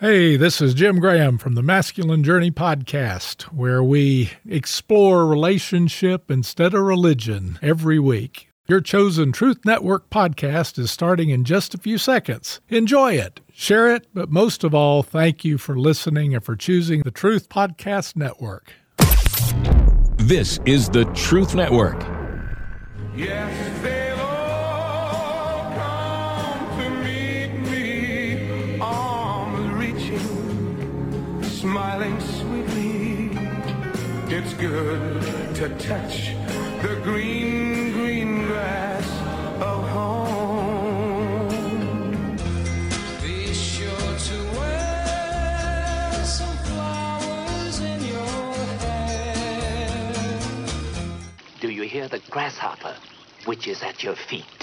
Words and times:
Hey, 0.00 0.38
this 0.38 0.62
is 0.62 0.72
Jim 0.72 0.98
Graham 0.98 1.36
from 1.36 1.56
the 1.56 1.62
Masculine 1.62 2.24
Journey 2.24 2.50
Podcast, 2.50 3.42
where 3.52 3.82
we 3.82 4.30
explore 4.48 5.26
relationship 5.26 6.30
instead 6.30 6.72
of 6.72 6.84
religion 6.84 7.58
every 7.60 7.98
week. 7.98 8.48
Your 8.66 8.80
chosen 8.80 9.30
Truth 9.30 9.58
Network 9.66 10.08
podcast 10.08 10.78
is 10.78 10.90
starting 10.90 11.28
in 11.28 11.44
just 11.44 11.74
a 11.74 11.78
few 11.78 11.98
seconds. 11.98 12.62
Enjoy 12.70 13.12
it, 13.12 13.42
share 13.52 13.94
it, 13.94 14.06
but 14.14 14.30
most 14.30 14.64
of 14.64 14.74
all, 14.74 15.02
thank 15.02 15.44
you 15.44 15.58
for 15.58 15.78
listening 15.78 16.34
and 16.34 16.42
for 16.42 16.56
choosing 16.56 17.02
the 17.02 17.10
Truth 17.10 17.50
Podcast 17.50 18.16
Network. 18.16 18.72
This 20.16 20.58
is 20.64 20.88
the 20.88 21.04
Truth 21.14 21.54
Network. 21.54 22.02
Yes, 23.14 23.82
smiling 31.60 32.18
sweetly. 32.20 33.28
It's 34.34 34.54
good 34.54 35.22
to 35.56 35.68
touch 35.76 36.34
the 36.80 36.98
green, 37.04 37.92
green 37.92 38.46
grass 38.46 39.06
of 39.60 39.86
home. 39.90 41.48
Be 43.22 43.52
sure 43.52 44.14
to 44.28 44.36
wear 44.58 46.24
some 46.24 46.56
flowers 46.64 47.80
in 47.80 48.00
your 48.06 48.54
hair. 48.80 50.40
Do 51.60 51.68
you 51.68 51.82
hear 51.82 52.08
the 52.08 52.20
grasshopper, 52.30 52.96
which 53.44 53.68
is 53.68 53.82
at 53.82 54.02
your 54.02 54.16
feet? 54.16 54.60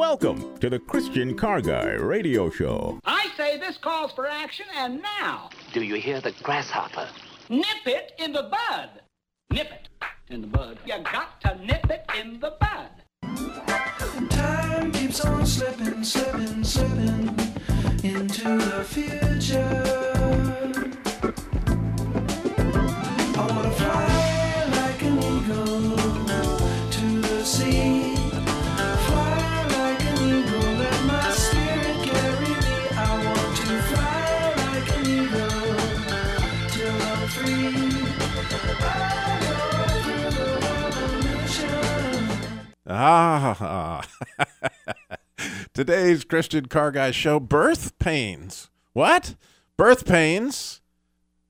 Welcome 0.00 0.56
to 0.60 0.70
the 0.70 0.78
Christian 0.78 1.36
Car 1.36 1.60
Guy 1.60 1.90
Radio 1.90 2.48
Show. 2.48 2.98
I 3.04 3.28
say 3.36 3.58
this 3.58 3.76
calls 3.76 4.12
for 4.12 4.26
action, 4.26 4.64
and 4.74 5.02
now, 5.02 5.50
Do 5.74 5.82
you 5.82 5.96
hear 5.96 6.22
the 6.22 6.32
grasshopper? 6.42 7.06
nip 7.50 7.66
it 7.84 8.12
in 8.18 8.32
the 8.32 8.44
bud. 8.44 9.02
Nip 9.50 9.70
it 9.70 9.88
in 10.30 10.40
the 10.40 10.46
bud. 10.46 10.78
You 10.86 10.94
got 11.00 11.38
to 11.42 11.54
nip 11.66 11.90
it 11.90 12.06
in 12.18 12.40
the 12.40 12.56
bud. 12.58 14.30
Time 14.30 14.90
keeps 14.90 15.22
on 15.22 15.44
slipping, 15.44 16.02
slipping, 16.02 16.64
slipping 16.64 17.28
into 18.02 18.56
the 18.56 18.82
future. 18.88 19.79
Ah, 43.02 44.06
today's 45.72 46.22
Christian 46.22 46.66
Car 46.66 46.90
Guy 46.90 47.12
show 47.12 47.40
birth 47.40 47.98
pains. 47.98 48.68
What? 48.92 49.36
Birth 49.78 50.04
pains? 50.04 50.82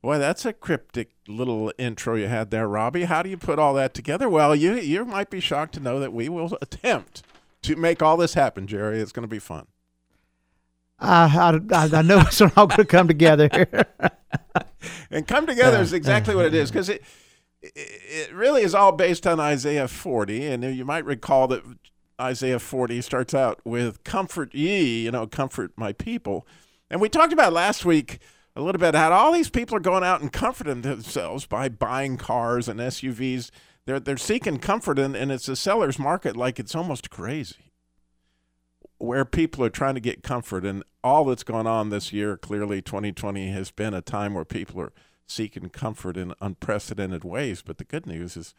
Boy, 0.01 0.19
that's 0.19 0.45
a 0.45 0.53
cryptic 0.53 1.11
little 1.27 1.73
intro 1.77 2.15
you 2.15 2.29
had 2.29 2.53
there, 2.53 2.69
Robby. 2.69 3.03
How 3.03 3.25
do 3.25 3.29
you 3.29 3.37
put 3.37 3.59
all 3.59 3.75
that 3.75 3.95
together? 3.95 4.29
Well, 4.29 4.55
you 4.55 4.77
you 4.77 5.05
might 5.05 5.29
be 5.29 5.41
shocked 5.41 5.75
to 5.75 5.81
know 5.81 5.99
that 5.99 6.13
we 6.13 6.29
will 6.29 6.57
attempt 6.63 7.25
to 7.63 7.75
make 7.75 8.01
all 8.01 8.17
this 8.17 8.35
happen, 8.35 8.69
Jerry. 8.69 9.01
It's 9.01 9.11
going 9.11 9.25
to 9.25 9.29
be 9.29 9.41
fun. 9.41 9.67
I, 11.01 11.59
I, 11.73 11.89
I 11.93 12.03
know 12.03 12.21
it's 12.27 12.41
all 12.41 12.69
going 12.69 12.77
to 12.77 12.85
come 12.85 13.09
together. 13.09 13.49
And 15.11 15.27
come 15.27 15.47
together 15.47 15.79
is 15.79 15.93
exactly 15.93 16.35
what 16.35 16.47
it 16.47 16.55
is 16.55 16.71
because 16.71 16.89
it, 16.89 17.03
it 17.63 18.33
really 18.33 18.63
is 18.63 18.75
all 18.75 18.93
based 18.93 19.27
on 19.27 19.39
Isaiah 19.39 19.89
40, 19.89 20.47
and 20.47 20.65
you 20.65 20.85
might 20.85 21.05
recall 21.05 21.49
that 21.49 21.63
Isaiah 22.21 22.59
40 22.59 23.01
starts 23.03 23.35
out 23.35 23.61
with 23.65 24.03
"Comfort 24.05 24.55
ye," 24.55 25.05
you 25.05 25.11
know, 25.11 25.27
comfort 25.27 25.73
my 25.77 25.93
people, 25.93 26.47
and 26.91 27.01
we 27.01 27.09
talked 27.09 27.33
about 27.33 27.53
last 27.53 27.85
week 27.85 28.19
a 28.57 28.63
little 28.63 28.81
bit 28.81 28.95
how 28.95 29.13
all 29.13 29.33
these 29.33 29.51
people 29.51 29.77
are 29.77 29.81
going 29.81 30.05
out 30.05 30.21
and 30.21 30.33
comforting 30.33 30.83
themselves 30.83 31.47
by 31.47 31.69
buying 31.69 32.17
cars 32.17 32.69
and 32.69 32.81
SUVs. 32.81 33.51
They're 33.87 34.01
they're 34.01 34.17
seeking 34.17 34.59
comfort, 34.59 34.99
and, 34.99 35.15
and 35.15 35.31
it's 35.31 35.49
a 35.49 35.57
seller's 35.57 35.99
market 35.99 36.37
like 36.37 36.59
it's 36.59 36.75
almost 36.75 37.11
crazy 37.11 37.71
where 39.01 39.25
people 39.25 39.65
are 39.65 39.71
trying 39.71 39.95
to 39.95 40.01
get 40.01 40.23
comfort 40.23 40.63
and 40.63 40.85
all 41.03 41.25
that's 41.25 41.43
gone 41.43 41.67
on 41.67 41.89
this 41.89 42.13
year 42.13 42.37
clearly 42.37 42.83
2020 42.83 43.51
has 43.51 43.71
been 43.71 43.95
a 43.95 44.03
time 44.03 44.35
where 44.35 44.45
people 44.45 44.79
are 44.79 44.93
seeking 45.31 45.69
comfort 45.69 46.17
in 46.17 46.35
unprecedented 46.41 47.25
ways 47.25 47.63
but 47.63 47.79
the 47.79 47.85
good 47.85 48.07
news 48.07 48.37
is 48.37 48.55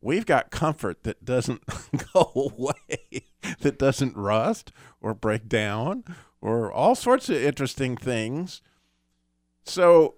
we've 0.00 0.26
got 0.26 0.50
comfort 0.50 1.02
that 1.02 1.24
doesn't 1.24 1.62
go 2.12 2.32
away 2.34 3.26
that 3.60 3.78
doesn't 3.78 4.16
rust 4.16 4.72
or 5.00 5.14
break 5.14 5.48
down 5.48 6.04
or 6.40 6.72
all 6.72 6.94
sorts 6.94 7.28
of 7.28 7.36
interesting 7.36 7.96
things 7.96 8.62
so 9.64 10.14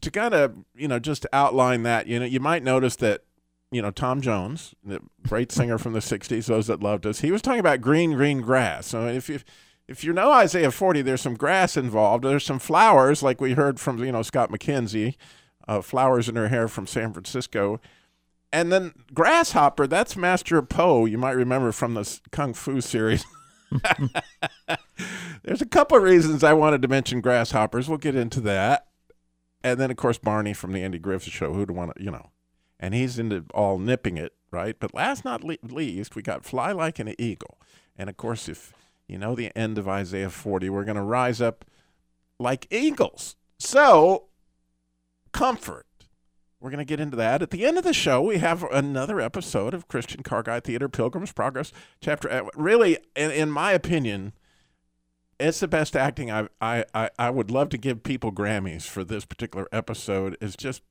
to 0.00 0.10
kind 0.10 0.34
of 0.34 0.54
you 0.74 0.88
know 0.88 0.98
just 0.98 1.26
outline 1.32 1.82
that 1.82 2.06
you 2.06 2.18
know 2.18 2.26
you 2.26 2.40
might 2.40 2.62
notice 2.62 2.96
that 2.96 3.24
you 3.72 3.80
know 3.80 3.90
Tom 3.90 4.20
Jones, 4.20 4.74
the 4.84 5.00
great 5.26 5.52
singer 5.52 5.78
from 5.78 5.92
the 5.92 6.00
'60s, 6.00 6.46
those 6.46 6.66
that 6.66 6.82
loved 6.82 7.06
us, 7.06 7.20
he 7.20 7.30
was 7.30 7.42
talking 7.42 7.60
about 7.60 7.80
green, 7.80 8.12
green 8.14 8.40
grass. 8.40 8.86
So 8.86 9.06
if 9.06 9.28
you 9.28 9.40
if 9.90 10.04
you 10.04 10.12
know 10.12 10.30
Isaiah 10.30 10.70
40, 10.70 11.02
there's 11.02 11.20
some 11.20 11.34
grass 11.34 11.76
involved. 11.76 12.22
There's 12.22 12.44
some 12.44 12.60
flowers, 12.60 13.24
like 13.24 13.40
we 13.40 13.54
heard 13.54 13.80
from 13.80 14.02
you 14.02 14.12
know 14.12 14.22
Scott 14.22 14.48
McKenzie, 14.48 15.16
uh, 15.66 15.80
flowers 15.82 16.28
in 16.28 16.36
her 16.36 16.46
hair 16.46 16.68
from 16.68 16.86
San 16.86 17.12
Francisco, 17.12 17.80
and 18.52 18.70
then 18.70 18.92
grasshopper. 19.12 19.88
That's 19.88 20.16
Master 20.16 20.62
Po. 20.62 21.06
You 21.06 21.18
might 21.18 21.32
remember 21.32 21.72
from 21.72 21.94
the 21.94 22.20
Kung 22.30 22.54
Fu 22.54 22.80
series. 22.80 23.24
There's 25.42 25.60
a 25.60 25.66
couple 25.66 25.96
of 25.96 26.04
reasons 26.04 26.44
I 26.44 26.52
wanted 26.52 26.82
to 26.82 26.88
mention 26.88 27.20
grasshoppers. 27.20 27.88
We'll 27.88 27.98
get 27.98 28.14
into 28.14 28.40
that. 28.42 28.86
And 29.64 29.80
then, 29.80 29.90
of 29.90 29.96
course, 29.96 30.18
Barney 30.18 30.54
from 30.54 30.72
the 30.72 30.82
Andy 30.82 31.00
Griffith 31.00 31.32
Show. 31.32 31.52
Who'd 31.52 31.70
want 31.72 31.96
to, 31.96 32.02
you 32.02 32.12
know? 32.12 32.30
And 32.78 32.94
he's 32.94 33.18
into 33.18 33.44
all 33.52 33.78
nipping 33.78 34.16
it, 34.16 34.34
right? 34.52 34.76
But 34.78 34.94
last 34.94 35.24
not 35.24 35.42
le- 35.44 35.56
least, 35.62 36.14
we 36.14 36.22
got 36.22 36.44
fly 36.44 36.70
like 36.70 36.98
an 37.00 37.14
eagle. 37.18 37.58
And 37.96 38.08
of 38.08 38.16
course, 38.16 38.48
if 38.48 38.72
you 39.10 39.18
know 39.18 39.34
the 39.34 39.50
end 39.56 39.76
of 39.78 39.88
Isaiah 39.88 40.30
40, 40.30 40.70
we're 40.70 40.84
going 40.84 40.96
to 40.96 41.02
rise 41.02 41.40
up 41.40 41.64
like 42.38 42.66
eagles. 42.70 43.36
So, 43.58 44.28
comfort. 45.32 45.86
We're 46.60 46.70
going 46.70 46.78
to 46.78 46.84
get 46.84 47.00
into 47.00 47.16
that. 47.16 47.42
At 47.42 47.50
the 47.50 47.64
end 47.64 47.78
of 47.78 47.84
the 47.84 47.94
show, 47.94 48.20
we 48.20 48.38
have 48.38 48.62
another 48.64 49.20
episode 49.20 49.72
of 49.72 49.88
Christian 49.88 50.22
Car 50.22 50.42
Guy 50.42 50.60
Theater 50.60 50.88
Pilgrim's 50.88 51.32
Progress, 51.32 51.72
chapter. 52.00 52.30
uh, 52.30 52.48
Really, 52.54 52.98
in, 53.16 53.30
in 53.30 53.50
my 53.50 53.72
opinion, 53.72 54.34
it's 55.38 55.60
the 55.60 55.68
best 55.68 55.96
acting 55.96 56.30
I, 56.30 56.48
I 56.60 56.84
I 56.92 57.08
I 57.18 57.30
would 57.30 57.50
love 57.50 57.70
to 57.70 57.78
give 57.78 58.02
people 58.02 58.30
Grammys 58.30 58.86
for 58.86 59.04
this 59.04 59.24
particular 59.24 59.66
episode. 59.72 60.36
It's 60.40 60.54
just 60.54 60.82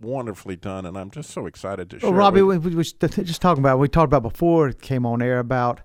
wonderfully 0.00 0.56
done, 0.56 0.84
and 0.86 0.98
I'm 0.98 1.10
just 1.10 1.30
so 1.30 1.46
excited 1.46 1.90
to 1.90 2.00
share. 2.00 2.10
Well, 2.10 2.18
Robby, 2.18 2.42
we, 2.42 2.58
we 2.58 2.74
was 2.74 2.92
just 2.92 3.40
talking 3.40 3.62
about, 3.62 3.78
we 3.78 3.88
talked 3.88 4.12
about 4.12 4.22
before 4.22 4.68
it 4.68 4.82
came 4.82 5.06
on 5.06 5.22
air 5.22 5.38
about 5.38 5.82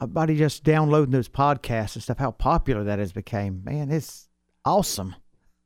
about 0.00 0.28
he 0.28 0.36
just 0.36 0.64
downloading 0.64 1.12
those 1.12 1.28
podcasts 1.28 1.94
and 1.94 2.02
stuff, 2.02 2.18
how 2.18 2.30
popular 2.30 2.82
that 2.84 2.98
has 2.98 3.12
became. 3.12 3.62
Man, 3.64 3.90
it's 3.90 4.28
awesome. 4.64 5.16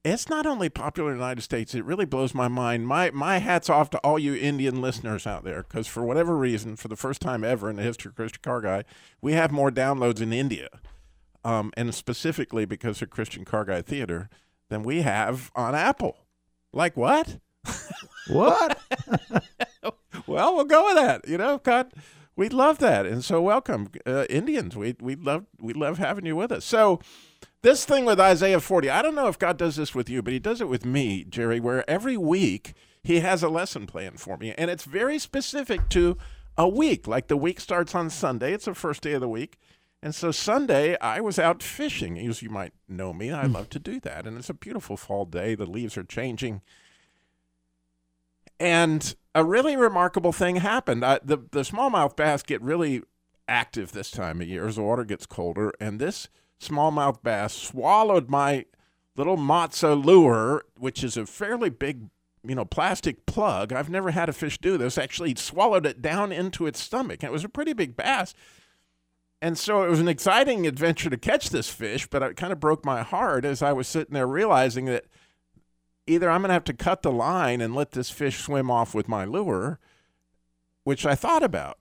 it's 0.05 0.29
not 0.29 0.45
only 0.45 0.69
popular 0.69 1.13
in 1.13 1.19
the 1.19 1.25
United 1.25 1.43
States, 1.43 1.75
it 1.75 1.85
really 1.85 2.05
blows 2.05 2.35
my 2.35 2.49
mind. 2.49 2.87
My 2.87 3.11
my 3.11 3.39
hats 3.39 3.71
off 3.71 3.91
to 3.91 3.99
all 3.99 4.19
you 4.19 4.35
Indian 4.35 4.81
listeners 4.81 5.27
out 5.27 5.45
there, 5.45 5.63
because 5.63 5.87
for 5.87 6.05
whatever 6.05 6.37
reason, 6.37 6.77
for 6.77 6.89
the 6.89 6.97
first 6.97 7.23
time 7.23 7.45
ever 7.45 7.71
in 7.71 7.77
the 7.77 7.83
history 7.83 8.11
of 8.11 8.17
Christian 8.17 8.43
Car 8.43 8.61
Guy, 8.61 8.85
we 9.23 9.33
have 9.33 9.51
more 9.51 9.71
downloads 9.71 10.21
in 10.21 10.33
India, 10.33 10.69
um, 11.45 11.73
and 11.77 11.95
specifically 11.95 12.65
because 12.65 13.01
of 13.01 13.11
Christian 13.11 13.45
Car 13.45 13.65
Guy 13.65 13.81
Theater, 13.83 14.29
than 14.69 14.83
we 14.83 15.03
have 15.03 15.51
on 15.55 15.75
Apple. 15.75 16.19
Like 16.73 16.97
what? 16.97 17.39
What? 18.29 18.79
well, 20.27 20.55
we'll 20.55 20.65
go 20.65 20.87
with 20.87 20.97
that. 20.97 21.29
You 21.29 21.39
know, 21.39 21.59
God, 21.59 21.93
we 22.37 22.49
love 22.49 22.79
that, 22.79 23.07
and 23.07 23.25
so 23.25 23.41
welcome, 23.41 23.89
uh, 24.07 24.25
Indians. 24.29 24.77
We 24.77 24.97
we 25.01 25.15
love 25.15 25.47
we 25.61 25.73
love 25.73 25.99
having 25.99 26.27
you 26.27 26.37
with 26.37 26.53
us. 26.53 26.65
So, 26.65 27.01
this 27.63 27.85
thing 27.85 28.05
with 28.05 28.19
Isaiah 28.19 28.61
forty, 28.61 28.91
I 28.91 29.03
don't 29.03 29.15
know 29.15 29.29
if 29.29 29.39
God 29.39 29.57
does 29.57 29.77
this 29.77 29.95
with 29.95 30.11
you, 30.11 30.23
but 30.23 30.33
He 30.33 30.39
does 30.39 30.61
it 30.61 30.69
with 30.69 30.85
me, 30.85 31.25
Jerry. 31.25 31.61
Where 31.61 31.89
every 31.89 32.17
week 32.17 32.75
He 33.03 33.21
has 33.21 33.43
a 33.43 33.49
lesson 33.49 33.87
plan 33.87 34.17
for 34.17 34.37
me, 34.37 34.53
and 34.53 34.71
it's 34.71 34.85
very 34.85 35.19
specific 35.19 35.89
to 35.91 36.17
a 36.57 36.69
week. 36.69 37.07
Like 37.07 37.29
the 37.29 37.37
week 37.37 37.61
starts 37.61 37.95
on 37.95 38.11
Sunday; 38.11 38.53
it's 38.53 38.65
the 38.65 38.75
first 38.75 39.03
day 39.03 39.13
of 39.13 39.21
the 39.21 39.29
week. 39.29 39.59
And 40.05 40.15
so 40.15 40.33
Sunday, 40.33 40.99
I 41.01 41.23
was 41.23 41.39
out 41.39 41.63
fishing. 41.63 42.19
As 42.19 42.43
you 42.43 42.51
might 42.51 42.75
know 42.87 43.15
me, 43.15 43.33
I 43.33 43.47
love 43.47 43.71
to 43.71 43.79
do 43.79 43.99
that. 44.01 44.27
And 44.27 44.37
it's 44.37 44.51
a 44.51 44.55
beautiful 44.55 44.99
fall 44.99 45.25
day. 45.25 45.55
The 45.55 45.65
leaves 45.65 45.97
are 45.97 46.05
changing. 46.05 46.61
And 48.61 49.15
a 49.35 49.45
really 49.45 49.77
remarkable 49.77 50.33
thing 50.33 50.57
happened. 50.57 51.05
I, 51.05 51.21
the 51.25 51.39
the 51.51 51.61
smallmouth 51.61 52.17
bass 52.17 52.43
get 52.43 52.63
really 52.63 53.03
active 53.49 53.93
this 53.93 54.11
time 54.11 54.41
of 54.41 54.49
year 54.49 54.67
as 54.67 54.77
the 54.77 54.83
water 54.83 55.05
gets 55.05 55.27
colder, 55.27 55.73
and 55.81 56.01
this 56.01 56.29
smallmouth 56.61 57.23
bass 57.23 57.53
swallowed 57.53 58.31
my 58.31 58.65
little 59.17 59.37
matzo 59.37 60.03
lure, 60.03 60.65
which 60.79 61.05
is 61.05 61.17
a 61.17 61.27
fairly 61.27 61.71
big, 61.71 62.09
you 62.47 62.55
know, 62.55 62.65
plastic 62.65 63.27
plug. 63.27 63.73
I've 63.73 63.91
never 63.91 64.13
had 64.13 64.29
a 64.29 64.33
fish 64.33 64.59
do 64.59 64.79
this. 64.79 64.99
Actually, 64.99 65.35
swallowed 65.35 65.87
it 65.87 66.01
down 66.01 66.33
into 66.33 66.67
its 66.67 66.81
stomach. 66.81 67.23
It 67.23 67.33
was 67.33 67.45
a 67.45 67.49
pretty 67.49 67.73
big 67.73 67.97
bass. 67.97 68.35
And 69.43 69.59
so 69.59 69.83
it 69.83 69.91
was 69.91 70.01
an 70.01 70.09
exciting 70.09 70.67
adventure 70.67 71.11
to 71.11 71.19
catch 71.19 71.51
this 71.51 71.69
fish, 71.69 72.07
but 72.07 72.23
it 72.23 72.37
kind 72.37 72.53
of 72.53 72.61
broke 72.61 72.85
my 72.85 73.03
heart 73.03 73.45
as 73.45 73.63
I 73.63 73.73
was 73.73 73.87
sitting 73.87 74.15
there 74.15 74.27
realizing 74.27 74.87
that 74.87 75.05
either 76.07 76.31
I'm 76.31 76.43
going 76.43 76.49
to 76.49 76.55
have 76.55 76.65
to 76.65 76.73
cut 76.73 77.03
the 77.03 77.13
line 77.13 77.61
and 77.61 77.75
let 77.75 77.93
this 77.93 78.11
fish 78.11 78.39
swim 78.41 78.71
off 78.71 78.95
with 78.95 79.09
my 79.09 79.25
lure, 79.25 79.79
which 80.85 81.07
I 81.07 81.15
thought 81.15 81.43
about. 81.43 81.79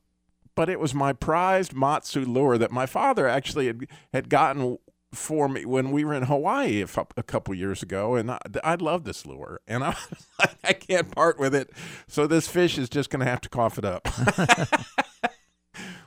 But 0.56 0.70
it 0.70 0.80
was 0.80 0.94
my 0.94 1.14
prized 1.14 1.74
Matsu 1.74 2.26
lure 2.26 2.58
that 2.58 2.72
my 2.72 2.86
father 2.86 3.28
actually 3.28 3.68
had, 3.68 3.88
had 4.14 4.30
gotten 4.30 4.78
for 5.12 5.48
me 5.48 5.66
when 5.66 5.92
we 5.92 6.04
were 6.04 6.14
in 6.14 6.24
Hawaii 6.24 6.84
a, 6.84 6.88
a 7.18 7.24
couple 7.24 7.54
years 7.56 7.84
ago, 7.84 8.16
and 8.16 8.32
I, 8.32 8.40
I 8.64 8.76
love 8.76 9.04
this 9.04 9.26
lure, 9.26 9.62
and 9.68 9.84
I 9.84 9.96
I 10.64 10.74
can't 10.74 11.12
part 11.12 11.40
with 11.40 11.56
it. 11.56 11.72
So 12.08 12.28
this 12.28 12.48
fish 12.48 12.78
is 12.78 12.90
just 12.90 13.10
going 13.10 13.20
to 13.20 13.30
have 13.30 13.42
to 13.42 13.50
cough 13.50 13.78
it 13.78 13.86
up. 13.86 14.08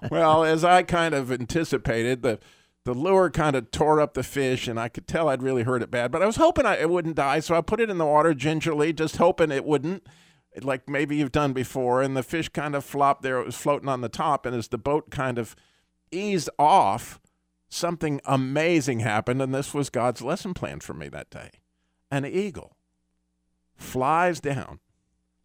well, 0.11 0.45
as 0.45 0.65
I 0.65 0.83
kind 0.83 1.15
of 1.15 1.33
anticipated, 1.33 2.23
the 2.23 2.39
the 2.87 2.95
lure 2.95 3.31
kind 3.31 3.57
of 3.57 3.73
tore 3.73 4.01
up 4.01 4.15
the 4.15 4.23
fish, 4.23 4.69
and 4.69 4.79
I 4.79 4.89
could 4.89 5.09
tell 5.09 5.29
I'd 5.29 5.43
really 5.43 5.65
hurt 5.65 5.83
it 5.83 5.91
bad. 5.91 6.13
But 6.13 6.23
I 6.23 6.27
was 6.27 6.37
hoping 6.37 6.65
I, 6.65 6.77
it 6.77 6.89
wouldn't 6.89 7.17
die, 7.17 7.41
so 7.41 7.57
I 7.57 7.61
put 7.61 7.81
it 7.81 7.91
in 7.91 7.99
the 7.99 8.07
water 8.07 8.33
gingerly, 8.33 8.93
just 8.93 9.17
hoping 9.17 9.51
it 9.51 9.65
wouldn't, 9.65 10.07
like 10.63 10.89
maybe 10.89 11.17
you've 11.17 11.33
done 11.33 11.53
before. 11.53 12.01
And 12.01 12.17
the 12.17 12.23
fish 12.23 12.49
kind 12.49 12.77
of 12.77 12.85
flopped 12.85 13.23
there; 13.23 13.41
it 13.41 13.47
was 13.47 13.57
floating 13.57 13.89
on 13.89 14.03
the 14.03 14.09
top, 14.09 14.47
and 14.47 14.55
as 14.55 14.69
the 14.69 14.79
boat 14.79 15.11
kind 15.11 15.37
of 15.37 15.57
eased 16.13 16.49
off, 16.61 17.21
something 17.69 18.21
amazing 18.25 19.01
happened, 19.01 19.43
and 19.43 19.53
this 19.53 19.75
was 19.75 19.91
God's 19.91 20.23
lesson 20.23 20.55
plan 20.55 20.79
for 20.79 20.95
me 20.95 21.09
that 21.09 21.29
day. 21.29 21.51
An 22.13 22.25
eagle 22.25 22.77
flies 23.75 24.39
down 24.39 24.79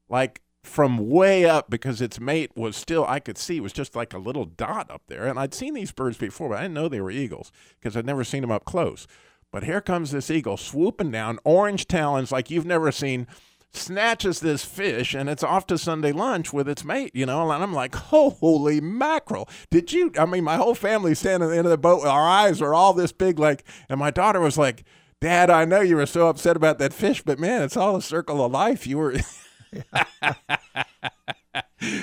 like 0.07 0.43
from 0.63 1.09
way 1.09 1.45
up 1.45 1.69
because 1.69 2.01
its 2.01 2.19
mate 2.19 2.51
was 2.55 2.75
still 2.75 3.05
I 3.05 3.19
could 3.19 3.37
see 3.37 3.59
was 3.59 3.73
just 3.73 3.95
like 3.95 4.13
a 4.13 4.19
little 4.19 4.45
dot 4.45 4.91
up 4.91 5.03
there. 5.07 5.25
And 5.25 5.39
I'd 5.39 5.53
seen 5.53 5.73
these 5.73 5.91
birds 5.91 6.17
before 6.17 6.49
but 6.49 6.59
I 6.59 6.61
didn't 6.63 6.75
know 6.75 6.87
they 6.87 7.01
were 7.01 7.11
eagles 7.11 7.51
because 7.79 7.97
I'd 7.97 8.05
never 8.05 8.23
seen 8.23 8.41
them 8.41 8.51
up 8.51 8.65
close. 8.65 9.07
But 9.51 9.63
here 9.63 9.81
comes 9.81 10.11
this 10.11 10.31
eagle 10.31 10.57
swooping 10.57 11.11
down 11.11 11.39
orange 11.43 11.87
talons 11.87 12.31
like 12.31 12.49
you've 12.49 12.65
never 12.65 12.91
seen 12.91 13.27
snatches 13.73 14.41
this 14.41 14.65
fish 14.65 15.13
and 15.13 15.29
it's 15.29 15.43
off 15.43 15.65
to 15.65 15.77
Sunday 15.77 16.11
lunch 16.11 16.53
with 16.53 16.69
its 16.69 16.83
mate 16.83 17.11
you 17.15 17.25
know? 17.25 17.49
And 17.49 17.63
I'm 17.63 17.73
like 17.73 17.95
holy 17.95 18.79
mackerel. 18.79 19.49
Did 19.71 19.91
you 19.91 20.11
I 20.17 20.25
mean 20.25 20.43
my 20.43 20.57
whole 20.57 20.75
family 20.75 21.15
standing 21.15 21.49
at 21.49 21.51
the 21.51 21.57
end 21.57 21.65
of 21.65 21.71
the 21.71 21.77
boat. 21.77 22.05
Our 22.05 22.27
eyes 22.27 22.61
were 22.61 22.73
all 22.73 22.93
this 22.93 23.11
big 23.11 23.39
like 23.39 23.63
and 23.89 23.99
my 23.99 24.11
daughter 24.11 24.39
was 24.39 24.59
like 24.59 24.83
dad 25.21 25.49
I 25.49 25.65
know 25.65 25.81
you 25.81 25.95
were 25.95 26.05
so 26.05 26.27
upset 26.27 26.55
about 26.55 26.77
that 26.79 26.93
fish 26.93 27.23
but 27.23 27.39
man 27.39 27.63
it's 27.63 27.77
all 27.77 27.95
a 27.95 28.01
circle 28.01 28.45
of 28.45 28.51
life. 28.51 28.85
You 28.85 28.99
were 28.99 29.15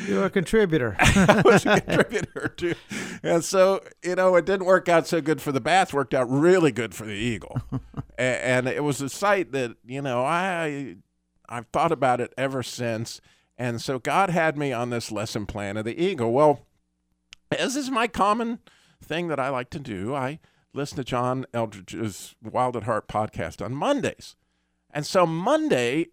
You're 0.09 0.25
a 0.25 0.31
contributor. 0.31 0.97
I 0.99 1.43
was 1.44 1.65
a 1.65 1.81
contributor 1.81 2.49
too. 2.56 2.75
And 3.23 3.44
so, 3.44 3.81
you 4.03 4.17
know, 4.17 4.35
it 4.35 4.44
didn't 4.44 4.67
work 4.67 4.88
out 4.88 5.06
so 5.06 5.20
good 5.20 5.41
for 5.41 5.53
the 5.53 5.61
bats, 5.61 5.93
worked 5.94 6.15
out 6.15 6.29
really 6.29 6.73
good 6.73 6.94
for 6.94 7.06
the 7.06 7.12
eagle. 7.12 7.62
A- 8.19 8.23
and 8.44 8.67
it 8.67 8.82
was 8.82 9.00
a 9.00 9.09
sight 9.09 9.53
that, 9.53 9.76
you 9.87 10.03
know, 10.03 10.25
I 10.25 10.97
I've 11.49 11.69
thought 11.69 11.93
about 11.93 12.20
it 12.20 12.35
ever 12.37 12.62
since. 12.62 13.20
And 13.56 13.81
so 13.81 13.99
God 13.99 14.31
had 14.31 14.59
me 14.59 14.73
on 14.73 14.91
this 14.91 15.12
lesson 15.12 15.47
plan 15.47 15.76
of 15.76 15.85
the 15.85 16.00
eagle. 16.03 16.32
Well, 16.32 16.67
as 17.56 17.76
is 17.76 17.91
my 17.91 18.09
common 18.09 18.59
thing 19.03 19.29
that 19.29 19.41
I 19.41 19.49
like 19.49 19.71
to 19.71 19.79
do, 19.79 20.14
I 20.14 20.41
listen 20.75 20.97
to 20.97 21.05
John 21.05 21.47
Eldredge's 21.55 22.35
Wild 22.43 22.76
at 22.76 22.82
Heart 22.82 23.09
podcast 23.09 23.64
on 23.64 23.75
Mondays. 23.75 24.35
And 24.91 25.06
so 25.06 25.25
Monday, 25.26 26.09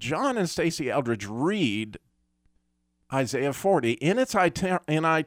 John 0.00 0.36
and 0.36 0.48
Stasi 0.48 0.86
Eldredge 0.86 1.26
read 1.28 1.98
Isaiah 3.12 3.52
40 3.52 3.92
in 3.92 4.18
its 4.18 4.34
iter- 4.34 4.80
in 4.88 5.04
I 5.04 5.26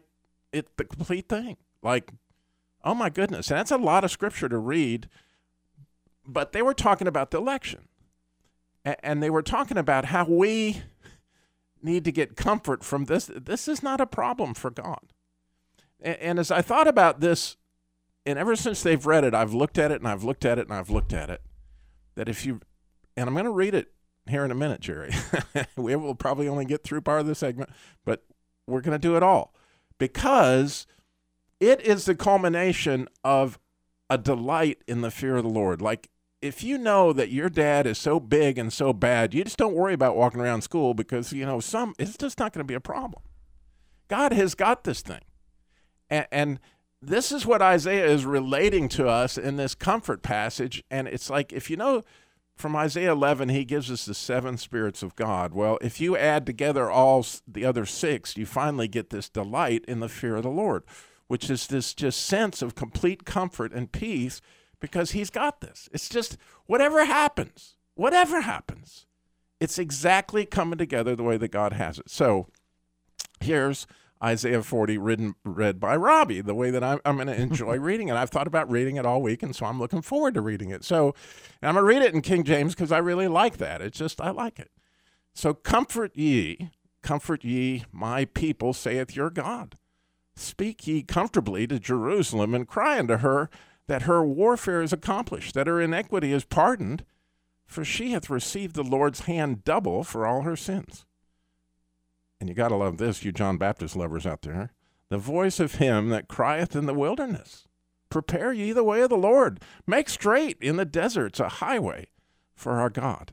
it 0.51 0.75
the 0.77 0.83
complete 0.83 1.29
thing. 1.29 1.57
Like, 1.81 2.11
oh 2.83 2.93
my 2.93 3.09
goodness, 3.09 3.49
and 3.49 3.59
that's 3.59 3.71
a 3.71 3.77
lot 3.77 4.03
of 4.03 4.11
scripture 4.11 4.49
to 4.49 4.57
read. 4.57 5.07
But 6.25 6.51
they 6.51 6.61
were 6.61 6.73
talking 6.73 7.07
about 7.07 7.31
the 7.31 7.37
election, 7.37 7.87
A- 8.85 9.03
and 9.05 9.21
they 9.21 9.29
were 9.29 9.41
talking 9.41 9.77
about 9.77 10.05
how 10.05 10.25
we 10.25 10.81
need 11.81 12.05
to 12.05 12.11
get 12.11 12.35
comfort 12.35 12.83
from 12.83 13.05
this. 13.05 13.29
This 13.33 13.67
is 13.67 13.83
not 13.83 14.01
a 14.01 14.05
problem 14.05 14.53
for 14.53 14.69
God. 14.69 15.13
And 16.01 16.39
as 16.39 16.51
I 16.51 16.61
thought 16.61 16.87
about 16.87 17.19
this, 17.19 17.57
and 18.25 18.39
ever 18.39 18.55
since 18.55 18.81
they've 18.83 19.05
read 19.05 19.23
it, 19.23 19.33
I've 19.33 19.53
looked 19.53 19.77
at 19.77 19.91
it 19.91 19.99
and 19.99 20.07
I've 20.07 20.23
looked 20.23 20.45
at 20.45 20.57
it 20.57 20.67
and 20.67 20.73
I've 20.73 20.89
looked 20.89 21.13
at 21.13 21.29
it. 21.29 21.41
That 22.15 22.29
if 22.29 22.45
you, 22.45 22.61
and 23.17 23.27
I'm 23.27 23.33
going 23.33 23.45
to 23.45 23.51
read 23.51 23.73
it 23.73 23.92
here 24.29 24.45
in 24.45 24.51
a 24.51 24.55
minute, 24.55 24.81
Jerry. 24.81 25.13
we 25.75 25.95
will 25.95 26.15
probably 26.15 26.47
only 26.47 26.65
get 26.65 26.83
through 26.83 27.01
part 27.01 27.21
of 27.21 27.27
the 27.27 27.35
segment, 27.35 27.69
but 28.05 28.23
we're 28.67 28.81
going 28.81 28.95
to 28.95 28.99
do 28.99 29.15
it 29.15 29.23
all 29.23 29.53
because 29.97 30.87
it 31.59 31.81
is 31.81 32.05
the 32.05 32.15
culmination 32.15 33.07
of 33.23 33.59
a 34.09 34.17
delight 34.17 34.81
in 34.87 35.01
the 35.01 35.11
fear 35.11 35.37
of 35.37 35.43
the 35.43 35.49
Lord. 35.49 35.81
Like, 35.81 36.09
if 36.41 36.61
you 36.61 36.77
know 36.77 37.13
that 37.13 37.31
your 37.31 37.49
dad 37.49 37.87
is 37.87 37.97
so 37.97 38.19
big 38.19 38.57
and 38.57 38.71
so 38.71 38.91
bad, 38.91 39.33
you 39.33 39.43
just 39.45 39.57
don't 39.57 39.73
worry 39.73 39.93
about 39.93 40.17
walking 40.17 40.41
around 40.41 40.61
school 40.61 40.93
because, 40.93 41.31
you 41.31 41.45
know, 41.45 41.61
some, 41.61 41.95
it's 41.97 42.17
just 42.17 42.37
not 42.37 42.51
going 42.51 42.59
to 42.59 42.67
be 42.67 42.73
a 42.73 42.81
problem. 42.81 43.23
God 44.09 44.33
has 44.33 44.53
got 44.53 44.83
this 44.83 45.01
thing. 45.01 45.21
And, 46.09 46.27
and 46.31 46.59
this 47.01 47.31
is 47.31 47.45
what 47.45 47.61
Isaiah 47.61 48.05
is 48.05 48.25
relating 48.25 48.89
to 48.89 49.07
us 49.07 49.37
in 49.37 49.55
this 49.55 49.73
comfort 49.73 50.21
passage. 50.21 50.83
And 50.91 51.07
it's 51.07 51.29
like, 51.29 51.53
if 51.53 51.69
you 51.69 51.77
know, 51.77 52.03
from 52.55 52.75
Isaiah 52.75 53.11
11, 53.11 53.49
he 53.49 53.65
gives 53.65 53.89
us 53.89 54.05
the 54.05 54.13
seven 54.13 54.57
spirits 54.57 55.03
of 55.03 55.15
God. 55.15 55.53
Well, 55.53 55.77
if 55.81 55.99
you 55.99 56.15
add 56.15 56.45
together 56.45 56.89
all 56.89 57.25
the 57.47 57.65
other 57.65 57.85
six, 57.85 58.37
you 58.37 58.45
finally 58.45 58.87
get 58.87 59.09
this 59.09 59.29
delight 59.29 59.83
in 59.87 59.99
the 59.99 60.09
fear 60.09 60.35
of 60.35 60.43
the 60.43 60.49
Lord, 60.49 60.83
which 61.27 61.49
is 61.49 61.67
this 61.67 61.93
just 61.93 62.25
sense 62.25 62.61
of 62.61 62.75
complete 62.75 63.25
comfort 63.25 63.73
and 63.73 63.91
peace 63.91 64.39
because 64.79 65.11
he's 65.11 65.29
got 65.29 65.61
this. 65.61 65.89
It's 65.91 66.09
just 66.09 66.37
whatever 66.65 67.05
happens, 67.05 67.75
whatever 67.95 68.41
happens, 68.41 69.05
it's 69.59 69.79
exactly 69.79 70.45
coming 70.45 70.77
together 70.77 71.15
the 71.15 71.23
way 71.23 71.37
that 71.37 71.51
God 71.51 71.73
has 71.73 71.97
it. 71.97 72.09
So 72.09 72.47
here's 73.39 73.87
Isaiah 74.23 74.63
40 74.63 74.97
written, 74.97 75.35
read 75.43 75.79
by 75.79 75.95
Robby, 75.95 76.41
the 76.41 76.55
way 76.55 76.71
that 76.71 76.83
I'm, 76.83 76.99
I'm 77.03 77.15
going 77.15 77.27
to 77.27 77.35
enjoy 77.35 77.77
reading 77.79 78.07
it. 78.07 78.15
I've 78.15 78.29
thought 78.29 78.47
about 78.47 78.71
reading 78.71 78.95
it 78.95 79.05
all 79.05 79.21
week, 79.21 79.43
and 79.43 79.55
so 79.55 79.65
I'm 79.65 79.79
looking 79.79 80.01
forward 80.01 80.33
to 80.35 80.41
reading 80.41 80.69
it. 80.69 80.83
So 80.83 81.13
and 81.61 81.69
I'm 81.69 81.75
going 81.75 81.83
to 81.83 81.87
read 81.87 82.01
it 82.01 82.13
in 82.13 82.21
King 82.21 82.43
James 82.43 82.73
because 82.73 82.91
I 82.91 82.99
really 82.99 83.27
like 83.27 83.57
that. 83.57 83.81
It's 83.81 83.97
just, 83.97 84.21
I 84.21 84.29
like 84.29 84.59
it. 84.59 84.71
So 85.33 85.53
comfort 85.53 86.15
ye, 86.15 86.69
comfort 87.01 87.43
ye, 87.43 87.83
my 87.91 88.25
people, 88.25 88.71
saith 88.71 89.15
your 89.15 89.29
God. 89.29 89.77
Speak 90.35 90.87
ye 90.87 91.03
comfortably 91.03 91.67
to 91.67 91.79
Jerusalem 91.79 92.55
and 92.55 92.67
cry 92.67 92.99
unto 92.99 93.17
her 93.17 93.49
that 93.87 94.03
her 94.03 94.23
warfare 94.23 94.81
is 94.81 94.93
accomplished, 94.93 95.53
that 95.53 95.67
her 95.67 95.81
iniquity 95.81 96.31
is 96.31 96.45
pardoned, 96.45 97.03
for 97.65 97.83
she 97.83 98.11
hath 98.11 98.29
received 98.29 98.75
the 98.75 98.83
Lord's 98.83 99.21
hand 99.21 99.63
double 99.63 100.03
for 100.03 100.25
all 100.25 100.41
her 100.41 100.55
sins. 100.55 101.05
And 102.43 102.49
you 102.49 102.55
got 102.55 102.67
to 102.67 102.75
love 102.75 102.97
this, 102.97 103.23
you 103.23 103.31
John 103.31 103.55
Baptist 103.55 103.95
lovers 103.95 104.25
out 104.25 104.41
there. 104.41 104.73
The 105.07 105.17
voice 105.17 105.61
of 105.61 105.75
him 105.75 106.09
that 106.09 106.27
crieth 106.27 106.75
in 106.75 106.87
the 106.87 106.93
wilderness. 106.93 107.69
Prepare 108.09 108.51
ye 108.51 108.73
the 108.73 108.83
way 108.83 108.99
of 108.99 109.09
the 109.09 109.15
Lord. 109.15 109.61
Make 109.87 110.09
straight 110.09 110.57
in 110.59 110.75
the 110.75 110.83
deserts 110.83 111.39
a 111.39 111.47
highway 111.47 112.07
for 112.53 112.73
our 112.73 112.89
God. 112.89 113.31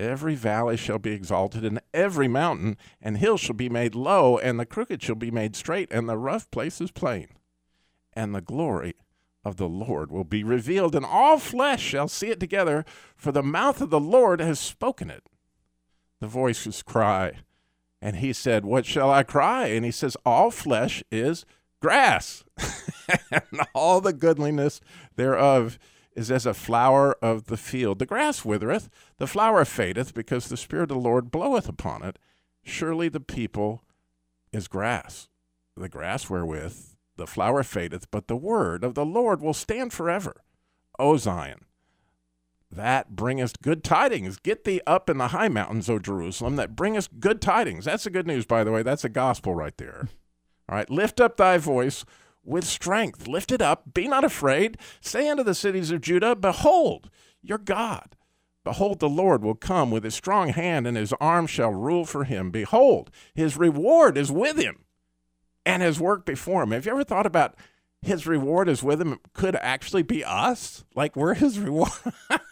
Every 0.00 0.34
valley 0.34 0.76
shall 0.76 0.98
be 0.98 1.12
exalted, 1.12 1.64
and 1.64 1.80
every 1.94 2.26
mountain 2.26 2.76
and 3.00 3.18
hill 3.18 3.36
shall 3.36 3.54
be 3.54 3.68
made 3.68 3.94
low, 3.94 4.36
and 4.36 4.58
the 4.58 4.66
crooked 4.66 5.00
shall 5.00 5.14
be 5.14 5.30
made 5.30 5.54
straight, 5.54 5.86
and 5.92 6.08
the 6.08 6.18
rough 6.18 6.50
places 6.50 6.90
plain. 6.90 7.28
And 8.14 8.34
the 8.34 8.40
glory 8.40 8.96
of 9.44 9.58
the 9.58 9.68
Lord 9.68 10.10
will 10.10 10.24
be 10.24 10.42
revealed, 10.42 10.96
and 10.96 11.06
all 11.06 11.38
flesh 11.38 11.82
shall 11.84 12.08
see 12.08 12.30
it 12.30 12.40
together, 12.40 12.84
for 13.14 13.30
the 13.30 13.44
mouth 13.44 13.80
of 13.80 13.90
the 13.90 14.00
Lord 14.00 14.40
has 14.40 14.58
spoken 14.58 15.08
it. 15.08 15.22
The 16.20 16.26
voices 16.26 16.82
cry, 16.82 17.42
and 18.00 18.16
he 18.16 18.32
said, 18.32 18.64
What 18.64 18.86
shall 18.86 19.10
I 19.10 19.22
cry? 19.22 19.66
And 19.66 19.84
he 19.84 19.90
says, 19.90 20.16
All 20.24 20.50
flesh 20.50 21.02
is 21.10 21.44
grass, 21.80 22.44
and 23.30 23.60
all 23.74 24.00
the 24.00 24.12
goodliness 24.12 24.80
thereof 25.16 25.78
is 26.14 26.30
as 26.30 26.46
a 26.46 26.54
flower 26.54 27.16
of 27.22 27.44
the 27.44 27.56
field. 27.56 27.98
The 27.98 28.06
grass 28.06 28.44
withereth, 28.44 28.88
the 29.18 29.26
flower 29.26 29.64
fadeth, 29.64 30.14
because 30.14 30.48
the 30.48 30.56
Spirit 30.56 30.90
of 30.90 30.96
the 30.96 30.96
Lord 30.96 31.30
bloweth 31.30 31.68
upon 31.68 32.02
it. 32.02 32.18
Surely 32.64 33.08
the 33.08 33.20
people 33.20 33.84
is 34.52 34.68
grass, 34.68 35.28
the 35.76 35.88
grass 35.88 36.28
wherewith 36.28 36.94
the 37.16 37.26
flower 37.26 37.62
fadeth, 37.62 38.10
but 38.10 38.28
the 38.28 38.36
word 38.36 38.84
of 38.84 38.94
the 38.94 39.04
Lord 39.04 39.40
will 39.40 39.54
stand 39.54 39.92
forever. 39.92 40.42
O 40.98 41.16
Zion, 41.16 41.64
that 42.70 43.16
bringest 43.16 43.62
good 43.62 43.82
tidings. 43.82 44.38
Get 44.38 44.64
thee 44.64 44.80
up 44.86 45.08
in 45.08 45.18
the 45.18 45.28
high 45.28 45.48
mountains, 45.48 45.88
O 45.88 45.98
Jerusalem, 45.98 46.56
that 46.56 46.76
bringest 46.76 47.20
good 47.20 47.40
tidings. 47.40 47.84
That's 47.84 48.04
the 48.04 48.10
good 48.10 48.26
news, 48.26 48.46
by 48.46 48.64
the 48.64 48.72
way. 48.72 48.82
That's 48.82 49.04
a 49.04 49.08
gospel 49.08 49.54
right 49.54 49.76
there. 49.76 50.08
All 50.68 50.76
right, 50.76 50.90
lift 50.90 51.20
up 51.20 51.36
thy 51.36 51.58
voice 51.58 52.04
with 52.44 52.64
strength. 52.64 53.26
Lift 53.26 53.52
it 53.52 53.62
up. 53.62 53.94
Be 53.94 54.06
not 54.06 54.24
afraid. 54.24 54.78
Say 55.00 55.28
unto 55.28 55.42
the 55.42 55.54
cities 55.54 55.90
of 55.90 56.02
Judah, 56.02 56.36
Behold, 56.36 57.10
your 57.42 57.58
God. 57.58 58.16
Behold, 58.64 58.98
the 59.00 59.08
Lord 59.08 59.42
will 59.42 59.54
come 59.54 59.90
with 59.90 60.04
his 60.04 60.14
strong 60.14 60.50
hand, 60.50 60.86
and 60.86 60.96
his 60.96 61.14
arm 61.20 61.46
shall 61.46 61.70
rule 61.70 62.04
for 62.04 62.24
him. 62.24 62.50
Behold, 62.50 63.10
his 63.34 63.56
reward 63.56 64.18
is 64.18 64.30
with 64.30 64.58
him, 64.58 64.84
and 65.64 65.82
his 65.82 65.98
work 65.98 66.26
before 66.26 66.64
him. 66.64 66.72
Have 66.72 66.84
you 66.84 66.92
ever 66.92 67.04
thought 67.04 67.24
about 67.24 67.54
his 68.02 68.26
reward 68.26 68.68
is 68.68 68.82
with 68.82 69.00
him 69.00 69.18
could 69.32 69.56
actually 69.56 70.02
be 70.02 70.24
us? 70.24 70.84
Like 70.94 71.16
we're 71.16 71.34
his 71.34 71.58
reward. 71.58 71.90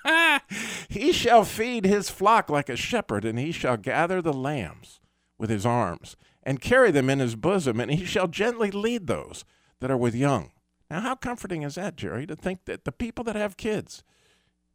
he 0.89 1.13
shall 1.13 1.45
feed 1.45 1.85
his 1.85 2.11
flock 2.11 2.51
like 2.51 2.69
a 2.69 2.77
shepherd, 2.77 3.25
and 3.25 3.39
he 3.39 3.53
shall 3.53 3.77
gather 3.77 4.21
the 4.21 4.33
lambs 4.33 5.01
with 5.39 5.51
his 5.51 5.67
arms 5.67 6.17
and 6.43 6.61
carry 6.61 6.91
them 6.91 7.11
in 7.11 7.19
his 7.19 7.37
bosom, 7.37 7.81
and 7.81 7.91
he 7.91 8.05
shall 8.05 8.29
gently 8.29 8.71
lead 8.71 9.07
those 9.07 9.45
that 9.81 9.91
are 9.91 9.97
with 9.97 10.15
young. 10.15 10.51
Now, 10.91 11.01
how 11.01 11.15
comforting 11.17 11.63
is 11.63 11.75
that, 11.75 11.97
Jerry, 11.97 12.27
to 12.27 12.37
think 12.37 12.65
that 12.67 12.85
the 12.85 12.93
people 12.93 13.25
that 13.25 13.37
have 13.37 13.57
kids, 13.57 14.05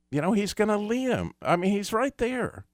you 0.10 0.22
know, 0.22 0.34
he's 0.34 0.54
going 0.54 0.68
to 0.68 0.78
lead 0.78 1.08
them. 1.08 1.34
I 1.42 1.56
mean, 1.56 1.72
he's 1.72 1.94
right 1.94 2.18
there. 2.18 2.66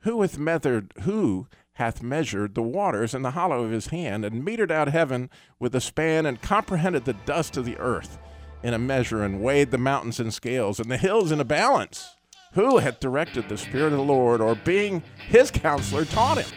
Who 0.00 0.20
hath 0.22 0.36
measured, 0.36 0.92
who 1.02 1.46
hath 1.82 2.00
measured 2.00 2.54
the 2.54 2.62
waters 2.62 3.12
in 3.12 3.22
the 3.22 3.32
hollow 3.32 3.64
of 3.64 3.72
his 3.72 3.88
hand, 3.88 4.24
and 4.24 4.46
metered 4.46 4.70
out 4.70 4.86
heaven 4.86 5.28
with 5.58 5.74
a 5.74 5.80
span, 5.80 6.26
and 6.26 6.40
comprehended 6.40 7.04
the 7.04 7.12
dust 7.12 7.56
of 7.56 7.64
the 7.64 7.76
earth 7.78 8.20
in 8.62 8.72
a 8.72 8.78
measure, 8.78 9.24
and 9.24 9.42
weighed 9.42 9.72
the 9.72 9.78
mountains 9.78 10.20
in 10.20 10.30
scales, 10.30 10.78
and 10.78 10.88
the 10.88 10.96
hills 10.96 11.32
in 11.32 11.40
a 11.40 11.44
balance? 11.44 12.14
Who 12.52 12.78
hath 12.78 13.00
directed 13.00 13.48
the 13.48 13.58
Spirit 13.58 13.92
of 13.92 13.98
the 13.98 14.04
Lord, 14.04 14.40
or 14.40 14.54
being 14.54 15.02
his 15.26 15.50
counselor 15.50 16.04
taught 16.04 16.38
him? 16.38 16.56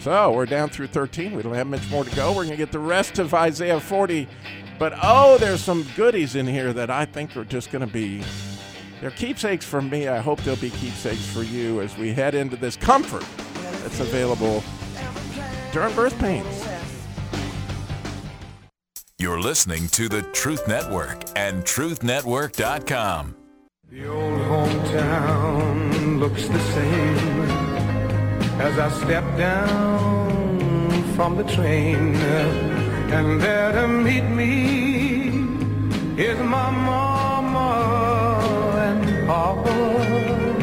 So 0.00 0.32
we're 0.32 0.46
down 0.46 0.70
through 0.70 0.86
13. 0.86 1.36
We 1.36 1.42
don't 1.42 1.52
have 1.52 1.66
much 1.66 1.90
more 1.90 2.04
to 2.04 2.16
go. 2.16 2.30
We're 2.30 2.44
going 2.44 2.50
to 2.50 2.56
get 2.56 2.72
the 2.72 2.78
rest 2.78 3.18
of 3.18 3.34
Isaiah 3.34 3.78
40. 3.78 4.26
But 4.78 4.94
oh, 5.02 5.36
there's 5.36 5.60
some 5.60 5.86
goodies 5.96 6.34
in 6.34 6.46
here 6.46 6.72
that 6.72 6.90
I 6.90 7.04
think 7.04 7.36
are 7.36 7.44
just 7.44 7.70
going 7.70 7.86
to 7.86 7.92
be. 7.92 8.22
They're 9.02 9.10
keepsakes 9.10 9.66
for 9.66 9.82
me. 9.82 10.08
I 10.08 10.20
hope 10.20 10.40
they'll 10.44 10.56
be 10.56 10.70
keepsakes 10.70 11.26
for 11.26 11.42
you 11.42 11.82
as 11.82 11.98
we 11.98 12.14
head 12.14 12.34
into 12.34 12.56
this 12.56 12.76
comfort 12.76 13.26
that's 13.86 14.00
available 14.00 14.64
during 15.70 15.94
birth 15.94 16.18
pains. 16.18 16.66
You're 19.16 19.40
listening 19.40 19.86
to 19.88 20.08
the 20.08 20.22
Truth 20.22 20.66
Network 20.66 21.22
and 21.36 21.62
TruthNetwork.com. 21.62 23.36
The 23.88 24.08
old 24.08 24.40
hometown 24.40 26.18
looks 26.18 26.48
the 26.48 26.58
same 26.58 27.40
as 28.60 28.76
I 28.76 28.88
step 29.04 29.24
down 29.38 31.04
from 31.14 31.36
the 31.36 31.44
train. 31.44 32.16
And 33.16 33.40
there 33.40 33.70
to 33.70 33.86
meet 33.86 34.24
me 34.24 35.28
is 36.20 36.38
my 36.40 36.70
mama 36.70 37.68
and 38.78 39.28
papa. 39.28 40.55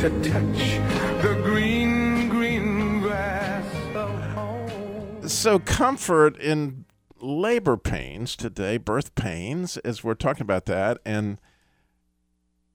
To 0.00 0.08
touch 0.22 0.78
the 1.22 1.38
green, 1.44 2.30
green 2.30 3.00
grass 3.00 3.66
of 3.94 4.10
home. 4.30 5.28
So, 5.28 5.58
comfort 5.58 6.38
in 6.38 6.86
labor 7.20 7.76
pains 7.76 8.34
today, 8.34 8.78
birth 8.78 9.14
pains, 9.14 9.76
as 9.78 10.02
we're 10.02 10.14
talking 10.14 10.40
about 10.40 10.64
that. 10.64 11.00
And 11.04 11.38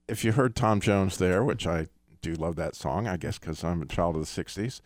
if 0.07 0.23
you 0.23 0.33
heard 0.33 0.55
Tom 0.55 0.79
Jones 0.79 1.17
there, 1.17 1.43
which 1.43 1.65
I 1.65 1.87
do 2.21 2.35
love 2.35 2.57
that 2.57 2.75
song, 2.75 3.07
I 3.07 3.17
guess 3.17 3.39
because 3.39 3.63
I'm 3.63 3.81
a 3.81 3.87
child 3.87 4.15
of 4.15 4.21
the 4.21 4.43
60s, 4.43 4.81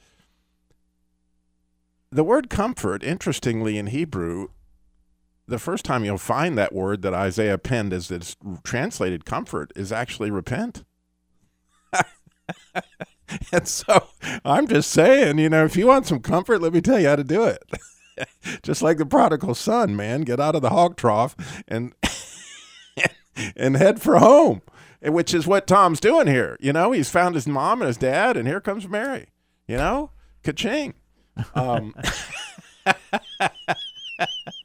the 2.10 2.24
word 2.24 2.50
comfort, 2.50 3.03
interestingly, 3.03 3.77
in 3.77 3.88
Hebrew, 3.88 4.48
the 5.46 5.60
first 5.60 5.84
time 5.84 6.05
you'll 6.05 6.17
find 6.17 6.58
that 6.58 6.74
word 6.74 7.01
that 7.01 7.13
Isaiah 7.13 7.58
penned 7.58 7.91
as 7.91 8.10
it's 8.10 8.38
translated 8.63 9.25
comfort 9.25 9.74
is 9.75 9.91
actually 9.91 10.31
repent. 10.31 10.86
and 13.51 13.68
so 13.68 14.08
I'm 14.46 14.68
just 14.68 14.91
saying, 14.91 15.39
you 15.39 15.50
know, 15.50 15.65
if 15.65 15.75
you 15.75 15.88
want 15.88 16.08
some 16.08 16.20
comfort, 16.20 16.62
let 16.62 16.74
me 16.74 16.82
tell 16.82 17.00
you 17.00 17.08
how 17.08 17.15
to 17.15 17.24
do 17.24 17.44
it. 17.44 17.63
just 18.63 18.82
like 18.82 18.98
the 18.98 19.06
prodigal 19.06 19.56
son, 19.56 19.96
man, 19.96 20.22
get 20.22 20.39
out 20.39 20.56
of 20.56 20.62
the 20.62 20.70
hog 20.70 20.98
trough 20.98 21.36
and 21.68 21.94
and 23.56 23.77
head 23.77 24.01
for 24.01 24.20
home, 24.20 24.62
which 25.01 25.34
is 25.34 25.48
what 25.48 25.68
Tom's 25.68 26.00
doing 26.00 26.27
here. 26.27 26.58
You 26.60 26.74
know, 26.74 26.91
he's 26.91 27.10
found 27.10 27.36
his 27.36 27.48
mom 27.48 27.82
and 27.82 27.88
his 27.88 27.98
dad, 27.98 28.38
and 28.38 28.48
here 28.48 28.62
comes 28.62 28.88
Mary. 28.88 29.29
You 29.68 29.77
know, 29.77 30.12
ka-ching. 30.44 30.96
Um, 31.53 31.94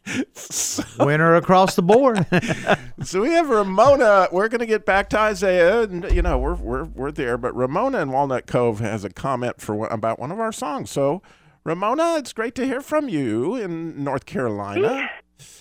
Winner 0.99 1.37
across 1.37 1.77
the 1.77 1.83
board. 1.83 2.27
so 3.03 3.23
we 3.23 3.31
have 3.31 3.49
Ramona. 3.49 4.29
We're 4.31 4.49
going 4.49 4.61
to 4.61 4.67
get 4.67 4.85
back 4.85 5.09
to 5.11 5.19
Isaiah, 5.19 5.83
and 5.83 6.11
you 6.13 6.23
know 6.23 6.39
we're 6.39 6.55
we're 6.55 6.85
we're 6.85 7.13
there. 7.13 7.39
But 7.39 7.55
Ramona 7.57 8.01
in 8.01 8.11
Walnut 8.11 8.47
Cove 8.47 8.81
has 8.81 9.05
a 9.05 9.11
comment 9.11 9.61
for 9.61 9.87
about 9.87 10.19
one 10.19 10.31
of 10.31 10.39
our 10.39 10.53
songs. 10.53 10.91
So, 10.91 11.23
Ramona, 11.65 12.17
it's 12.19 12.33
great 12.33 12.55
to 12.57 12.67
hear 12.67 12.81
from 12.81 13.09
you 13.09 13.57
in 13.57 14.05
North 14.05 14.27
Carolina. 14.27 15.11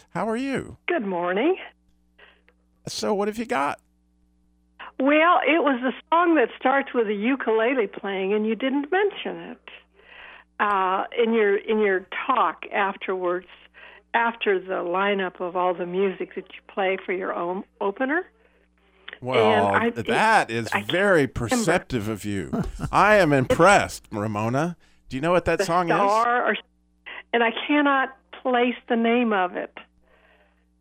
How 0.09 0.27
are 0.27 0.37
you? 0.37 0.77
Good 0.87 1.05
morning. 1.05 1.57
So, 2.87 3.13
what 3.13 3.27
have 3.27 3.37
you 3.37 3.45
got? 3.45 3.79
Well, 4.99 5.39
it 5.45 5.63
was 5.63 5.81
a 5.83 5.93
song 6.09 6.35
that 6.35 6.49
starts 6.59 6.93
with 6.93 7.07
a 7.07 7.13
ukulele 7.13 7.87
playing, 7.87 8.33
and 8.33 8.45
you 8.45 8.55
didn't 8.55 8.91
mention 8.91 9.37
it 9.51 9.69
uh, 10.59 11.05
in 11.17 11.33
your 11.33 11.57
in 11.57 11.79
your 11.79 12.05
talk 12.27 12.65
afterwards, 12.71 13.47
after 14.13 14.59
the 14.59 14.75
lineup 14.83 15.39
of 15.41 15.55
all 15.55 15.73
the 15.73 15.85
music 15.85 16.35
that 16.35 16.45
you 16.53 16.59
play 16.67 16.97
for 17.05 17.13
your 17.13 17.33
own 17.33 17.63
opener. 17.81 18.25
Well, 19.21 19.67
I- 19.73 19.89
that 19.89 20.51
is 20.51 20.67
I 20.73 20.83
very 20.83 21.21
remember. 21.21 21.33
perceptive 21.33 22.09
of 22.09 22.25
you. 22.25 22.51
I 22.91 23.15
am 23.15 23.31
impressed, 23.33 24.05
Ramona. 24.11 24.75
Do 25.09 25.15
you 25.17 25.21
know 25.21 25.31
what 25.31 25.45
that 25.45 25.59
the 25.59 25.65
song 25.65 25.89
is? 25.89 25.97
or, 25.99 26.55
and 27.31 27.43
I 27.43 27.51
cannot 27.67 28.15
place 28.41 28.75
the 28.89 28.95
name 28.97 29.31
of 29.31 29.55
it. 29.55 29.77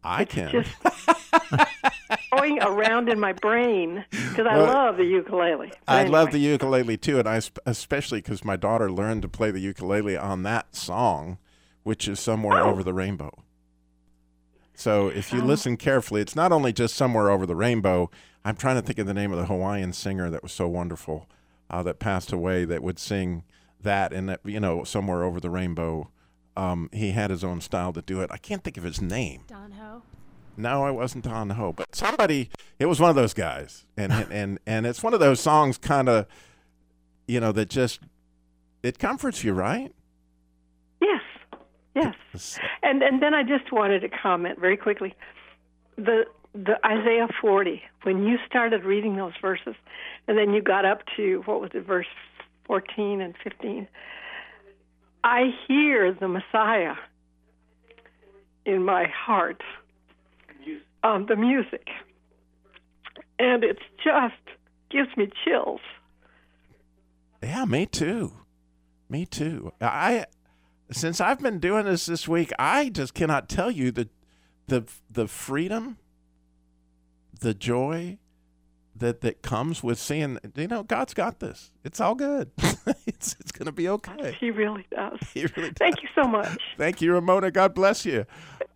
I 0.04 0.22
It's 0.22 0.34
can. 0.34 0.50
just 0.50 0.70
going 2.32 2.60
around 2.60 3.08
in 3.08 3.20
my 3.20 3.32
brain 3.32 4.04
because 4.10 4.46
I 4.48 4.56
Well, 4.56 4.66
love 4.66 4.96
the 4.96 5.04
ukulele. 5.04 5.68
But 5.86 5.92
I 5.92 6.04
love 6.04 6.32
the 6.32 6.38
ukulele 6.40 6.96
too, 6.96 7.20
and 7.20 7.28
I 7.28 7.40
especially 7.66 8.20
because 8.20 8.44
my 8.44 8.56
daughter 8.56 8.90
learned 8.90 9.22
to 9.22 9.28
play 9.28 9.52
the 9.52 9.60
ukulele 9.60 10.16
on 10.16 10.42
that 10.42 10.74
song, 10.74 11.38
which 11.82 12.06
is 12.08 12.20
"Somewhere 12.20 12.58
Oh. 12.58 12.70
Over 12.70 12.82
the 12.82 12.94
Rainbow." 12.94 13.30
So 14.74 15.08
if 15.08 15.32
you 15.32 15.40
Oh. 15.42 15.44
listen 15.44 15.76
carefully, 15.76 16.20
it's 16.20 16.36
not 16.36 16.52
only 16.52 16.72
just 16.72 16.94
"Somewhere 16.94 17.30
Over 17.30 17.46
the 17.46 17.56
Rainbow." 17.56 18.10
I'm 18.44 18.56
trying 18.56 18.76
to 18.76 18.82
think 18.82 18.98
of 18.98 19.06
the 19.06 19.14
name 19.14 19.30
of 19.32 19.38
the 19.38 19.46
Hawaiian 19.46 19.92
singer 19.92 20.28
that 20.30 20.42
was 20.42 20.50
so 20.52 20.66
wonderful, 20.66 21.28
uh, 21.70 21.82
that 21.84 22.00
passed 22.00 22.32
away, 22.32 22.64
that 22.64 22.82
would 22.82 22.98
sing 22.98 23.44
that 23.80 24.12
and 24.12 24.28
that 24.28 24.40
you 24.44 24.58
know 24.60 24.82
"Somewhere 24.84 25.22
Over 25.22 25.40
the 25.40 25.50
Rainbow." 25.50 26.10
Um, 26.56 26.90
he 26.92 27.12
had 27.12 27.30
his 27.30 27.42
own 27.44 27.60
style 27.60 27.92
to 27.94 28.02
do 28.02 28.20
it. 28.20 28.30
I 28.32 28.36
can't 28.36 28.62
think 28.62 28.76
of 28.76 28.84
his 28.84 29.00
name. 29.00 29.42
Don 29.46 29.72
Ho. 29.72 30.02
No, 30.56 30.84
I 30.84 30.90
wasn't 30.90 31.24
Don 31.24 31.48
Ho, 31.50 31.72
but 31.72 31.94
somebody. 31.94 32.50
It 32.78 32.84
was 32.86 33.00
one 33.00 33.08
of 33.10 33.16
those 33.16 33.32
guys, 33.32 33.86
and 33.96 34.12
and 34.12 34.32
and, 34.32 34.58
and 34.66 34.86
it's 34.86 35.02
one 35.02 35.14
of 35.14 35.20
those 35.20 35.40
songs, 35.40 35.78
kind 35.78 36.08
of, 36.08 36.26
you 37.26 37.40
know, 37.40 37.52
that 37.52 37.70
just 37.70 38.00
it 38.82 38.98
comforts 38.98 39.44
you, 39.44 39.52
right? 39.54 39.94
Yes, 41.00 41.22
yes. 41.94 42.58
And 42.82 43.02
and 43.02 43.22
then 43.22 43.34
I 43.34 43.42
just 43.42 43.72
wanted 43.72 44.00
to 44.00 44.08
comment 44.08 44.58
very 44.58 44.76
quickly. 44.76 45.14
The 45.96 46.24
the 46.54 46.78
Isaiah 46.84 47.28
40 47.40 47.82
when 48.02 48.24
you 48.24 48.36
started 48.46 48.84
reading 48.84 49.16
those 49.16 49.32
verses 49.40 49.74
and 50.28 50.36
then 50.36 50.52
you 50.52 50.60
got 50.60 50.84
up 50.84 51.02
to 51.16 51.42
what 51.46 51.60
was 51.62 51.70
it 51.72 51.86
verse 51.86 52.06
14 52.66 53.22
and 53.22 53.34
15 53.42 53.88
I 55.24 55.54
hear 55.66 56.12
the 56.12 56.28
Messiah 56.28 56.94
in 58.66 58.84
my 58.84 59.06
heart 59.06 59.62
um, 61.02 61.24
the 61.26 61.36
music 61.36 61.88
and 63.38 63.64
it's 63.64 63.80
just 64.04 64.34
gives 64.90 65.16
me 65.16 65.30
chills 65.44 65.80
Yeah, 67.42 67.64
me 67.64 67.86
too. 67.86 68.32
Me 69.08 69.24
too. 69.26 69.72
I 69.80 70.26
since 70.92 71.20
I've 71.20 71.40
been 71.40 71.58
doing 71.58 71.84
this 71.84 72.06
this 72.06 72.26
week, 72.28 72.52
I 72.58 72.88
just 72.88 73.14
cannot 73.14 73.48
tell 73.48 73.70
you 73.70 73.90
the 73.90 74.08
the 74.68 74.84
the 75.10 75.26
freedom, 75.26 75.98
the 77.40 77.54
joy, 77.54 78.18
that 78.96 79.20
that 79.20 79.42
comes 79.42 79.82
with 79.82 79.98
seeing 79.98 80.38
you 80.54 80.68
know 80.68 80.82
God's 80.82 81.14
got 81.14 81.40
this. 81.40 81.70
It's 81.84 82.00
all 82.00 82.14
good. 82.14 82.50
it's 83.06 83.36
it's 83.40 83.52
going 83.52 83.66
to 83.66 83.72
be 83.72 83.88
okay. 83.88 84.36
He 84.38 84.50
really 84.50 84.86
does. 84.90 85.18
He 85.34 85.46
really 85.56 85.70
does. 85.70 85.78
Thank 85.78 86.02
you 86.02 86.08
so 86.14 86.28
much. 86.28 86.60
Thank 86.78 87.00
you, 87.00 87.12
Ramona. 87.12 87.50
God 87.50 87.74
bless 87.74 88.04
you. 88.04 88.26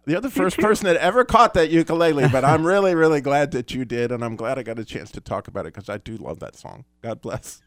You're 0.06 0.20
the 0.20 0.30
first 0.30 0.58
person 0.58 0.86
that 0.86 0.96
ever 0.96 1.24
caught 1.24 1.54
that 1.54 1.70
ukulele, 1.70 2.28
but 2.28 2.44
I'm 2.44 2.64
really, 2.66 2.94
really 2.94 3.20
glad 3.20 3.50
that 3.52 3.74
you 3.74 3.84
did, 3.84 4.12
and 4.12 4.24
I'm 4.24 4.36
glad 4.36 4.58
I 4.58 4.62
got 4.62 4.78
a 4.78 4.84
chance 4.84 5.10
to 5.12 5.20
talk 5.20 5.48
about 5.48 5.66
it 5.66 5.74
because 5.74 5.88
I 5.88 5.98
do 5.98 6.16
love 6.16 6.38
that 6.40 6.54
song. 6.54 6.84
God 7.02 7.20
bless. 7.20 7.60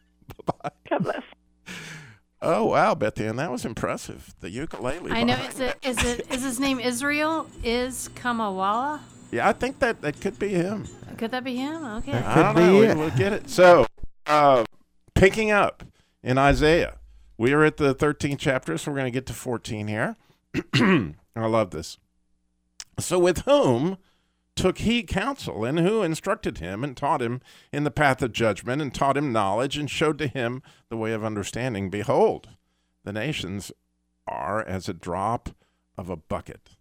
Bye 0.46 0.54
bye. 0.62 0.70
God 0.88 1.04
bless. 1.04 1.22
Oh 2.42 2.64
wow, 2.66 2.94
Beth 2.94 3.20
Ann, 3.20 3.36
that 3.36 3.50
was 3.50 3.64
impressive. 3.66 4.34
The 4.40 4.48
ukulele. 4.50 5.10
I 5.12 5.24
know. 5.24 5.34
Is 5.34 5.60
it? 5.60 5.76
Is 5.82 6.02
it? 6.04 6.26
Is 6.32 6.42
his 6.42 6.58
name 6.58 6.80
Israel? 6.80 7.46
Is 7.62 8.08
Kamawala? 8.14 9.00
Yeah, 9.30 9.48
I 9.48 9.52
think 9.52 9.78
that 9.80 10.00
that 10.00 10.20
could 10.20 10.38
be 10.38 10.48
him. 10.48 10.86
Could 11.18 11.30
that 11.32 11.44
be 11.44 11.56
him? 11.56 11.84
Okay. 11.98 12.12
I 12.12 12.42
don't 12.42 12.56
know. 12.56 12.80
We- 12.80 12.94
We'll 12.94 13.10
get 13.10 13.32
it. 13.34 13.50
So, 13.50 13.86
uh, 14.26 14.64
picking 15.14 15.50
up 15.50 15.84
in 16.22 16.38
Isaiah, 16.38 16.96
we 17.36 17.52
are 17.52 17.62
at 17.62 17.76
the 17.76 17.94
13th 17.94 18.38
chapter, 18.38 18.78
so 18.78 18.90
we're 18.90 18.96
going 18.98 19.12
to 19.12 19.16
get 19.16 19.26
to 19.26 19.34
14 19.34 19.86
here. 19.86 20.16
I 20.74 21.12
love 21.36 21.70
this. 21.70 21.98
So, 22.98 23.18
with 23.18 23.40
whom 23.42 23.98
took 24.60 24.78
he 24.78 25.02
counsel, 25.02 25.64
and 25.64 25.78
who 25.78 26.02
instructed 26.02 26.58
him, 26.58 26.84
and 26.84 26.94
taught 26.94 27.22
him 27.22 27.40
in 27.72 27.84
the 27.84 27.90
path 27.90 28.20
of 28.20 28.30
judgment, 28.30 28.82
and 28.82 28.94
taught 28.94 29.16
him 29.16 29.32
knowledge, 29.32 29.78
and 29.78 29.90
showed 29.90 30.18
to 30.18 30.26
him 30.26 30.62
the 30.90 30.98
way 30.98 31.12
of 31.12 31.24
understanding? 31.24 31.88
Behold, 31.88 32.50
the 33.02 33.12
nations 33.12 33.72
are 34.28 34.62
as 34.62 34.86
a 34.86 34.92
drop 34.92 35.48
of 35.96 36.10
a 36.10 36.16
bucket, 36.16 36.76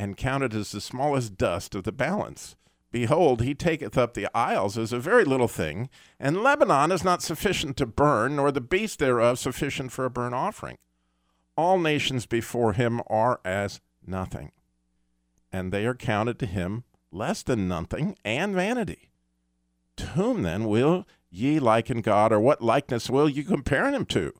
and 0.00 0.16
counted 0.16 0.52
as 0.52 0.72
the 0.72 0.80
smallest 0.80 1.38
dust 1.38 1.76
of 1.76 1.84
the 1.84 1.92
balance. 1.92 2.56
Behold, 2.90 3.40
he 3.40 3.54
taketh 3.54 3.96
up 3.96 4.14
the 4.14 4.28
isles 4.36 4.76
as 4.76 4.92
a 4.92 4.98
very 4.98 5.24
little 5.24 5.46
thing, 5.46 5.88
and 6.18 6.42
Lebanon 6.42 6.90
is 6.90 7.04
not 7.04 7.22
sufficient 7.22 7.76
to 7.76 7.86
burn, 7.86 8.34
nor 8.34 8.50
the 8.50 8.60
beast 8.60 8.98
thereof 8.98 9.38
sufficient 9.38 9.92
for 9.92 10.04
a 10.04 10.10
burnt 10.10 10.34
offering. 10.34 10.76
All 11.56 11.78
nations 11.78 12.26
before 12.26 12.72
him 12.72 13.00
are 13.06 13.40
as 13.44 13.80
nothing, 14.04 14.50
and 15.52 15.72
they 15.72 15.86
are 15.86 15.94
counted 15.94 16.40
to 16.40 16.46
him 16.46 16.82
less 17.12 17.42
than 17.42 17.68
nothing 17.68 18.16
and 18.24 18.54
vanity. 18.54 19.10
To 19.96 20.06
whom 20.06 20.42
then 20.42 20.64
will 20.66 21.06
ye 21.30 21.58
liken 21.58 22.00
God, 22.00 22.32
or 22.32 22.40
what 22.40 22.62
likeness 22.62 23.08
will 23.08 23.28
you 23.28 23.44
compare 23.44 23.90
him 23.90 24.04
to? 24.06 24.32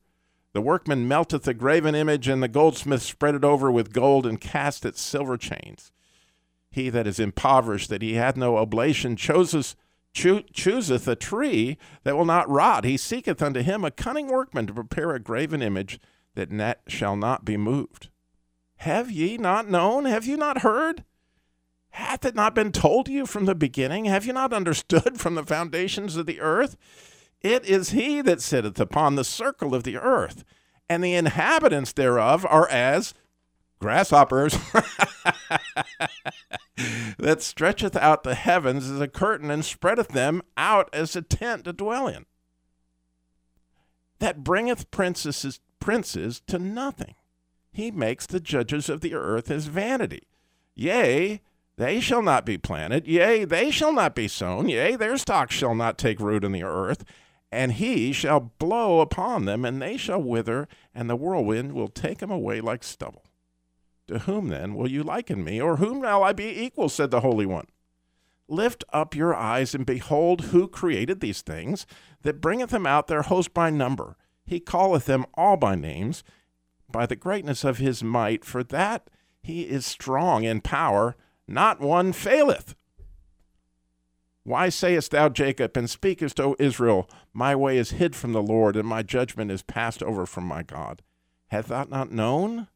The 0.53 0.61
workman 0.61 1.09
melteth 1.09 1.45
the 1.45 1.55
graven 1.55 1.95
image, 1.95 2.29
and 2.29 2.43
the 2.43 2.49
goldsmith 2.49 3.03
spread 3.03 3.35
it 3.35 3.45
over 3.45 3.71
with 3.71 3.93
gold 3.93 4.27
and 4.27 4.41
cast 4.41 4.85
its 4.85 5.01
silver 5.01 5.37
chains. 5.37 5.93
He 6.71 6.91
that 6.91 7.07
is 7.07 7.21
impoverished, 7.21 7.89
that 7.91 8.03
he 8.03 8.15
hath 8.15 8.37
no 8.37 8.57
oblation, 8.57 9.17
chooses, 9.17 9.77
choo- 10.13 10.45
chooseth 10.53 11.07
a 11.09 11.17
tree 11.17 11.79
that 12.05 12.17
will 12.17 12.25
not 12.25 12.49
rot. 12.51 12.85
He 12.85 12.97
seeketh 12.97 13.43
unto 13.43 13.63
him 13.63 13.85
a 13.85 13.91
cunning 13.91 14.29
workman 14.29 14.67
to 14.67 14.75
prepare 14.75 15.15
a 15.15 15.21
graven 15.21 15.63
image 15.63 16.01
that 16.35 16.51
net 16.51 16.83
shall 16.87 17.17
not 17.17 17.45
be 17.45 17.57
moved. 17.57 18.09
Have 18.77 19.11
ye 19.11 19.37
not 19.37 19.69
known? 19.69 20.07
Have 20.07 20.27
you 20.27 20.37
not 20.37 20.63
heard? 20.63 21.05
Hath 21.93 22.25
it 22.25 22.35
not 22.35 22.55
been 22.55 22.73
told 22.73 23.09
you 23.09 23.27
from 23.27 23.45
the 23.45 23.55
beginning? 23.55 24.07
Have 24.07 24.27
you 24.27 24.33
not 24.33 24.53
understood 24.53 25.21
from 25.21 25.35
the 25.35 25.45
foundations 25.45 26.17
of 26.17 26.27
the 26.27 26.41
earth? 26.41 26.77
It 27.41 27.65
is 27.65 27.91
he 27.91 28.21
that 28.23 28.41
sitteth 28.41 28.79
upon 28.81 29.15
the 29.15 29.25
circle 29.25 29.75
of 29.75 29.83
the 29.83 29.97
earth, 29.97 30.45
and 30.89 31.03
the 31.03 31.15
inhabitants 31.15 31.93
thereof 31.93 32.47
are 32.49 32.69
as 32.69 33.15
grasshoppers 33.83 34.53
that 37.19 37.43
stretcheth 37.43 37.97
out 37.97 38.23
the 38.23 38.37
heavens 38.37 38.89
as 38.89 39.01
a 39.01 39.09
curtain 39.09 39.51
and 39.51 39.65
spreadeth 39.65 40.09
them 40.09 40.41
out 40.57 40.89
as 40.93 41.17
a 41.17 41.23
tent 41.23 41.65
to 41.65 41.73
dwell 41.73 42.07
in 42.07 42.25
that 44.21 44.45
bringeth 44.45 44.89
princesses 44.93 45.59
princes 45.81 46.41
to 46.47 46.61
nothing 46.61 47.17
he 47.73 47.91
makes 47.91 48.25
the 48.25 48.39
judges 48.39 48.89
of 48.89 49.01
the 49.01 49.15
earth 49.15 49.51
as 49.51 49.67
vanity 49.67 50.29
yea 50.77 51.41
they 51.83 52.01
shall 52.01 52.23
not 52.23 52.47
be 52.47 52.57
planted 52.57 53.07
yea 53.07 53.45
they 53.45 53.71
shall 53.71 53.93
not 53.93 54.15
be 54.15 54.29
sown 54.29 54.69
yea 54.69 54.97
their 54.97 55.17
stock 55.17 55.51
shall 55.51 55.75
not 55.75 55.99
take 55.99 56.21
root 56.21 56.45
in 56.45 56.53
the 56.53 56.63
earth 56.63 57.05
and 57.51 57.73
he 57.73 58.13
shall 58.13 58.53
blow 58.59 59.01
upon 59.01 59.45
them 59.45 59.65
and 59.65 59.83
they 59.83 59.97
shall 59.97 60.23
wither 60.23 60.69
and 60.95 61.11
the 61.11 61.17
whirlwind 61.17 61.73
will 61.73 61.89
take 61.89 62.19
them 62.19 62.31
away 62.31 62.61
like 62.61 62.83
stubble 62.85 63.25
to 64.09 64.21
whom 64.21 64.49
then 64.49 64.75
will 64.75 64.91
you 64.91 65.03
liken 65.03 65.45
me, 65.45 65.61
or 65.61 65.77
whom 65.77 66.03
shall 66.03 66.23
I 66.23 66.33
be 66.33 66.63
equal? 66.65 66.89
said 66.89 67.11
the 67.11 67.21
Holy 67.21 67.47
One. 67.47 67.67
Lift 68.49 68.85
up 68.93 69.15
your 69.15 69.35
eyes 69.35 69.75
and 69.75 69.87
behold 69.87 70.47
who 70.47 70.69
created 70.69 71.21
these 71.21 71.43
things, 71.43 71.87
that 72.23 72.41
bringeth 72.41 72.71
them 72.71 72.87
out 72.87 73.07
their 73.07 73.23
host 73.23 73.55
by 73.55 73.71
number. 73.71 74.17
He 74.45 74.61
calleth 74.61 75.07
them 75.07 75.25
all 75.35 75.57
by 75.57 75.77
names, 75.77 76.23
by 76.91 77.07
the 77.07 77.17
greatness 77.17 77.65
of 77.65 77.79
his 77.79 78.03
might, 78.03 78.45
for 78.45 78.63
that 78.65 79.09
he 79.41 79.63
is 79.63 79.87
strong 79.87 80.45
in 80.45 80.61
power, 80.61 81.17
not 81.47 81.81
one 81.81 82.13
faileth. 82.13 82.75
Why 84.45 84.71
sayest 84.71 85.13
thou, 85.13 85.29
Jacob, 85.29 85.77
and 85.77 85.89
speakest, 85.89 86.41
O 86.41 86.57
Israel, 86.59 87.09
My 87.33 87.55
way 87.55 87.79
is 87.79 87.93
hid 87.93 88.17
from 88.17 88.33
the 88.33 88.43
Lord, 88.43 88.77
and 88.77 88.89
my 88.89 89.03
judgment 89.03 89.51
is 89.51 89.63
passed 89.63 90.03
over 90.03 90.27
from 90.27 90.45
my 90.45 90.63
God? 90.63 91.03
Hath 91.49 91.69
thou 91.69 91.85
not 91.85 92.11
known? 92.11 92.69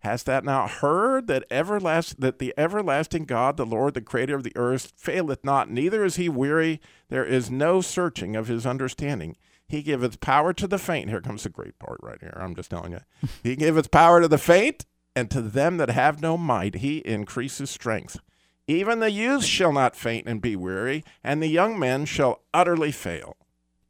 Hast 0.00 0.26
thou 0.26 0.40
not 0.40 0.70
heard 0.70 1.28
that 1.28 1.48
everlast 1.48 2.16
that 2.18 2.38
the 2.38 2.52
everlasting 2.58 3.24
God, 3.24 3.56
the 3.56 3.64
Lord, 3.64 3.94
the 3.94 4.02
creator 4.02 4.36
of 4.36 4.42
the 4.42 4.52
earth, 4.54 4.92
faileth 4.96 5.42
not, 5.42 5.70
neither 5.70 6.04
is 6.04 6.16
he 6.16 6.28
weary, 6.28 6.82
there 7.08 7.24
is 7.24 7.50
no 7.50 7.80
searching 7.80 8.36
of 8.36 8.48
his 8.48 8.66
understanding. 8.66 9.34
He 9.66 9.82
giveth 9.82 10.20
power 10.20 10.52
to 10.52 10.66
the 10.66 10.78
faint. 10.78 11.08
Here 11.08 11.22
comes 11.22 11.44
the 11.44 11.48
great 11.48 11.78
part 11.78 11.98
right 12.02 12.20
here. 12.20 12.36
I'm 12.38 12.54
just 12.54 12.70
telling 12.70 12.92
you. 12.92 13.00
he 13.42 13.56
giveth 13.56 13.90
power 13.90 14.20
to 14.20 14.28
the 14.28 14.36
faint, 14.36 14.84
and 15.16 15.30
to 15.30 15.40
them 15.40 15.76
that 15.76 15.90
have 15.90 16.20
no 16.20 16.36
might 16.36 16.76
he 16.76 16.98
increases 16.98 17.70
strength. 17.70 18.18
Even 18.66 19.00
the 19.00 19.10
youth 19.10 19.44
shall 19.44 19.72
not 19.72 19.96
faint 19.96 20.26
and 20.26 20.40
be 20.40 20.56
weary, 20.56 21.04
and 21.22 21.42
the 21.42 21.48
young 21.48 21.78
men 21.78 22.04
shall 22.06 22.42
utterly 22.52 22.90
fail. 22.90 23.36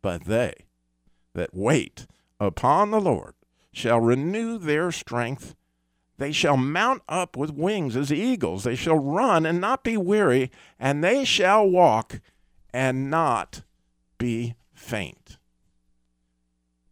But 0.03 0.25
they 0.25 0.67
that 1.35 1.55
wait 1.55 2.07
upon 2.41 2.91
the 2.91 3.01
Lord 3.01 3.35
shall 3.73 4.01
renew 4.01 4.59
their 4.59 4.91
strength. 4.93 5.55
They 6.19 6.33
shall 6.33 6.57
mount 6.57 7.03
up 7.09 7.37
with 7.37 7.53
wings 7.53 7.97
as 7.97 8.13
eagles. 8.13 8.65
They 8.65 8.77
shall 8.77 8.99
run 8.99 9.47
and 9.47 9.61
not 9.61 9.83
be 9.83 9.97
weary, 9.97 10.51
and 10.79 11.03
they 11.03 11.25
shall 11.25 11.69
walk 11.69 12.21
and 12.73 13.11
not 13.11 13.63
be 14.19 14.55
faint. 14.75 15.39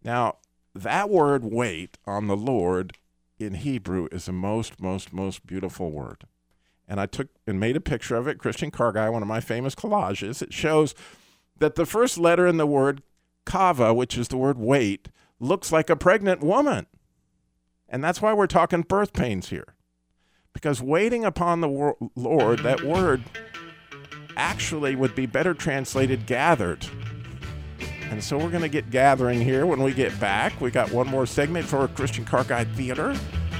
Now, 0.03 0.39
that 0.75 1.11
word 1.11 1.45
wait 1.45 1.99
on 2.07 2.27
the 2.27 2.37
Lord 2.37 2.97
in 3.47 3.55
Hebrew 3.55 4.09
is 4.13 4.29
a 4.29 4.33
most, 4.33 4.81
most, 4.81 5.13
most 5.13 5.47
beautiful 5.47 5.91
word. 5.91 6.27
And 6.89 7.01
I 7.01 7.07
took 7.07 7.29
and 7.47 7.59
made 7.61 7.77
a 7.77 7.81
picture 7.81 8.17
of 8.17 8.27
it. 8.27 8.39
Christian 8.39 8.71
Carguy, 8.71 9.11
one 9.11 9.23
of 9.23 9.29
my 9.29 9.41
famous 9.41 9.75
collages, 9.75 10.43
it 10.43 10.53
shows 10.53 10.95
that 11.59 11.75
the 11.75 11.87
first 11.87 12.19
letter 12.19 12.47
in 12.47 12.57
the 12.57 12.67
word 12.67 13.03
kava, 13.45 13.95
which 13.95 14.19
is 14.19 14.29
the 14.29 14.37
word 14.37 14.59
wait, 14.59 15.09
looks 15.41 15.73
like 15.73 15.91
a 15.91 15.97
pregnant 15.97 16.43
woman. 16.43 16.87
And 17.89 18.03
that's 18.03 18.23
why 18.23 18.33
we're 18.33 18.47
talking 18.47 18.83
birth 18.83 19.13
pains 19.13 19.51
here. 19.51 19.75
Because 20.53 20.83
waiting 20.83 21.25
upon 21.25 21.61
the 21.61 21.69
wor- 21.69 21.97
Lord, 22.15 22.61
that 22.61 22.83
word 22.83 23.23
actually 24.37 24.97
would 24.97 25.15
be 25.15 25.27
better 25.27 25.55
translated 25.55 26.27
gathered. 26.27 26.87
And 28.13 28.23
so 28.23 28.37
we're 28.37 28.51
going 28.51 28.63
to 28.63 28.69
get 28.69 28.91
gathering 28.91 29.41
here 29.41 29.65
when 29.65 29.83
we 29.83 29.95
get 29.95 30.21
back. 30.21 30.61
We 30.61 30.71
got 30.71 30.93
one 30.93 31.09
more 31.09 31.25
segment 31.25 31.67
for 31.67 31.89
Christian 31.89 32.27
Car 32.27 32.45
Guy 32.45 32.65
Theater. 32.65 33.17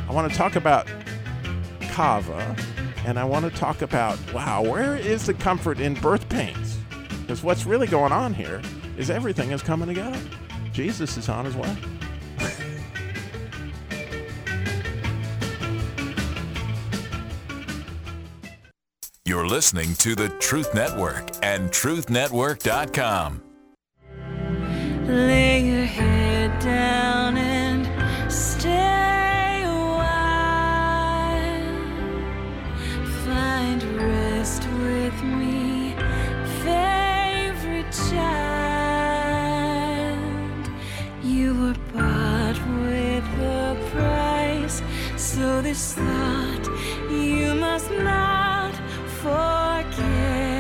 I 0.07 0.13
want 0.13 0.31
to 0.31 0.37
talk 0.37 0.57
about 0.57 0.87
kava, 1.89 2.55
and 3.07 3.19
I 3.19 3.25
want 3.25 3.51
to 3.51 3.59
talk 3.59 3.81
about 3.81 4.19
wow, 4.35 4.63
where 4.63 4.95
is 4.95 5.25
the 5.25 5.33
comfort 5.33 5.81
in 5.81 5.95
birth 5.95 6.29
pains? 6.29 6.77
Because 7.23 7.43
what's 7.43 7.65
really 7.65 7.87
going 7.87 8.13
on 8.13 8.35
here 8.35 8.61
is 8.99 9.09
everything 9.09 9.53
is 9.53 9.63
coming 9.63 9.89
together. 9.89 10.21
Jesus 10.71 11.17
is 11.17 11.31
on 11.31 11.47
his 11.47 11.57
way. 11.57 11.75
You're 19.25 19.47
listening 19.47 19.95
to 19.95 20.15
the 20.15 20.29
Truth 20.41 20.75
Network 20.75 21.31
and 21.43 21.71
TruthNetwork.com. 21.71 23.52
Lay 25.07 25.61
your 25.67 25.85
head 25.85 26.59
down 26.61 27.37
and 27.37 27.87
stay 28.33 29.65
a. 29.67 30.07
Find 33.25 33.83
rest 34.01 34.63
with 34.69 35.23
me, 35.25 35.97
favorite 36.63 37.91
child. 38.11 39.01
You 41.25 41.55
were 41.61 41.77
bought 41.93 42.59
with 42.85 43.25
a 43.41 43.77
price, 43.91 44.83
so 45.17 45.61
this 45.63 45.95
thought 45.95 46.69
you 47.11 47.55
must 47.57 47.91
not 47.91 48.75
forget. 49.21 50.52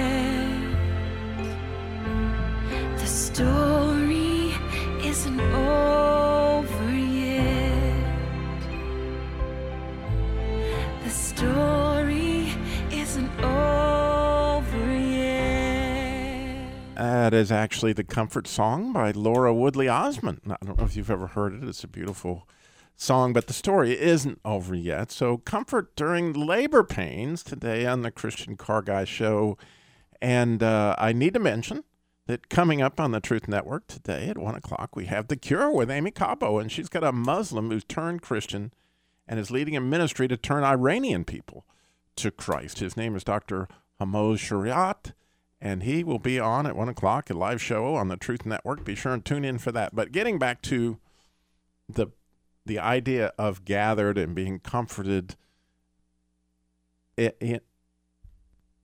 That 17.02 17.34
is 17.34 17.50
actually 17.50 17.94
the 17.94 18.04
comfort 18.04 18.46
song 18.46 18.92
by 18.92 19.10
Laura 19.10 19.52
Woodley 19.52 19.88
Osman. 19.88 20.40
I 20.46 20.54
don't 20.64 20.78
know 20.78 20.84
if 20.84 20.96
you've 20.96 21.10
ever 21.10 21.26
heard 21.26 21.52
it. 21.52 21.68
It's 21.68 21.82
a 21.82 21.88
beautiful 21.88 22.48
song, 22.94 23.32
but 23.32 23.48
the 23.48 23.52
story 23.52 24.00
isn't 24.00 24.38
over 24.44 24.72
yet. 24.72 25.10
So, 25.10 25.38
comfort 25.38 25.96
during 25.96 26.32
labor 26.32 26.84
pains 26.84 27.42
today 27.42 27.86
on 27.86 28.02
the 28.02 28.12
Christian 28.12 28.56
Car 28.56 28.82
Guy 28.82 29.02
Show. 29.02 29.58
And 30.20 30.62
uh, 30.62 30.94
I 30.96 31.12
need 31.12 31.34
to 31.34 31.40
mention 31.40 31.82
that 32.26 32.48
coming 32.48 32.80
up 32.80 33.00
on 33.00 33.10
the 33.10 33.18
Truth 33.18 33.48
Network 33.48 33.88
today 33.88 34.28
at 34.28 34.38
1 34.38 34.54
o'clock, 34.54 34.94
we 34.94 35.06
have 35.06 35.26
The 35.26 35.34
Cure 35.34 35.72
with 35.72 35.90
Amy 35.90 36.12
Cabo. 36.12 36.60
And 36.60 36.70
she's 36.70 36.88
got 36.88 37.02
a 37.02 37.10
Muslim 37.10 37.70
who's 37.70 37.82
turned 37.82 38.22
Christian 38.22 38.72
and 39.26 39.40
is 39.40 39.50
leading 39.50 39.76
a 39.76 39.80
ministry 39.80 40.28
to 40.28 40.36
turn 40.36 40.62
Iranian 40.62 41.24
people 41.24 41.66
to 42.14 42.30
Christ. 42.30 42.78
His 42.78 42.96
name 42.96 43.16
is 43.16 43.24
Dr. 43.24 43.66
Hormoz 44.00 44.38
Shariat 44.38 45.14
and 45.62 45.84
he 45.84 46.02
will 46.02 46.18
be 46.18 46.40
on 46.40 46.66
at 46.66 46.74
one 46.74 46.88
o'clock, 46.88 47.30
a 47.30 47.34
live 47.34 47.62
show 47.62 47.94
on 47.94 48.08
the 48.08 48.16
Truth 48.16 48.44
Network. 48.44 48.84
Be 48.84 48.96
sure 48.96 49.14
and 49.14 49.24
tune 49.24 49.44
in 49.44 49.58
for 49.58 49.70
that. 49.70 49.94
But 49.94 50.10
getting 50.10 50.38
back 50.38 50.60
to 50.62 50.98
the 51.88 52.08
the 52.66 52.80
idea 52.80 53.32
of 53.38 53.64
gathered 53.64 54.18
and 54.18 54.34
being 54.34 54.58
comforted, 54.58 55.36
it, 57.16 57.36
it 57.40 57.64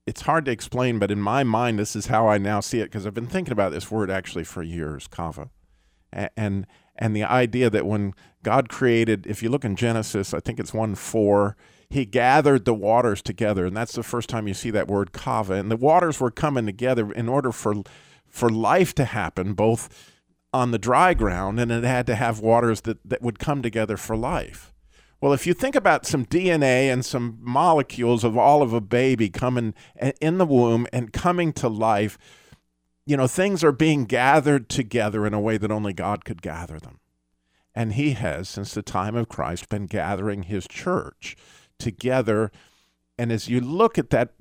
it's 0.06 0.22
hard 0.22 0.44
to 0.44 0.52
explain, 0.52 1.00
but 1.00 1.10
in 1.10 1.20
my 1.20 1.42
mind, 1.42 1.80
this 1.80 1.96
is 1.96 2.06
how 2.06 2.28
I 2.28 2.38
now 2.38 2.60
see 2.60 2.78
it 2.78 2.84
because 2.84 3.06
I've 3.06 3.14
been 3.14 3.26
thinking 3.26 3.52
about 3.52 3.72
this 3.72 3.90
word 3.90 4.08
actually 4.08 4.44
for 4.44 4.62
years, 4.62 5.08
kava, 5.08 5.50
A- 6.12 6.30
and 6.38 6.64
and 6.94 7.14
the 7.14 7.24
idea 7.24 7.70
that 7.70 7.86
when 7.86 8.14
God 8.44 8.68
created, 8.68 9.26
if 9.26 9.42
you 9.42 9.50
look 9.50 9.64
in 9.64 9.74
Genesis, 9.74 10.32
I 10.32 10.38
think 10.38 10.60
it's 10.60 10.72
one 10.72 10.94
four, 10.94 11.56
He 11.90 12.04
gathered 12.04 12.64
the 12.64 12.74
waters 12.74 13.22
together, 13.22 13.64
and 13.64 13.76
that's 13.76 13.94
the 13.94 14.02
first 14.02 14.28
time 14.28 14.46
you 14.46 14.54
see 14.54 14.70
that 14.70 14.88
word 14.88 15.12
kava, 15.12 15.54
and 15.54 15.70
the 15.70 15.76
waters 15.76 16.20
were 16.20 16.30
coming 16.30 16.66
together 16.66 17.10
in 17.12 17.28
order 17.28 17.52
for 17.52 17.82
for 18.28 18.50
life 18.50 18.94
to 18.94 19.06
happen, 19.06 19.54
both 19.54 20.12
on 20.52 20.70
the 20.70 20.78
dry 20.78 21.14
ground, 21.14 21.58
and 21.58 21.72
it 21.72 21.84
had 21.84 22.06
to 22.06 22.14
have 22.14 22.40
waters 22.40 22.82
that, 22.82 22.98
that 23.04 23.22
would 23.22 23.38
come 23.38 23.62
together 23.62 23.96
for 23.96 24.16
life. 24.16 24.72
Well, 25.20 25.32
if 25.32 25.46
you 25.46 25.54
think 25.54 25.74
about 25.74 26.06
some 26.06 26.24
DNA 26.24 26.92
and 26.92 27.04
some 27.04 27.38
molecules 27.40 28.22
of 28.22 28.36
all 28.36 28.62
of 28.62 28.72
a 28.72 28.80
baby 28.80 29.30
coming 29.30 29.74
in 30.20 30.38
the 30.38 30.46
womb 30.46 30.86
and 30.92 31.12
coming 31.12 31.52
to 31.54 31.68
life, 31.68 32.18
you 33.04 33.16
know, 33.16 33.26
things 33.26 33.64
are 33.64 33.72
being 33.72 34.04
gathered 34.04 34.68
together 34.68 35.26
in 35.26 35.34
a 35.34 35.40
way 35.40 35.56
that 35.56 35.72
only 35.72 35.92
God 35.92 36.24
could 36.24 36.40
gather 36.40 36.78
them. 36.78 37.00
And 37.74 37.94
He 37.94 38.12
has, 38.12 38.48
since 38.48 38.74
the 38.74 38.82
time 38.82 39.16
of 39.16 39.28
Christ, 39.28 39.68
been 39.68 39.86
gathering 39.86 40.44
His 40.44 40.68
church 40.68 41.36
together. 41.78 42.50
And 43.18 43.32
as 43.32 43.48
you 43.48 43.60
look 43.60 43.98
at 43.98 44.10
that 44.10 44.34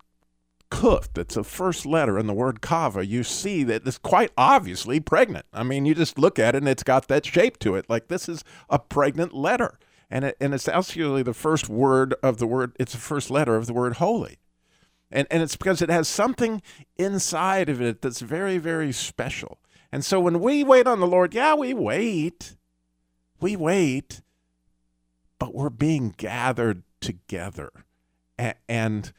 kuf, 0.69 1.07
that's 1.13 1.35
the 1.35 1.43
first 1.43 1.85
letter 1.85 2.19
in 2.19 2.27
the 2.27 2.33
word 2.33 2.61
kava, 2.61 3.05
you 3.05 3.23
see 3.23 3.63
that 3.63 3.87
it's 3.87 3.97
quite 3.97 4.31
obviously 4.37 4.99
pregnant. 4.99 5.45
I 5.53 5.63
mean, 5.63 5.85
you 5.85 5.95
just 5.95 6.19
look 6.19 6.37
at 6.39 6.55
it 6.55 6.59
and 6.59 6.67
it's 6.67 6.83
got 6.83 7.07
that 7.07 7.25
shape 7.25 7.57
to 7.59 7.75
it. 7.75 7.89
Like 7.89 8.07
this 8.07 8.27
is 8.27 8.43
a 8.69 8.79
pregnant 8.79 9.33
letter. 9.33 9.79
And, 10.09 10.25
it, 10.25 10.37
and 10.39 10.53
it's 10.53 10.67
actually 10.67 11.23
the 11.23 11.33
first 11.33 11.67
word 11.67 12.15
of 12.23 12.37
the 12.37 12.47
word, 12.47 12.75
it's 12.79 12.93
the 12.93 12.97
first 12.97 13.29
letter 13.29 13.55
of 13.55 13.65
the 13.65 13.73
word 13.73 13.97
holy. 13.97 14.37
And, 15.11 15.27
and 15.31 15.41
it's 15.41 15.55
because 15.55 15.81
it 15.81 15.89
has 15.89 16.07
something 16.07 16.61
inside 16.97 17.69
of 17.69 17.81
it 17.81 18.01
that's 18.01 18.19
very, 18.19 18.57
very 18.57 18.91
special. 18.91 19.59
And 19.91 20.03
so 20.03 20.19
when 20.19 20.41
we 20.41 20.63
wait 20.63 20.87
on 20.87 20.99
the 20.99 21.07
Lord, 21.07 21.33
yeah, 21.33 21.55
we 21.55 21.73
wait. 21.73 22.55
We 23.39 23.55
wait, 23.55 24.21
but 25.37 25.53
we're 25.53 25.69
being 25.69 26.15
gathered 26.17 26.81
together. 27.01 27.71
A- 28.39 28.55
and 28.69 29.11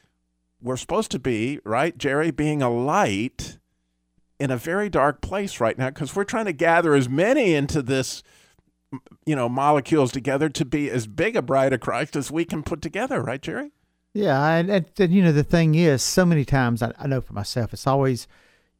we're 0.61 0.77
supposed 0.77 1.11
to 1.11 1.19
be, 1.19 1.59
right, 1.63 1.97
Jerry, 1.97 2.31
being 2.31 2.61
a 2.61 2.69
light 2.69 3.59
in 4.39 4.51
a 4.51 4.57
very 4.57 4.89
dark 4.89 5.21
place 5.21 5.59
right 5.59 5.77
now 5.77 5.89
because 5.89 6.15
we're 6.15 6.23
trying 6.23 6.45
to 6.45 6.53
gather 6.53 6.95
as 6.95 7.09
many 7.09 7.53
into 7.53 7.81
this, 7.81 8.23
you 9.25 9.35
know, 9.35 9.49
molecules 9.49 10.11
together 10.11 10.49
to 10.49 10.65
be 10.65 10.89
as 10.89 11.07
big 11.07 11.35
a 11.35 11.41
bride 11.41 11.73
of 11.73 11.79
Christ 11.79 12.15
as 12.15 12.31
we 12.31 12.45
can 12.45 12.63
put 12.63 12.81
together, 12.81 13.21
right, 13.21 13.41
Jerry? 13.41 13.71
Yeah, 14.13 14.55
and, 14.55 14.69
and, 14.69 14.85
and 14.97 15.13
you 15.13 15.23
know 15.23 15.31
the 15.31 15.43
thing 15.43 15.75
is, 15.75 16.01
so 16.01 16.25
many 16.25 16.43
times 16.43 16.81
I, 16.81 16.93
I 16.97 17.07
know 17.07 17.21
for 17.21 17.33
myself, 17.33 17.73
it's 17.73 17.85
always 17.85 18.27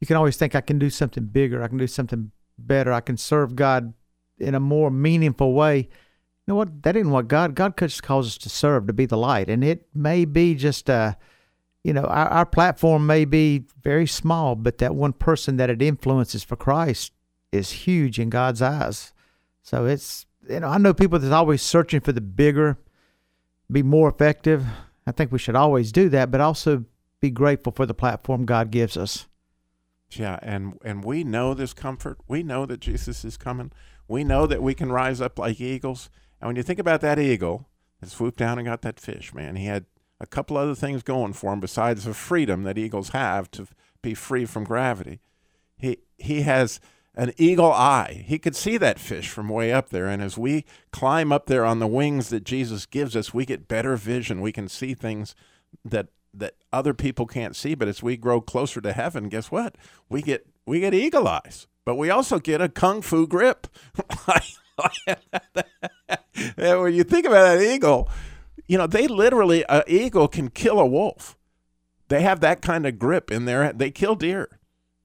you 0.00 0.06
can 0.06 0.16
always 0.16 0.36
think 0.36 0.54
I 0.54 0.60
can 0.60 0.78
do 0.78 0.90
something 0.90 1.24
bigger, 1.26 1.62
I 1.62 1.68
can 1.68 1.78
do 1.78 1.86
something 1.86 2.32
better, 2.58 2.92
I 2.92 3.00
can 3.00 3.16
serve 3.16 3.54
God 3.54 3.94
in 4.38 4.54
a 4.54 4.60
more 4.60 4.90
meaningful 4.90 5.52
way. 5.52 5.88
Know 6.50 6.56
what? 6.56 6.82
That 6.82 6.96
isn't 6.96 7.12
what 7.12 7.28
God 7.28 7.54
God 7.54 7.78
just 7.78 8.02
calls 8.02 8.26
us 8.26 8.36
to 8.38 8.48
serve, 8.48 8.88
to 8.88 8.92
be 8.92 9.06
the 9.06 9.16
light, 9.16 9.48
and 9.48 9.62
it 9.62 9.86
may 9.94 10.24
be 10.24 10.56
just 10.56 10.90
uh, 10.90 11.14
you 11.84 11.92
know, 11.92 12.02
our, 12.02 12.26
our 12.26 12.44
platform 12.44 13.06
may 13.06 13.24
be 13.24 13.66
very 13.80 14.08
small, 14.08 14.56
but 14.56 14.78
that 14.78 14.96
one 14.96 15.12
person 15.12 15.58
that 15.58 15.70
it 15.70 15.80
influences 15.80 16.42
for 16.42 16.56
Christ 16.56 17.12
is 17.52 17.70
huge 17.70 18.18
in 18.18 18.30
God's 18.30 18.60
eyes. 18.60 19.12
So 19.62 19.86
it's 19.86 20.26
you 20.48 20.58
know 20.58 20.66
I 20.66 20.78
know 20.78 20.92
people 20.92 21.20
that's 21.20 21.32
always 21.32 21.62
searching 21.62 22.00
for 22.00 22.10
the 22.10 22.20
bigger, 22.20 22.78
be 23.70 23.84
more 23.84 24.08
effective. 24.08 24.66
I 25.06 25.12
think 25.12 25.30
we 25.30 25.38
should 25.38 25.54
always 25.54 25.92
do 25.92 26.08
that, 26.08 26.32
but 26.32 26.40
also 26.40 26.84
be 27.20 27.30
grateful 27.30 27.70
for 27.70 27.86
the 27.86 27.94
platform 27.94 28.44
God 28.44 28.72
gives 28.72 28.96
us. 28.96 29.28
Yeah, 30.10 30.40
and 30.42 30.80
and 30.84 31.04
we 31.04 31.22
know 31.22 31.54
this 31.54 31.74
comfort. 31.74 32.18
We 32.26 32.42
know 32.42 32.66
that 32.66 32.80
Jesus 32.80 33.24
is 33.24 33.36
coming. 33.36 33.70
We 34.08 34.24
know 34.24 34.48
that 34.48 34.64
we 34.64 34.74
can 34.74 34.90
rise 34.90 35.20
up 35.20 35.38
like 35.38 35.60
eagles. 35.60 36.10
And 36.40 36.48
when 36.48 36.56
you 36.56 36.62
think 36.62 36.78
about 36.78 37.00
that 37.02 37.18
eagle 37.18 37.68
that 38.00 38.10
swooped 38.10 38.38
down 38.38 38.58
and 38.58 38.66
got 38.66 38.82
that 38.82 39.00
fish, 39.00 39.34
man, 39.34 39.56
he 39.56 39.66
had 39.66 39.86
a 40.20 40.26
couple 40.26 40.56
other 40.56 40.74
things 40.74 41.02
going 41.02 41.32
for 41.32 41.52
him 41.52 41.60
besides 41.60 42.04
the 42.04 42.14
freedom 42.14 42.62
that 42.64 42.78
eagles 42.78 43.10
have 43.10 43.50
to 43.52 43.66
be 44.02 44.14
free 44.14 44.44
from 44.44 44.64
gravity. 44.64 45.20
He 45.76 45.98
he 46.18 46.42
has 46.42 46.80
an 47.14 47.32
eagle 47.36 47.72
eye. 47.72 48.24
He 48.26 48.38
could 48.38 48.54
see 48.54 48.76
that 48.76 48.98
fish 48.98 49.28
from 49.28 49.48
way 49.48 49.72
up 49.72 49.88
there. 49.88 50.06
And 50.06 50.22
as 50.22 50.38
we 50.38 50.64
climb 50.92 51.32
up 51.32 51.46
there 51.46 51.64
on 51.64 51.78
the 51.78 51.86
wings 51.86 52.28
that 52.28 52.44
Jesus 52.44 52.86
gives 52.86 53.16
us, 53.16 53.34
we 53.34 53.44
get 53.44 53.68
better 53.68 53.96
vision. 53.96 54.40
We 54.40 54.52
can 54.52 54.68
see 54.68 54.94
things 54.94 55.34
that 55.84 56.08
that 56.32 56.54
other 56.72 56.94
people 56.94 57.26
can't 57.26 57.56
see. 57.56 57.74
But 57.74 57.88
as 57.88 58.02
we 58.02 58.16
grow 58.16 58.40
closer 58.40 58.80
to 58.80 58.92
heaven, 58.92 59.28
guess 59.28 59.50
what? 59.50 59.76
We 60.08 60.22
get 60.22 60.46
we 60.66 60.80
get 60.80 60.94
eagle 60.94 61.26
eyes. 61.26 61.66
But 61.84 61.96
we 61.96 62.10
also 62.10 62.38
get 62.38 62.60
a 62.60 62.68
kung 62.68 63.02
fu 63.02 63.26
grip. 63.26 63.66
and 66.56 66.80
when 66.80 66.94
you 66.94 67.04
think 67.04 67.26
about 67.26 67.58
that 67.58 67.62
eagle, 67.62 68.08
you 68.66 68.78
know, 68.78 68.86
they 68.86 69.06
literally 69.06 69.64
an 69.68 69.82
eagle 69.86 70.28
can 70.28 70.48
kill 70.48 70.78
a 70.78 70.86
wolf. 70.86 71.36
They 72.08 72.22
have 72.22 72.40
that 72.40 72.62
kind 72.62 72.86
of 72.86 72.98
grip 72.98 73.30
in 73.30 73.44
there. 73.44 73.72
They 73.72 73.90
kill 73.90 74.14
deer. 74.14 74.60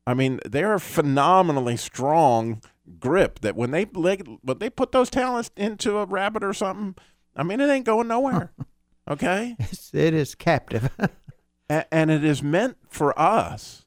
I 0.07 0.13
mean, 0.13 0.39
they're 0.45 0.73
a 0.73 0.79
phenomenally 0.79 1.77
strong 1.77 2.61
grip 2.99 3.39
that 3.39 3.55
when 3.55 3.71
they 3.71 3.85
leg- 3.85 4.27
when 4.41 4.59
they 4.59 4.69
put 4.69 4.91
those 4.91 5.09
talents 5.09 5.51
into 5.55 5.97
a 5.97 6.05
rabbit 6.05 6.43
or 6.43 6.53
something, 6.53 6.95
I 7.35 7.43
mean, 7.43 7.59
it 7.59 7.69
ain't 7.69 7.85
going 7.85 8.07
nowhere. 8.07 8.51
Okay, 9.07 9.55
It's, 9.59 9.93
it 9.93 10.15
is 10.15 10.33
captive. 10.33 10.89
And 11.69 12.09
it 12.09 12.23
is 12.23 12.41
meant 12.41 12.77
for 12.89 13.17
us 13.19 13.85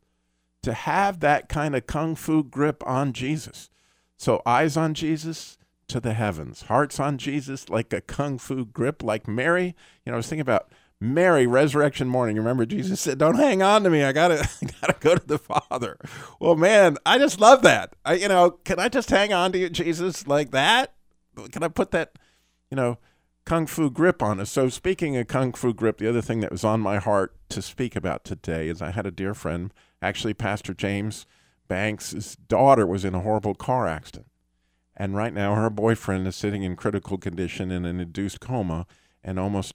to 0.62 0.72
have 0.72 1.18
that 1.20 1.48
kind 1.48 1.74
of 1.74 1.86
kung 1.88 2.14
fu 2.14 2.44
grip 2.44 2.84
on 2.86 3.12
Jesus. 3.12 3.68
So 4.16 4.42
eyes 4.46 4.76
on 4.76 4.94
Jesus 4.94 5.58
to 5.88 6.00
the 6.00 6.14
heavens, 6.14 6.62
hearts 6.62 7.00
on 7.00 7.18
Jesus 7.18 7.68
like 7.68 7.92
a 7.92 8.00
kung 8.00 8.38
fu 8.38 8.64
grip, 8.64 9.02
like 9.02 9.26
Mary. 9.26 9.74
You 10.04 10.10
know, 10.10 10.14
I 10.14 10.16
was 10.16 10.28
thinking 10.28 10.42
about 10.42 10.70
Mary, 11.00 11.46
resurrection 11.46 12.08
morning. 12.08 12.36
Remember, 12.36 12.66
Jesus 12.66 13.00
said, 13.00 13.18
"Don't 13.18 13.36
hang 13.36 13.62
on 13.62 13.84
to 13.84 13.90
me. 13.90 14.02
I 14.02 14.12
gotta, 14.12 14.40
I 14.62 14.66
gotta 14.80 14.96
go 15.00 15.14
to 15.14 15.26
the 15.26 15.38
Father." 15.38 15.98
Well, 16.40 16.56
man, 16.56 16.96
I 17.06 17.18
just 17.18 17.40
love 17.40 17.62
that. 17.62 17.94
I, 18.04 18.14
you 18.14 18.28
know, 18.28 18.50
can 18.50 18.78
I 18.78 18.88
just 18.88 19.10
hang 19.10 19.32
on 19.32 19.52
to 19.52 19.58
you, 19.58 19.70
Jesus, 19.70 20.26
like 20.26 20.50
that? 20.50 20.94
Can 21.52 21.62
I 21.62 21.68
put 21.68 21.92
that, 21.92 22.18
you 22.70 22.76
know, 22.76 22.98
kung 23.44 23.66
fu 23.66 23.90
grip 23.90 24.22
on 24.22 24.40
us? 24.40 24.50
So, 24.50 24.68
speaking 24.68 25.16
of 25.16 25.28
kung 25.28 25.52
fu 25.52 25.72
grip, 25.72 25.98
the 25.98 26.08
other 26.08 26.22
thing 26.22 26.40
that 26.40 26.50
was 26.50 26.64
on 26.64 26.80
my 26.80 26.98
heart 26.98 27.34
to 27.50 27.62
speak 27.62 27.94
about 27.94 28.24
today 28.24 28.68
is 28.68 28.82
I 28.82 28.90
had 28.90 29.06
a 29.06 29.12
dear 29.12 29.34
friend, 29.34 29.72
actually, 30.02 30.34
Pastor 30.34 30.74
James 30.74 31.26
Banks' 31.68 32.36
daughter 32.48 32.86
was 32.86 33.04
in 33.04 33.14
a 33.14 33.20
horrible 33.20 33.54
car 33.54 33.86
accident. 33.86 34.26
And 35.00 35.14
right 35.14 35.32
now, 35.32 35.54
her 35.54 35.70
boyfriend 35.70 36.26
is 36.26 36.34
sitting 36.34 36.64
in 36.64 36.74
critical 36.74 37.18
condition 37.18 37.70
in 37.70 37.84
an 37.84 38.00
induced 38.00 38.40
coma 38.40 38.84
and 39.22 39.38
almost 39.38 39.74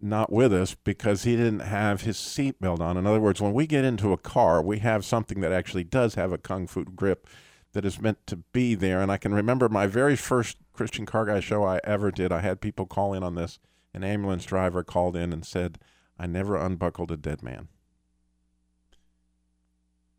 not 0.00 0.32
with 0.32 0.52
us 0.52 0.74
because 0.74 1.22
he 1.22 1.36
didn't 1.36 1.60
have 1.60 2.02
his 2.02 2.16
seatbelt 2.16 2.80
on. 2.80 2.96
In 2.96 3.06
other 3.06 3.20
words, 3.20 3.40
when 3.40 3.52
we 3.52 3.68
get 3.68 3.84
into 3.84 4.12
a 4.12 4.18
car, 4.18 4.60
we 4.60 4.80
have 4.80 5.04
something 5.04 5.40
that 5.40 5.52
actually 5.52 5.84
does 5.84 6.16
have 6.16 6.32
a 6.32 6.38
kung 6.38 6.66
fu 6.66 6.84
grip 6.84 7.28
that 7.72 7.84
is 7.84 8.00
meant 8.00 8.26
to 8.26 8.36
be 8.36 8.74
there. 8.74 9.00
And 9.00 9.12
I 9.12 9.16
can 9.16 9.32
remember 9.32 9.68
my 9.68 9.86
very 9.86 10.16
first 10.16 10.56
Christian 10.72 11.06
car 11.06 11.26
guy 11.26 11.38
show 11.38 11.62
I 11.64 11.78
ever 11.84 12.10
did. 12.10 12.32
I 12.32 12.40
had 12.40 12.60
people 12.60 12.86
call 12.86 13.14
in 13.14 13.22
on 13.22 13.36
this. 13.36 13.60
An 13.94 14.02
ambulance 14.02 14.44
driver 14.44 14.82
called 14.82 15.14
in 15.16 15.32
and 15.32 15.46
said, 15.46 15.78
I 16.18 16.26
never 16.26 16.56
unbuckled 16.56 17.12
a 17.12 17.16
dead 17.16 17.44
man. 17.44 17.68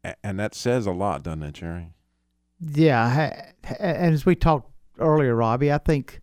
A- 0.03 0.15
And 0.23 0.39
that 0.39 0.55
says 0.55 0.85
a 0.85 0.91
lot, 0.91 1.23
doesn't 1.23 1.43
it, 1.43 1.53
Jerry? 1.55 1.93
Yeah, 2.59 3.51
and 3.79 4.13
as 4.13 4.25
we 4.25 4.35
talked 4.35 4.71
earlier, 4.99 5.35
Robby, 5.35 5.71
I 5.71 5.77
think 5.77 6.19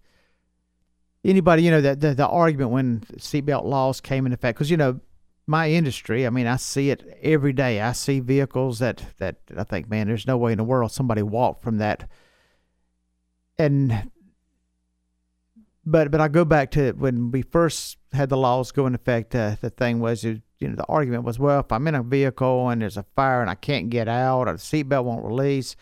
anybody, 1.25 1.62
you 1.62 1.70
know, 1.70 1.81
the 1.81 1.96
the, 1.96 2.14
the 2.14 2.27
argument 2.27 2.70
when 2.70 3.01
seatbelt 3.16 3.64
laws 3.64 4.01
came 4.01 4.27
into 4.27 4.35
effect, 4.35 4.59
because 4.59 4.70
you 4.70 4.77
know, 4.77 5.01
my 5.46 5.70
industry, 5.70 6.27
I 6.27 6.31
mean, 6.31 6.46
I 6.46 6.57
see 6.57 6.90
it 6.90 7.18
every 7.22 7.53
day. 7.53 7.81
I 7.81 7.92
see 7.92 8.20
vehicles 8.20 8.81
that 8.81 9.03
that 9.18 9.37
I 9.57 9.64
think, 9.64 9.88
man, 9.88 10.09
there's 10.09 10.27
no 10.27 10.37
way 10.37 10.53
in 10.53 10.59
the 10.59 10.64
world 10.64 10.92
somebody 10.92 11.22
walked 11.22 11.62
from 11.62 11.79
that. 11.79 12.09
And 13.59 14.11
but 15.87 16.11
but 16.11 16.20
I 16.20 16.29
go 16.29 16.44
back 16.44 16.70
to 16.72 16.92
when 16.92 17.31
we 17.31 17.42
first 17.42 17.96
had 18.12 18.29
the 18.29 18.37
laws 18.37 18.72
go 18.72 18.87
into 18.87 18.99
effect. 18.99 19.35
Uh, 19.35 19.57
the 19.61 19.70
thing 19.70 20.01
was, 20.01 20.22
you 20.25 20.42
know, 20.61 20.75
the 20.75 20.85
argument 20.85 21.25
was, 21.25 21.38
well, 21.38 21.61
if 21.61 21.72
I'm 21.72 21.87
in 21.88 21.94
a 21.94 22.03
vehicle 22.03 22.68
and 22.68 22.83
there's 22.83 22.99
a 22.99 23.07
fire 23.14 23.40
and 23.40 23.49
I 23.49 23.55
can't 23.55 23.88
get 23.88 24.09
out, 24.09 24.49
or 24.49 24.53
the 24.53 24.59
seatbelt 24.59 25.05
won't 25.05 25.25
release, 25.25 25.77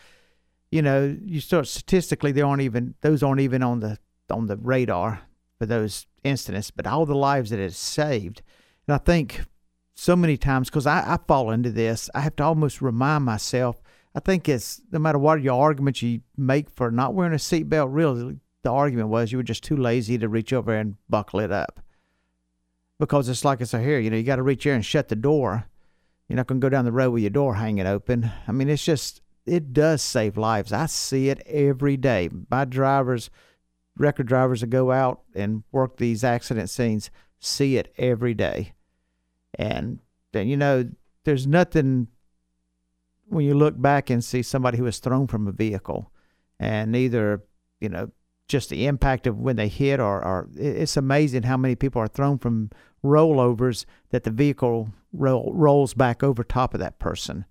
you 0.71 0.81
know, 0.81 1.17
you 1.23 1.39
start 1.39 1.67
statistically, 1.67 2.31
they 2.31 2.41
aren't 2.41 2.61
even 2.61 2.95
those 3.01 3.23
aren't 3.23 3.41
even 3.41 3.63
on 3.63 3.79
the 3.79 3.97
on 4.29 4.47
the 4.47 4.57
radar 4.57 5.21
for 5.57 5.65
those 5.65 6.07
incidents. 6.23 6.71
But 6.71 6.87
all 6.87 7.05
the 7.05 7.15
lives 7.15 7.49
that 7.51 7.59
it 7.59 7.73
saved, 7.73 8.41
and 8.87 8.95
I 8.95 8.97
think 8.97 9.41
so 9.95 10.15
many 10.15 10.37
times 10.37 10.69
because 10.69 10.87
I, 10.87 11.13
I 11.13 11.19
fall 11.27 11.51
into 11.51 11.71
this, 11.71 12.09
I 12.13 12.21
have 12.21 12.35
to 12.37 12.43
almost 12.43 12.81
remind 12.81 13.23
myself. 13.23 13.81
I 14.13 14.19
think 14.19 14.47
it's 14.47 14.81
no 14.91 14.99
matter 14.99 15.17
what 15.17 15.41
your 15.41 15.61
argument 15.61 16.01
you 16.01 16.21
make 16.37 16.69
for 16.69 16.89
not 16.91 17.13
wearing 17.13 17.33
a 17.33 17.37
seatbelt, 17.37 17.87
really 17.91 18.39
the 18.63 18.71
argument 18.71 19.09
was 19.09 19.31
you 19.31 19.37
were 19.37 19.43
just 19.43 19.63
too 19.63 19.77
lazy 19.77 20.17
to 20.17 20.27
reach 20.27 20.51
over 20.51 20.73
and 20.73 20.95
buckle 21.07 21.39
it 21.39 21.51
up. 21.51 21.79
Because 22.99 23.29
it's 23.29 23.45
like 23.45 23.61
it's 23.61 23.73
a 23.73 23.81
here, 23.81 23.99
you 23.99 24.09
know, 24.09 24.17
you 24.17 24.23
got 24.23 24.37
to 24.37 24.43
reach 24.43 24.63
here 24.63 24.73
and 24.73 24.85
shut 24.85 25.09
the 25.09 25.15
door. 25.15 25.67
You're 26.27 26.37
not 26.37 26.47
going 26.47 26.59
to 26.59 26.65
go 26.65 26.69
down 26.69 26.85
the 26.85 26.91
road 26.91 27.11
with 27.11 27.21
your 27.21 27.29
door 27.29 27.55
hanging 27.55 27.85
open. 27.85 28.31
I 28.47 28.51
mean, 28.51 28.69
it's 28.69 28.83
just, 28.83 29.21
it 29.45 29.73
does 29.73 30.01
save 30.01 30.37
lives. 30.37 30.73
I 30.73 30.87
see 30.87 31.29
it 31.29 31.41
every 31.45 31.97
day. 31.97 32.29
My 32.49 32.65
drivers, 32.65 33.29
record 33.97 34.27
drivers 34.27 34.61
that 34.61 34.67
go 34.67 34.91
out 34.91 35.21
and 35.35 35.63
work 35.71 35.97
these 35.97 36.23
accident 36.23 36.69
scenes, 36.69 37.11
see 37.39 37.77
it 37.77 37.93
every 37.97 38.33
day. 38.33 38.73
And 39.57 39.99
then, 40.33 40.47
you 40.47 40.57
know, 40.57 40.89
there's 41.23 41.47
nothing 41.47 42.07
when 43.27 43.45
you 43.45 43.55
look 43.55 43.79
back 43.79 44.09
and 44.09 44.23
see 44.23 44.41
somebody 44.41 44.77
who 44.77 44.83
was 44.83 44.99
thrown 44.99 45.27
from 45.27 45.47
a 45.47 45.51
vehicle 45.51 46.11
and 46.59 46.95
either, 46.95 47.43
you 47.79 47.89
know, 47.89 48.11
just 48.47 48.69
the 48.69 48.85
impact 48.85 49.25
of 49.25 49.39
when 49.39 49.55
they 49.55 49.67
hit 49.67 49.99
or, 49.99 50.23
or 50.23 50.49
it's 50.55 50.97
amazing 50.97 51.43
how 51.43 51.57
many 51.57 51.75
people 51.75 52.01
are 52.01 52.07
thrown 52.07 52.37
from 52.37 52.69
rollovers 53.03 53.85
that 54.09 54.23
the 54.23 54.31
vehicle 54.31 54.89
roll, 55.13 55.51
rolls 55.53 55.93
back 55.93 56.21
over 56.21 56.43
top 56.43 56.73
of 56.73 56.79
that 56.79 56.99
person. 56.99 57.45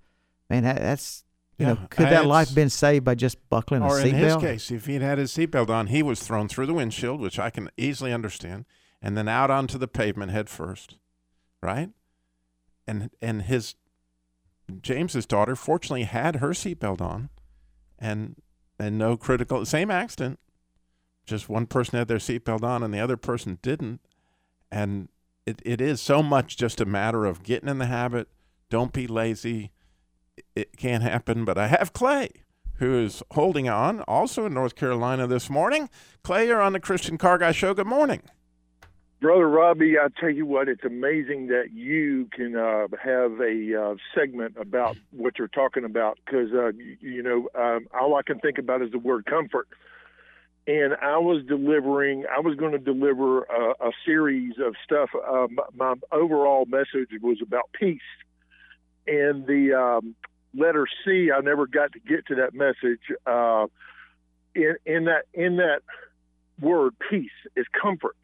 Man, 0.49 0.63
that's 0.63 1.25
you 1.59 1.67
know, 1.67 1.79
could 1.91 2.07
I- 2.07 2.11
that 2.11 2.27
life 2.27 2.55
been 2.55 2.71
saved 2.71 3.05
by 3.05 3.15
just 3.15 3.49
buckling 3.49 3.83
a 3.83 3.87
seatbelt? 3.87 3.91
Or 3.91 4.07
in 4.07 4.15
his 4.15 4.33
seatbelt? 4.35 4.41
case, 4.41 4.71
if 4.71 4.87
he'd 4.87 5.03
had 5.03 5.19
his 5.19 5.33
seatbelt 5.33 5.71
on, 5.71 5.87
he 5.89 6.03
was 6.03 6.21
thrown 6.23 6.49
through 6.49 6.67
the 6.67 6.75
windshield, 6.75 7.21
which 7.21 7.39
I 7.39 7.51
can 7.51 7.71
easily 7.77 8.13
understand, 8.13 8.65
and 9.01 9.17
then 9.17 9.29
out 9.29 9.51
onto 9.51 9.79
the 9.79 9.89
pavement 9.89 10.33
head 10.33 10.49
first, 10.49 10.97
right? 11.63 11.91
And 12.87 13.11
and 13.23 13.43
his 13.43 13.75
James's 14.81 15.27
daughter 15.27 15.57
fortunately 15.57 16.05
had 16.05 16.37
her 16.37 16.51
seatbelt 16.51 17.01
on, 17.01 17.29
and 17.99 18.37
and 18.79 18.99
no 18.99 19.17
critical 19.17 19.65
same 19.65 19.91
accident. 19.91 20.39
Just 21.27 21.49
one 21.49 21.67
person 21.67 21.99
had 21.99 22.09
their 22.09 22.19
seatbelt 22.19 22.63
on 22.63 22.83
and 22.83 22.93
the 22.93 23.01
other 23.01 23.17
person 23.17 23.59
didn't, 23.63 24.01
and 24.71 25.09
it, 25.47 25.63
it 25.65 25.81
is 25.81 26.01
so 26.01 26.23
much 26.23 26.57
just 26.57 26.81
a 26.81 26.85
matter 26.87 27.25
of 27.25 27.43
getting 27.43 27.69
in 27.69 27.79
the 27.79 27.87
habit. 27.87 28.29
Don't 28.71 28.93
be 28.93 29.07
lazy. 29.07 29.71
It- 30.55 30.77
can't 30.77 31.03
happen. 31.03 31.45
But 31.45 31.59
I 31.59 31.69
have 31.69 31.93
Clay 31.93 32.31
who 32.79 32.99
is 32.99 33.23
holding 33.33 33.69
on, 33.69 34.01
also 34.03 34.47
in 34.47 34.55
North 34.55 34.75
Carolina 34.75 35.27
this 35.27 35.49
morning. 35.49 35.89
Clay, 36.23 36.49
you're 36.49 36.61
on 36.61 36.73
the 36.73 36.81
Christian 36.81 37.19
Car 37.19 37.39
Guy 37.39 37.53
Show. 37.53 37.75
Good 37.75 37.87
morning. 37.87 38.23
Brother 39.21 39.49
Robby, 39.49 39.97
I 39.99 40.09
tell 40.21 40.29
you 40.29 40.45
what, 40.45 40.69
it's 40.69 40.85
amazing 40.85 41.47
that 41.47 41.71
you 41.73 42.29
can 42.33 42.57
uh, 42.57 42.89
have 43.03 43.41
a 43.41 43.83
uh, 43.83 43.95
segment 44.15 44.57
about 44.59 44.99
what 45.13 45.39
you're 45.39 45.49
talking 45.49 45.85
about 45.85 46.19
because, 46.25 46.53
uh, 46.53 46.73
you, 46.73 46.97
you 47.01 47.23
know, 47.23 47.49
um, 47.55 47.87
all 47.99 48.17
I 48.17 48.23
can 48.23 48.39
think 48.41 48.59
about 48.59 48.83
is 48.83 48.91
the 48.91 48.99
word 48.99 49.25
comfort. 49.25 49.67
And 50.67 50.95
I 51.01 51.17
was 51.19 51.43
delivering, 51.47 52.25
I 52.35 52.41
was 52.41 52.57
going 52.57 52.73
to 52.73 52.79
deliver 52.79 53.45
a, 53.45 53.71
a 53.81 53.93
series 54.05 54.55
of 54.63 54.75
stuff. 54.85 55.11
Uh, 55.15 55.47
my, 55.51 55.65
my 55.75 55.95
overall 56.13 56.67
message 56.67 57.11
was 57.23 57.39
about 57.41 57.71
peace. 57.73 58.01
And 59.07 59.47
the 59.47 59.75
um, 59.75 60.15
letter 60.55 60.87
C, 61.05 61.31
I 61.31 61.41
never 61.41 61.67
got 61.67 61.93
to 61.93 62.01
get 62.01 62.27
to 62.27 62.37
that 62.37 62.55
message. 62.55 63.01
Uh, 63.27 63.67
in, 64.55 64.77
in 64.87 65.05
that 65.05 65.25
in 65.35 65.57
that 65.57 65.81
word, 66.61 66.95
peace 67.11 67.31
is 67.57 67.67
comfort 67.81 68.17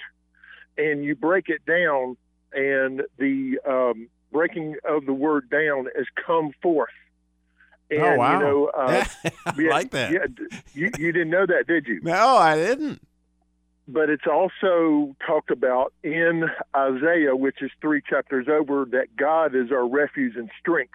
and 0.81 1.05
you 1.05 1.15
break 1.15 1.49
it 1.49 1.65
down, 1.67 2.17
and 2.53 3.03
the 3.19 3.59
um, 3.69 4.09
breaking 4.33 4.77
of 4.89 5.07
the 5.07 5.13
word 5.13 5.51
down 5.51 5.89
is 5.97 6.07
come 6.27 6.53
forth. 6.63 6.91
And, 7.91 8.01
Oh, 8.01 8.17
wow. 8.17 8.33
You 8.33 8.47
know, 8.47 8.67
uh, 8.67 9.05
I 9.47 9.55
yeah, 9.59 9.71
like 9.71 9.91
that. 9.91 10.13
Yeah, 10.13 10.27
you, 10.73 10.91
you 10.99 11.13
didn't 11.13 11.31
know 11.31 11.47
that, 11.47 11.67
did 11.67 11.87
you? 11.87 12.01
No, 12.03 12.37
I 12.37 12.57
didn't. 12.57 13.03
But 13.93 14.09
it's 14.09 14.27
also 14.31 15.17
talked 15.27 15.51
about 15.51 15.93
in 16.05 16.45
Isaiah, 16.77 17.35
which 17.35 17.61
is 17.61 17.71
three 17.81 18.01
chapters 18.09 18.47
over, 18.49 18.85
that 18.93 19.17
God 19.17 19.57
is 19.57 19.73
our 19.73 19.87
refuge 19.89 20.37
and 20.37 20.49
strength. 20.61 20.95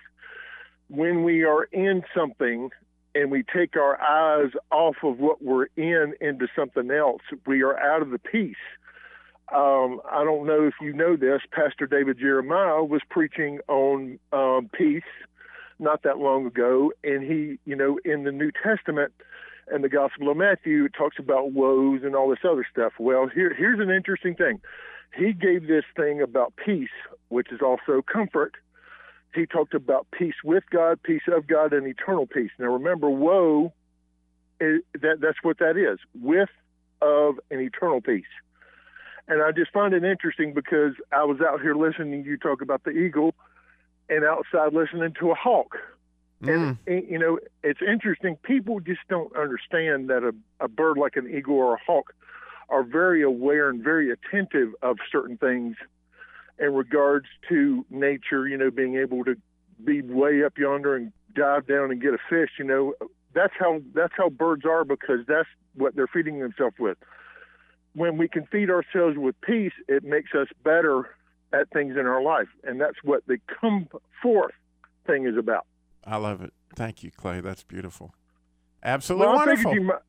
When 0.87 1.23
we 1.23 1.43
are 1.43 1.63
in 1.71 2.03
something 2.15 2.69
and 3.13 3.31
we 3.31 3.43
take 3.43 3.75
our 3.75 3.99
eyes 4.01 4.51
off 4.71 4.95
of 5.03 5.19
what 5.19 5.43
we're 5.43 5.67
in 5.75 6.13
into 6.21 6.47
something 6.55 6.89
else, 6.89 7.21
we 7.45 7.63
are 7.63 7.77
out 7.77 8.01
of 8.01 8.11
the 8.11 8.19
peace. 8.19 8.55
Um, 9.53 9.99
I 10.09 10.23
don't 10.23 10.45
know 10.45 10.65
if 10.65 10.75
you 10.81 10.93
know 10.93 11.17
this. 11.17 11.41
Pastor 11.51 11.87
David 11.87 12.17
Jeremiah 12.17 12.83
was 12.83 13.01
preaching 13.09 13.59
on 13.67 14.19
um, 14.31 14.69
peace 14.73 15.03
not 15.79 16.03
that 16.03 16.17
long 16.17 16.45
ago, 16.45 16.93
and 17.03 17.23
he, 17.23 17.59
you 17.65 17.75
know, 17.75 17.99
in 18.05 18.23
the 18.23 18.31
New 18.31 18.51
Testament 18.63 19.11
and 19.67 19.83
the 19.83 19.89
Gospel 19.89 20.29
of 20.29 20.37
Matthew, 20.37 20.89
talks 20.89 21.17
about 21.19 21.51
woes 21.51 22.01
and 22.03 22.15
all 22.15 22.29
this 22.29 22.39
other 22.43 22.65
stuff. 22.69 22.93
Well, 22.99 23.27
here, 23.27 23.53
here's 23.53 23.79
an 23.79 23.89
interesting 23.89 24.35
thing. 24.35 24.61
He 25.15 25.33
gave 25.33 25.67
this 25.67 25.85
thing 25.95 26.21
about 26.21 26.53
peace, 26.63 26.89
which 27.29 27.51
is 27.51 27.61
also 27.61 28.01
comfort. 28.01 28.55
He 29.33 29.45
talked 29.45 29.73
about 29.73 30.07
peace 30.11 30.35
with 30.43 30.63
God, 30.71 31.01
peace 31.03 31.23
of 31.27 31.47
God, 31.47 31.73
and 31.73 31.87
eternal 31.87 32.27
peace. 32.27 32.51
Now, 32.59 32.67
remember, 32.67 33.09
woe, 33.09 33.73
that 34.59 35.17
that's 35.19 35.37
what 35.41 35.59
that 35.59 35.77
is 35.77 35.99
with, 36.21 36.49
of, 37.01 37.35
an 37.51 37.59
eternal 37.59 38.01
peace. 38.01 38.23
And 39.27 39.41
I 39.41 39.51
just 39.51 39.71
find 39.71 39.93
it 39.93 40.03
interesting 40.03 40.53
because 40.53 40.93
I 41.11 41.23
was 41.23 41.39
out 41.41 41.61
here 41.61 41.75
listening 41.75 42.23
you 42.23 42.37
talk 42.37 42.61
about 42.61 42.83
the 42.83 42.91
eagle 42.91 43.33
and 44.09 44.23
outside 44.23 44.73
listening 44.73 45.13
to 45.19 45.31
a 45.31 45.35
hawk. 45.35 45.75
And, 46.49 46.77
mm. 46.77 46.77
and, 46.87 47.09
you 47.09 47.19
know, 47.19 47.39
it's 47.63 47.81
interesting. 47.81 48.37
People 48.43 48.79
just 48.79 49.01
don't 49.09 49.35
understand 49.35 50.09
that 50.09 50.23
a, 50.23 50.33
a 50.63 50.67
bird 50.67 50.97
like 50.97 51.15
an 51.15 51.29
eagle 51.29 51.55
or 51.55 51.75
a 51.75 51.79
hawk 51.85 52.13
are 52.69 52.83
very 52.83 53.21
aware 53.21 53.69
and 53.69 53.83
very 53.83 54.11
attentive 54.11 54.73
of 54.81 54.97
certain 55.11 55.37
things 55.37 55.75
in 56.57 56.73
regards 56.73 57.27
to 57.49 57.85
nature, 57.89 58.47
you 58.47 58.57
know, 58.57 58.71
being 58.71 58.95
able 58.95 59.23
to 59.25 59.35
be 59.83 60.01
way 60.01 60.43
up 60.43 60.57
yonder 60.57 60.95
and 60.95 61.11
dive 61.35 61.67
down 61.67 61.91
and 61.91 62.01
get 62.01 62.13
a 62.13 62.17
fish, 62.29 62.51
you 62.57 62.65
know. 62.65 62.93
That's 63.33 63.53
how 63.59 63.81
that's 63.93 64.13
how 64.15 64.29
birds 64.29 64.63
are 64.65 64.85
because 64.85 65.19
that's 65.27 65.49
what 65.73 65.95
they're 65.95 66.07
feeding 66.07 66.39
themselves 66.39 66.77
with. 66.79 66.97
When 67.93 68.17
we 68.17 68.27
can 68.29 68.45
feed 68.45 68.69
ourselves 68.69 69.17
with 69.17 69.39
peace, 69.41 69.73
it 69.87 70.03
makes 70.03 70.33
us 70.33 70.47
better 70.63 71.09
at 71.51 71.69
things 71.71 71.97
in 71.97 72.05
our 72.05 72.21
life. 72.21 72.47
And 72.63 72.79
that's 72.79 72.97
what 73.03 73.25
the 73.27 73.37
come 73.59 73.87
forth 74.21 74.53
thing 75.05 75.25
is 75.27 75.37
about. 75.37 75.65
I 76.05 76.17
love 76.17 76.41
it. 76.41 76.53
Thank 76.75 77.03
you, 77.03 77.11
Clay. 77.11 77.41
That's 77.41 77.63
beautiful. 77.63 78.13
Absolutely 78.83 79.27
well, 79.27 79.35
I 79.35 79.37
wonderful. 79.37 79.71
figured 79.71 79.87
might. 79.87 79.99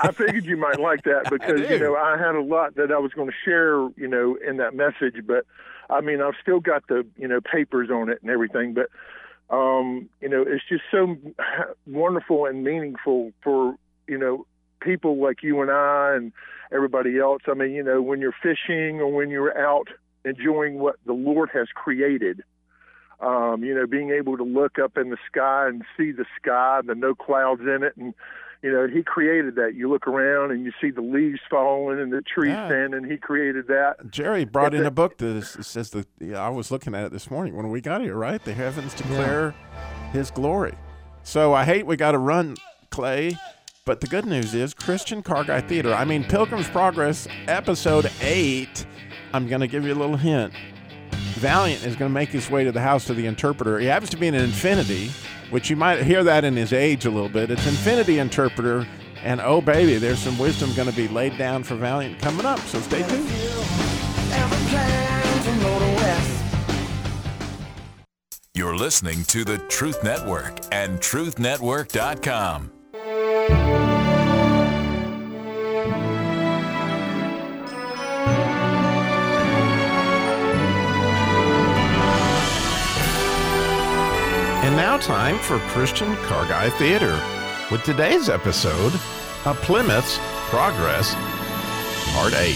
I 0.00 0.10
figured 0.12 0.44
you 0.44 0.56
might 0.56 0.80
like 0.80 1.04
that 1.04 1.24
because 1.30 1.68
you 1.68 1.78
know 1.78 1.94
I 1.96 2.16
had 2.18 2.34
a 2.34 2.42
lot 2.42 2.74
that 2.76 2.90
I 2.90 2.98
was 2.98 3.12
going 3.12 3.28
to 3.28 3.34
share, 3.44 3.88
you 3.96 4.08
know, 4.08 4.36
in 4.46 4.56
that 4.56 4.74
message. 4.74 5.24
But 5.26 5.44
I 5.90 6.00
mean, 6.00 6.20
I've 6.20 6.34
still 6.40 6.60
got 6.60 6.86
the 6.88 7.06
you 7.16 7.28
know 7.28 7.40
papers 7.40 7.90
on 7.90 8.08
it 8.08 8.18
and 8.22 8.30
everything. 8.30 8.74
But 8.74 8.88
um, 9.54 10.08
you 10.20 10.28
know, 10.28 10.42
it's 10.46 10.64
just 10.68 10.82
so 10.90 11.16
wonderful 11.86 12.46
and 12.46 12.64
meaningful 12.64 13.32
for 13.42 13.76
you 14.06 14.18
know 14.18 14.46
people 14.80 15.20
like 15.20 15.42
you 15.42 15.60
and 15.60 15.70
I 15.70 16.14
and 16.16 16.32
everybody 16.72 17.18
else. 17.18 17.42
I 17.46 17.54
mean, 17.54 17.72
you 17.72 17.82
know, 17.82 18.00
when 18.00 18.20
you're 18.20 18.34
fishing 18.42 19.00
or 19.00 19.12
when 19.12 19.30
you're 19.30 19.58
out 19.58 19.88
enjoying 20.24 20.78
what 20.78 20.96
the 21.06 21.12
Lord 21.12 21.50
has 21.52 21.68
created. 21.74 22.42
Um, 23.20 23.64
you 23.64 23.74
know, 23.74 23.86
being 23.86 24.10
able 24.10 24.36
to 24.36 24.44
look 24.44 24.78
up 24.78 24.96
in 24.96 25.10
the 25.10 25.16
sky 25.30 25.66
and 25.68 25.82
see 25.96 26.12
the 26.12 26.24
sky, 26.40 26.78
and 26.80 26.88
the 26.88 26.94
no 26.94 27.14
clouds 27.14 27.62
in 27.62 27.82
it, 27.82 27.96
and 27.96 28.14
you 28.62 28.72
know, 28.72 28.86
he 28.88 29.02
created 29.04 29.54
that. 29.56 29.74
You 29.76 29.88
look 29.88 30.06
around 30.08 30.50
and 30.50 30.64
you 30.64 30.72
see 30.80 30.90
the 30.90 31.00
leaves 31.00 31.38
falling 31.48 32.00
and 32.00 32.12
the 32.12 32.22
trees 32.22 32.50
Yeah. 32.50 32.66
standing. 32.68 33.08
He 33.08 33.16
created 33.16 33.68
that. 33.68 34.10
Jerry 34.10 34.44
brought 34.44 34.74
It's 34.74 34.80
in 34.80 34.84
a- 34.84 34.88
a 34.88 34.92
book 34.92 35.16
that 35.18 35.26
is, 35.36 35.54
it 35.56 35.64
says 35.64 35.90
that 35.90 36.06
yeah, 36.20 36.40
I 36.44 36.48
was 36.48 36.70
looking 36.72 36.92
at 36.94 37.04
it 37.04 37.12
this 37.12 37.30
morning 37.30 37.56
when 37.56 37.70
we 37.70 37.80
got 37.80 38.00
here. 38.00 38.16
Right, 38.16 38.42
the 38.44 38.54
heavens 38.54 38.94
declare 38.94 39.54
His 40.12 40.30
glory. 40.32 40.74
So 41.22 41.54
I 41.54 41.64
hate 41.64 41.86
we 41.86 41.96
got 41.96 42.12
to 42.12 42.18
run, 42.18 42.56
Clay, 42.90 43.36
But 43.84 44.00
the 44.00 44.06
good 44.06 44.26
news 44.26 44.54
is 44.54 44.74
Christian 44.74 45.22
Car 45.22 45.44
Guy 45.44 45.60
Theater. 45.60 45.94
I 45.94 46.04
mean, 46.04 46.22
Pilgrim's 46.24 46.68
Progress, 46.68 47.26
episode 47.46 48.10
eight. 48.20 48.84
I'm 49.32 49.46
going 49.48 49.60
to 49.60 49.66
give 49.66 49.84
you 49.84 49.92
a 49.92 49.94
little 49.94 50.16
hint. 50.18 50.52
Valiant 51.38 51.84
is 51.84 51.96
going 51.96 52.10
to 52.10 52.14
make 52.14 52.28
his 52.28 52.50
way 52.50 52.64
to 52.64 52.72
the 52.72 52.80
house 52.80 53.08
of 53.08 53.16
the 53.16 53.26
interpreter. 53.26 53.78
He 53.78 53.86
happens 53.86 54.10
to 54.10 54.16
be 54.16 54.28
an 54.28 54.34
Infiniti, 54.34 55.10
which 55.50 55.70
you 55.70 55.76
might 55.76 56.02
hear 56.02 56.22
that 56.24 56.44
in 56.44 56.56
his 56.56 56.72
age 56.72 57.06
a 57.06 57.10
little 57.10 57.28
bit. 57.28 57.50
It's 57.50 57.64
Infiniti 57.64 58.20
Interpreter. 58.20 58.86
And 59.22 59.40
oh, 59.40 59.60
baby, 59.60 59.96
there's 59.96 60.18
some 60.18 60.38
wisdom 60.38 60.72
going 60.74 60.88
to 60.88 60.94
be 60.94 61.08
laid 61.08 61.38
down 61.38 61.62
for 61.62 61.74
Valiant 61.74 62.20
coming 62.20 62.46
up. 62.46 62.58
So 62.60 62.80
stay 62.80 63.06
tuned. 63.08 63.28
You're 68.54 68.76
listening 68.76 69.24
to 69.24 69.44
the 69.44 69.58
Truth 69.68 70.02
Network 70.02 70.58
and 70.72 70.98
TruthNetwork.com. 70.98 73.87
now, 84.78 84.96
time 84.96 85.36
for 85.40 85.58
Christian 85.70 86.14
Car 86.18 86.46
Guy 86.46 86.70
Theater 86.70 87.20
with 87.68 87.82
today's 87.82 88.28
episode 88.28 88.92
A 89.44 89.52
Plymouth's 89.54 90.20
Progress, 90.50 91.16
Part 92.12 92.32
8. 92.32 92.54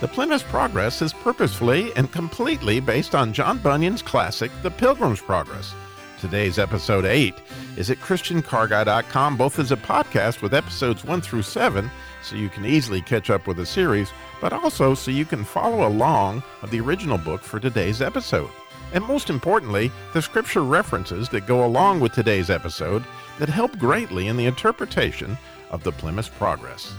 The 0.00 0.08
Plymouth 0.08 0.42
Progress 0.46 1.00
is 1.00 1.12
purposefully 1.12 1.94
and 1.94 2.10
completely 2.10 2.80
based 2.80 3.14
on 3.14 3.32
John 3.32 3.58
Bunyan's 3.58 4.02
classic, 4.02 4.50
The 4.64 4.70
Pilgrim's 4.72 5.20
Progress. 5.20 5.72
Today's 6.20 6.58
episode 6.58 7.04
8 7.04 7.32
is 7.76 7.90
at 7.90 7.98
ChristianCarGuy.com, 7.98 9.36
both 9.36 9.60
as 9.60 9.70
a 9.70 9.76
podcast 9.76 10.42
with 10.42 10.52
episodes 10.52 11.04
1 11.04 11.20
through 11.20 11.42
7, 11.42 11.88
so 12.24 12.34
you 12.34 12.48
can 12.48 12.64
easily 12.64 13.00
catch 13.00 13.30
up 13.30 13.46
with 13.46 13.56
the 13.56 13.64
series, 13.64 14.10
but 14.40 14.52
also 14.52 14.94
so 14.94 15.12
you 15.12 15.24
can 15.24 15.44
follow 15.44 15.86
along 15.86 16.42
of 16.62 16.72
the 16.72 16.80
original 16.80 17.18
book 17.18 17.42
for 17.42 17.60
today's 17.60 18.02
episode. 18.02 18.50
And 18.92 19.04
most 19.04 19.30
importantly, 19.30 19.92
the 20.12 20.20
scripture 20.20 20.64
references 20.64 21.28
that 21.28 21.46
go 21.46 21.64
along 21.64 22.00
with 22.00 22.12
today's 22.12 22.50
episode 22.50 23.04
that 23.38 23.48
help 23.48 23.78
greatly 23.78 24.26
in 24.26 24.36
the 24.36 24.46
interpretation 24.46 25.38
of 25.70 25.84
the 25.84 25.92
Plymouth 25.92 26.36
Progress. 26.36 26.92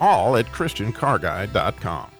All 0.00 0.36
at 0.36 0.46
ChristianCarGuy.com. 0.46 2.10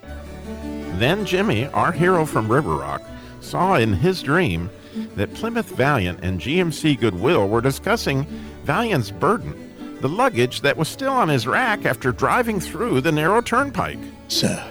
Then 0.98 1.26
Jimmy, 1.26 1.66
our 1.68 1.90
hero 1.90 2.24
from 2.24 2.50
River 2.50 2.76
Rock, 2.76 3.02
saw 3.40 3.74
in 3.74 3.92
his 3.92 4.22
dream 4.22 4.70
that 5.16 5.32
Plymouth 5.34 5.68
Valiant 5.76 6.20
and 6.22 6.40
GMC 6.40 6.98
Goodwill 6.98 7.48
were 7.48 7.60
discussing 7.60 8.24
Valiant's 8.64 9.10
burden, 9.10 9.98
the 10.00 10.08
luggage 10.08 10.60
that 10.60 10.76
was 10.76 10.88
still 10.88 11.12
on 11.12 11.28
his 11.28 11.46
rack 11.46 11.84
after 11.84 12.12
driving 12.12 12.60
through 12.60 13.00
the 13.00 13.12
narrow 13.12 13.40
turnpike. 13.40 13.98
Sir, 14.28 14.64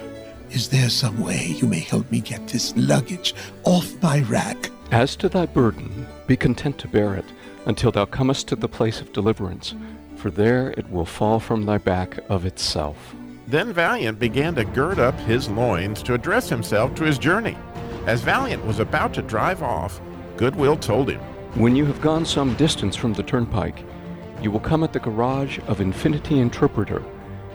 is 0.52 0.70
there 0.70 0.90
some 0.90 1.20
way 1.20 1.48
you 1.58 1.68
may 1.68 1.80
help 1.80 2.10
me 2.12 2.20
get 2.20 2.48
this 2.48 2.76
luggage 2.78 3.34
off 3.64 4.02
my 4.02 4.22
rack? 4.22 4.70
As 4.92 5.16
to 5.18 5.30
thy 5.30 5.48
burden, 5.48 6.08
be 6.28 6.38
content 6.38 6.78
to 6.80 6.88
bear 6.88 7.16
it 7.16 7.26
until 7.66 7.92
thou 7.92 8.06
comest 8.06 8.48
to 8.50 8.56
the 8.56 8.68
place 8.68 9.02
of 9.02 9.12
deliverance, 9.14 9.74
for 10.16 10.30
there 10.30 10.74
it 10.78 10.90
will 10.92 11.06
fall 11.06 11.40
from 11.40 11.66
thy 11.66 11.78
back 11.78 12.20
of 12.30 12.46
itself. 12.46 13.16
Then 13.48 13.74
Valiant 13.74 14.20
began 14.20 14.56
to 14.56 14.66
gird 14.66 15.00
up 15.00 15.20
his 15.22 15.50
loins 15.50 16.02
to 16.04 16.14
address 16.14 16.50
himself 16.50 16.96
to 16.96 17.04
his 17.04 17.18
journey. 17.18 17.58
As 18.08 18.22
Valiant 18.22 18.66
was 18.66 18.80
about 18.80 19.14
to 19.16 19.22
drive 19.22 19.62
off, 19.64 20.00
Goodwill 20.38 20.76
told 20.76 21.10
him, 21.10 21.21
When 21.56 21.76
you 21.76 21.86
have 21.86 22.02
gone 22.02 22.26
some 22.26 22.56
distance 22.56 22.95
from 22.95 23.13
the 23.13 23.24
turnpike, 23.24 23.86
you 24.41 24.52
will 24.52 24.60
come 24.60 24.84
at 24.84 24.91
the 24.91 25.00
garage 25.00 25.60
of 25.67 25.80
Infiniti 25.80 26.38
Interpreter, 26.41 27.04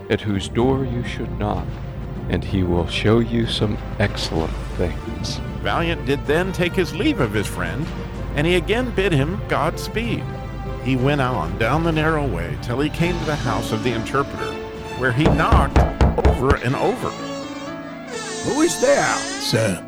at 0.09 0.21
whose 0.21 0.49
door 0.49 0.85
you 0.85 1.05
should 1.05 1.39
knock, 1.39 1.67
and 2.31 2.43
he 2.43 2.63
will 2.63 2.87
show 2.87 3.19
you 3.19 3.47
some 3.47 3.77
excellent 3.99 4.53
things. 4.77 5.37
Valiant 5.63 6.07
did 6.07 6.25
then 6.27 6.53
take 6.53 6.73
his 6.73 6.95
leave 6.95 7.21
of 7.21 7.35
his 7.35 7.47
friend, 7.47 7.87
and 8.35 8.47
he 8.47 8.55
again 8.55 8.91
bid 8.95 9.13
him 9.13 9.41
Godspeed. 9.49 10.25
He 10.83 10.97
went 10.97 11.21
on 11.21 11.59
down 11.59 11.85
the 11.85 11.93
narrow 11.93 12.27
way 12.27 12.57
till 12.63 12.81
he 12.81 12.89
came 12.89 13.19
to 13.19 13.25
the 13.27 13.37
house 13.37 13.73
of 13.73 13.85
the 13.85 13.93
interpreter, 13.93 14.53
where 14.99 15.13
he 15.13 15.25
knocked 15.25 15.79
over 16.27 16.57
and 16.57 16.75
over. 16.77 17.11
Who 18.49 18.63
is 18.63 18.81
there? 18.81 19.15
Sir, 19.17 19.85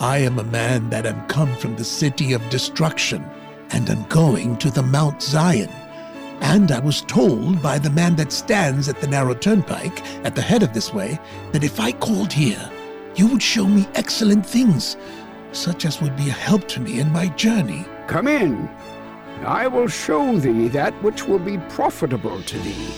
I 0.00 0.18
am 0.18 0.38
a 0.38 0.44
man 0.44 0.90
that 0.90 1.06
am 1.06 1.26
come 1.26 1.52
from 1.56 1.74
the 1.74 1.84
city 1.84 2.32
of 2.32 2.50
destruction, 2.50 3.28
and 3.70 3.90
am 3.90 4.04
going 4.04 4.56
to 4.58 4.70
the 4.70 4.82
Mount 4.82 5.20
Zion. 5.20 5.70
And 6.40 6.70
I 6.70 6.78
was 6.78 7.00
told 7.02 7.60
by 7.60 7.80
the 7.80 7.90
man 7.90 8.14
that 8.14 8.30
stands 8.30 8.88
at 8.88 9.00
the 9.00 9.08
narrow 9.08 9.34
turnpike 9.34 10.04
at 10.24 10.36
the 10.36 10.40
head 10.40 10.62
of 10.62 10.72
this 10.72 10.94
way 10.94 11.18
that 11.50 11.64
if 11.64 11.80
I 11.80 11.90
called 11.90 12.32
here, 12.32 12.70
you 13.16 13.26
would 13.26 13.42
show 13.42 13.66
me 13.66 13.88
excellent 13.96 14.46
things, 14.46 14.96
such 15.50 15.84
as 15.84 16.00
would 16.00 16.16
be 16.16 16.28
a 16.28 16.32
help 16.32 16.68
to 16.68 16.80
me 16.80 17.00
in 17.00 17.10
my 17.10 17.26
journey. 17.30 17.84
Come 18.06 18.28
in. 18.28 18.70
I 19.44 19.66
will 19.66 19.88
show 19.88 20.38
thee 20.38 20.68
that 20.68 20.94
which 21.02 21.26
will 21.26 21.40
be 21.40 21.58
profitable 21.70 22.40
to 22.40 22.58
thee. 22.60 22.94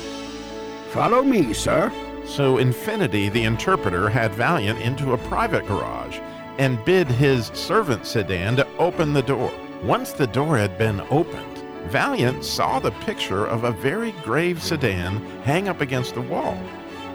Follow 0.91 1.23
me, 1.23 1.55
sir. 1.55 1.91
So 2.27 2.57
Infiniti, 2.57 3.33
the 3.33 3.45
interpreter, 3.45 4.11
had 4.11 4.35
Valiant 4.35 4.81
into 4.81 5.15
a 5.15 5.19
private 5.19 5.67
garage 5.67 6.21
and 6.61 6.85
bid 6.85 7.09
his 7.09 7.47
servant 7.55 8.05
sedan 8.05 8.55
to 8.55 8.69
open 8.77 9.15
the 9.15 9.23
door. 9.23 9.51
Once 9.83 10.13
the 10.13 10.27
door 10.27 10.59
had 10.59 10.77
been 10.77 11.01
opened, 11.09 11.57
Valiant 11.89 12.45
saw 12.45 12.79
the 12.79 12.91
picture 12.91 13.47
of 13.47 13.65
a 13.65 13.73
very 13.73 14.13
grave 14.23 14.63
sedan 14.63 15.17
hang 15.43 15.71
up 15.71 15.81
against 15.81 16.15
the 16.15 16.21
wall. 16.21 16.53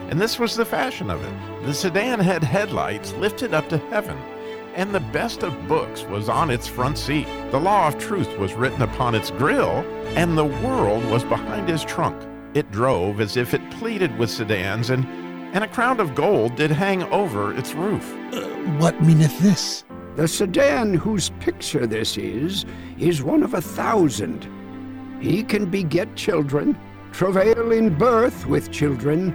And 0.09 0.19
this 0.19 0.39
was 0.39 0.55
the 0.55 0.65
fashion 0.65 1.11
of 1.11 1.23
it. 1.23 1.65
The 1.65 1.75
sedan 1.75 2.19
had 2.19 2.43
headlights 2.43 3.13
lifted 3.13 3.53
up 3.53 3.69
to 3.69 3.77
heaven, 3.77 4.17
and 4.73 4.93
the 4.93 4.99
best 4.99 5.43
of 5.43 5.67
books 5.67 6.05
was 6.05 6.27
on 6.27 6.49
its 6.49 6.65
front 6.65 6.97
seat. 6.97 7.27
The 7.51 7.59
law 7.59 7.87
of 7.87 7.99
truth 7.99 8.39
was 8.39 8.55
written 8.55 8.81
upon 8.81 9.13
its 9.13 9.29
grill, 9.29 9.85
and 10.15 10.35
the 10.35 10.45
world 10.45 11.05
was 11.05 11.23
behind 11.23 11.69
his 11.69 11.85
trunk. 11.85 12.19
It 12.55 12.71
drove 12.71 13.21
as 13.21 13.37
if 13.37 13.53
it 13.53 13.69
pleaded 13.69 14.17
with 14.17 14.31
sedans, 14.31 14.89
and, 14.89 15.05
and 15.55 15.63
a 15.63 15.67
crown 15.69 16.01
of 16.01 16.13
gold 16.13 16.53
did 16.57 16.69
hang 16.69 17.01
over 17.03 17.57
its 17.57 17.73
roof. 17.73 18.13
Uh, 18.33 18.41
what 18.77 19.01
meaneth 19.01 19.39
this? 19.39 19.85
The 20.17 20.27
sedan 20.27 20.93
whose 20.93 21.29
picture 21.39 21.87
this 21.87 22.17
is, 22.17 22.65
is 22.99 23.23
one 23.23 23.41
of 23.41 23.53
a 23.53 23.61
thousand. 23.61 24.49
He 25.21 25.43
can 25.43 25.67
beget 25.71 26.13
children, 26.17 26.77
travail 27.13 27.71
in 27.71 27.97
birth 27.97 28.45
with 28.47 28.69
children, 28.69 29.33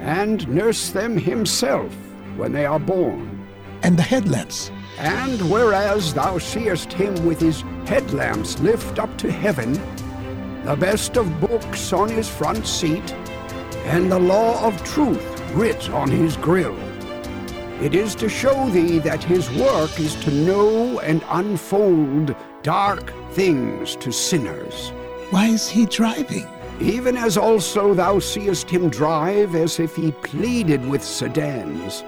and 0.00 0.46
nurse 0.46 0.90
them 0.90 1.16
himself 1.16 1.90
when 2.36 2.52
they 2.52 2.66
are 2.66 2.78
born. 2.78 3.48
And 3.82 3.96
the 3.96 4.02
headlamps? 4.02 4.70
And 4.98 5.40
whereas 5.50 6.12
thou 6.12 6.36
seest 6.36 6.92
him 6.92 7.24
with 7.24 7.40
his 7.40 7.62
headlamps 7.86 8.60
lift 8.60 8.98
up 8.98 9.16
to 9.18 9.32
heaven, 9.32 9.72
the 10.66 10.76
best 10.76 11.16
of 11.16 11.40
books 11.40 11.94
on 11.94 12.10
his 12.10 12.28
front 12.28 12.66
seat, 12.66 13.14
and 13.86 14.12
the 14.12 14.18
law 14.18 14.62
of 14.66 14.84
truth 14.84 15.31
writ 15.54 15.90
on 15.90 16.10
his 16.10 16.36
grill. 16.36 16.76
It 17.82 17.94
is 17.94 18.14
to 18.16 18.28
show 18.28 18.68
thee 18.70 18.98
that 19.00 19.24
his 19.24 19.50
work 19.50 19.98
is 19.98 20.14
to 20.24 20.30
know 20.30 21.00
and 21.00 21.24
unfold 21.28 22.34
dark 22.62 23.12
things 23.32 23.96
to 23.96 24.12
sinners. 24.12 24.90
Why 25.30 25.48
is 25.48 25.68
he 25.68 25.86
driving? 25.86 26.46
Even 26.80 27.16
as 27.16 27.36
also 27.36 27.92
thou 27.94 28.18
seest 28.18 28.70
him 28.70 28.88
drive 28.88 29.54
as 29.54 29.78
if 29.78 29.96
he 29.96 30.12
pleaded 30.12 30.86
with 30.88 31.02
sedans. 31.02 32.02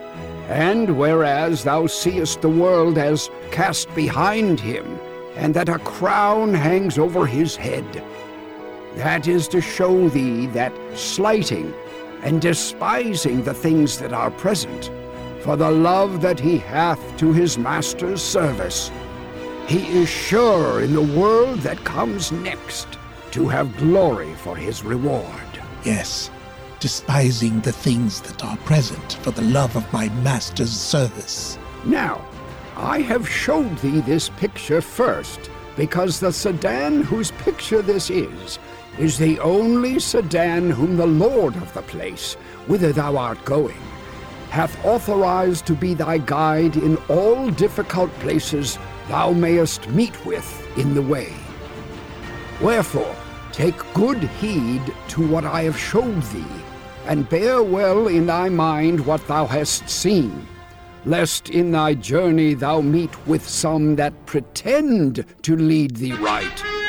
And 0.48 0.98
whereas 0.98 1.64
thou 1.64 1.87
seest 1.87 2.40
the 2.40 2.48
world 2.48 2.98
as 2.98 3.30
cast 3.50 3.92
behind 3.94 4.61
him, 4.61 4.98
and 5.37 5.54
that 5.54 5.68
a 5.68 5.78
crown 5.78 6.55
hangs 6.55 6.99
over 6.99 7.26
his 7.26 7.57
head. 7.57 8.05
That 8.97 9.26
is 9.26 9.49
to 9.49 9.61
show 9.61 10.09
thee 10.09 10.47
that 10.49 10.72
slighting 10.95 11.74
and 12.25 12.41
despising 12.41 13.45
the 13.45 13.55
things 13.55 13.99
that 13.99 14.12
are 14.12 14.31
present, 14.33 14.91
for 15.43 15.57
the 15.57 15.70
love 15.70 16.22
that 16.22 16.41
he 16.41 16.59
hath 16.59 17.16
to 17.18 17.33
his 17.33 17.59
master's 17.59 18.22
service, 18.22 18.91
he 19.66 19.87
is 19.99 20.09
sure 20.09 20.83
in 20.83 20.95
the 20.95 21.18
world 21.18 21.59
that 21.61 21.85
comes 21.85 22.33
next 22.33 22.89
to 23.31 23.47
have 23.47 23.77
glory 23.77 24.35
for 24.37 24.57
his 24.57 24.83
reward. 24.83 25.61
Yes, 25.85 26.31
despising 26.81 27.61
the 27.61 27.72
things 27.72 28.20
that 28.22 28.43
are 28.45 28.57
present 28.59 29.14
for 29.22 29.31
the 29.31 29.43
love 29.43 29.77
of 29.77 29.93
my 29.93 30.09
master's 30.22 30.72
service. 30.72 31.59
Now, 31.85 32.27
I 32.77 33.01
have 33.01 33.29
showed 33.29 33.77
thee 33.79 34.01
this 34.01 34.31
picture 34.31 34.81
first, 34.81 35.51
because 35.77 36.20
the 36.20 36.33
sedan 36.33 37.03
whose 37.03 37.33
picture 37.33 37.83
this 37.83 38.09
is, 38.09 38.59
is 38.99 39.18
the 39.18 39.38
only 39.40 39.99
sedan 39.99 40.70
whom 40.70 40.97
the 40.97 41.07
lord 41.07 41.57
of 41.57 41.72
the 41.74 41.82
place, 41.82 42.34
whither 42.66 42.92
thou 42.92 43.16
art 43.16 43.45
going, 43.45 43.80
hath 44.51 44.82
authorized 44.84 45.66
to 45.66 45.74
be 45.74 45.95
thy 45.95 46.18
guide 46.18 46.76
in 46.76 46.97
all 47.09 47.51
difficult 47.51 48.11
places 48.20 48.78
thou 49.09 49.32
mayest 49.32 49.88
meet 49.88 50.24
with 50.24 50.78
in 50.78 50.95
the 50.95 51.03
way. 51.03 51.32
Wherefore, 52.61 53.14
take 53.53 53.74
good 53.95 54.22
heed 54.22 54.82
to 55.09 55.26
what 55.26 55.45
I 55.45 55.62
have 55.62 55.78
showed 55.78 56.22
thee, 56.22 56.45
and 57.07 57.28
bear 57.28 57.62
well 57.62 58.09
in 58.09 58.26
thy 58.26 58.49
mind 58.49 59.05
what 59.05 59.26
thou 59.26 59.47
hast 59.47 59.88
seen, 59.88 60.47
lest 61.05 61.51
in 61.51 61.72
thy 61.72 61.95
journey 61.95 62.55
thou 62.55 62.80
meet 62.80 63.26
with 63.26 63.47
some 63.47 63.97
that 63.97 64.14
pretend 64.24 65.24
to 65.42 65.57
lead 65.57 65.97
thee 65.97 66.12
right, 66.14 66.84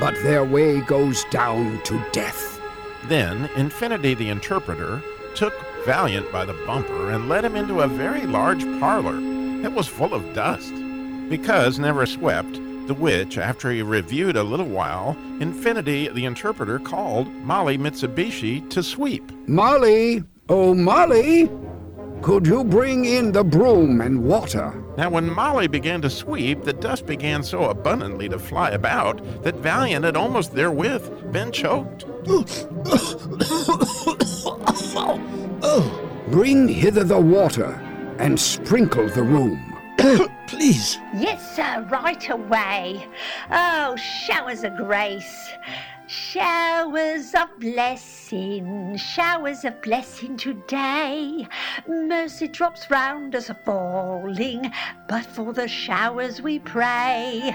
but 0.00 0.14
their 0.22 0.44
way 0.44 0.80
goes 0.80 1.24
down 1.24 1.80
to 1.84 2.04
death. 2.12 2.60
Then 3.08 3.48
Infiniti 3.48 4.16
the 4.16 4.28
Interpreter 4.28 5.02
took 5.34 5.54
Valiant 5.84 6.30
by 6.32 6.44
the 6.44 6.54
bumper 6.66 7.10
and 7.10 7.28
led 7.28 7.44
him 7.44 7.56
into 7.56 7.80
a 7.80 7.88
very 7.88 8.26
large 8.26 8.64
parlor 8.80 9.20
that 9.62 9.72
was 9.72 9.86
full 9.86 10.14
of 10.14 10.34
dust. 10.34 10.72
Because 11.28 11.78
never 11.78 12.06
swept, 12.06 12.54
the 12.86 12.94
which, 12.94 13.38
after 13.38 13.70
he 13.70 13.82
reviewed 13.82 14.36
a 14.36 14.42
little 14.42 14.68
while, 14.68 15.16
Infiniti 15.38 16.12
the 16.12 16.24
Interpreter 16.24 16.78
called 16.78 17.28
Molly 17.28 17.78
Mitsubishi 17.78 18.68
to 18.70 18.82
sweep. 18.82 19.30
Molly, 19.48 20.22
oh 20.48 20.74
Molly, 20.74 21.50
could 22.20 22.46
you 22.46 22.64
bring 22.64 23.04
in 23.04 23.32
the 23.32 23.44
broom 23.44 24.00
and 24.00 24.24
water? 24.24 24.83
Now, 24.96 25.10
when 25.10 25.32
Molly 25.32 25.66
began 25.66 26.00
to 26.02 26.10
sweep, 26.10 26.62
the 26.62 26.72
dust 26.72 27.04
began 27.04 27.42
so 27.42 27.64
abundantly 27.64 28.28
to 28.28 28.38
fly 28.38 28.70
about 28.70 29.20
that 29.42 29.56
Valiant 29.56 30.04
had 30.04 30.16
almost 30.16 30.54
therewith 30.54 31.32
been 31.32 31.50
choked. 31.50 32.06
Bring 36.30 36.68
hither 36.68 37.04
the 37.04 37.20
water 37.20 37.80
and 38.18 38.38
sprinkle 38.38 39.08
the 39.08 39.22
room. 39.22 39.74
Please. 40.46 40.98
Yes, 41.14 41.56
sir, 41.56 41.86
right 41.90 42.30
away. 42.30 43.06
Oh, 43.50 43.96
showers 43.96 44.62
of 44.62 44.76
grace. 44.76 45.50
Showers 46.14 47.34
of 47.34 47.48
blessing, 47.58 48.96
showers 48.96 49.64
of 49.64 49.82
blessing 49.82 50.36
today. 50.36 51.44
Mercy 51.88 52.46
drops 52.46 52.88
round 52.88 53.34
us 53.34 53.50
a 53.50 53.54
falling, 53.54 54.70
but 55.08 55.26
for 55.26 55.52
the 55.52 55.66
showers 55.66 56.40
we 56.40 56.60
pray. 56.60 57.52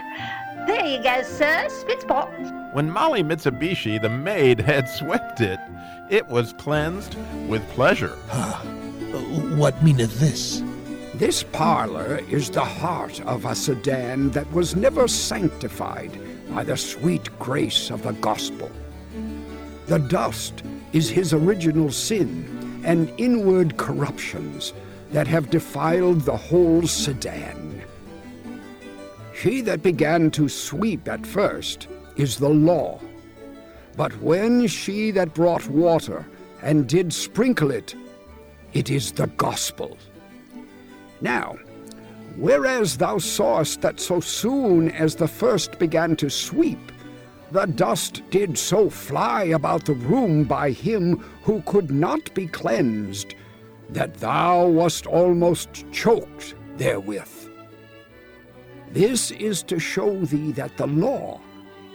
There 0.68 0.86
you 0.86 1.01
go, 1.01 1.22
sir, 1.22 1.70
spit 1.70 2.01
spot. 2.01 2.30
When 2.74 2.91
Molly 2.91 3.24
Mitsubishi, 3.24 4.01
the 4.01 4.10
maid, 4.10 4.60
had 4.60 4.89
swept 4.89 5.39
it, 5.39 5.60
it 6.10 6.28
was 6.28 6.51
cleansed 6.51 7.16
with 7.47 7.66
pleasure. 7.70 8.18
What 9.55 9.82
meaneth 9.82 10.20
this? 10.20 10.62
This 11.16 11.43
parlor 11.43 12.20
is 12.30 12.49
the 12.49 12.66
heart 12.66 13.22
of 13.22 13.45
a 13.45 13.55
sedan 13.55 14.32
that 14.32 14.51
was 14.51 14.76
never 14.76 15.07
sanctified 15.07 16.12
by 16.54 16.64
the 16.64 16.78
sweet 16.78 17.30
grace 17.39 17.89
of 17.89 18.04
the 18.04 18.14
gospel. 18.14 18.72
The 19.88 20.00
dust 20.00 20.64
is 20.93 21.10
his 21.10 21.34
original 21.34 21.91
sin 21.91 22.82
and 22.84 23.12
inward 23.18 23.78
corruptions 23.78 24.74
that 25.12 25.28
have 25.28 25.50
defiled 25.50 26.22
the 26.22 26.38
whole 26.38 26.86
sedan. 26.86 27.82
She 29.34 29.62
that 29.62 29.82
began 29.82 30.32
to 30.32 30.50
sweep 30.50 31.08
at 31.08 31.26
first 31.26 31.88
is 32.16 32.38
the 32.38 32.50
law. 32.50 33.00
But 33.95 34.14
when 34.22 34.68
she 34.68 35.12
that 35.12 35.34
brought 35.34 35.68
water 35.68 36.26
and 36.62 36.88
did 36.88 37.14
sprinkle 37.14 37.72
it, 37.72 37.95
it 38.74 38.89
is 38.89 39.12
the 39.12 39.28
gospel. 39.28 39.97
Now, 41.22 41.58
whereas 42.40 42.98
thou 42.98 43.18
sawest 43.18 43.82
that 43.82 44.00
so 44.00 44.20
soon 44.20 44.90
as 44.92 45.16
the 45.16 45.28
first 45.28 45.78
began 45.78 46.16
to 46.16 46.30
sweep, 46.30 46.92
the 47.52 47.66
dust 47.66 48.22
did 48.30 48.58
so 48.58 48.90
fly 48.90 49.44
about 49.44 49.86
the 49.86 49.94
room 49.94 50.44
by 50.44 50.72
him 50.72 51.18
who 51.44 51.62
could 51.64 51.92
not 51.92 52.34
be 52.34 52.48
cleansed, 52.48 53.36
that 53.90 54.14
thou 54.16 54.68
wast 54.68 55.06
almost 55.06 55.86
choked 55.92 56.56
therewith. 56.78 57.50
This 58.92 59.32
is 59.32 59.62
to 59.64 59.80
show 59.80 60.20
thee 60.26 60.52
that 60.54 60.78
the 60.78 60.88
law, 60.88 61.42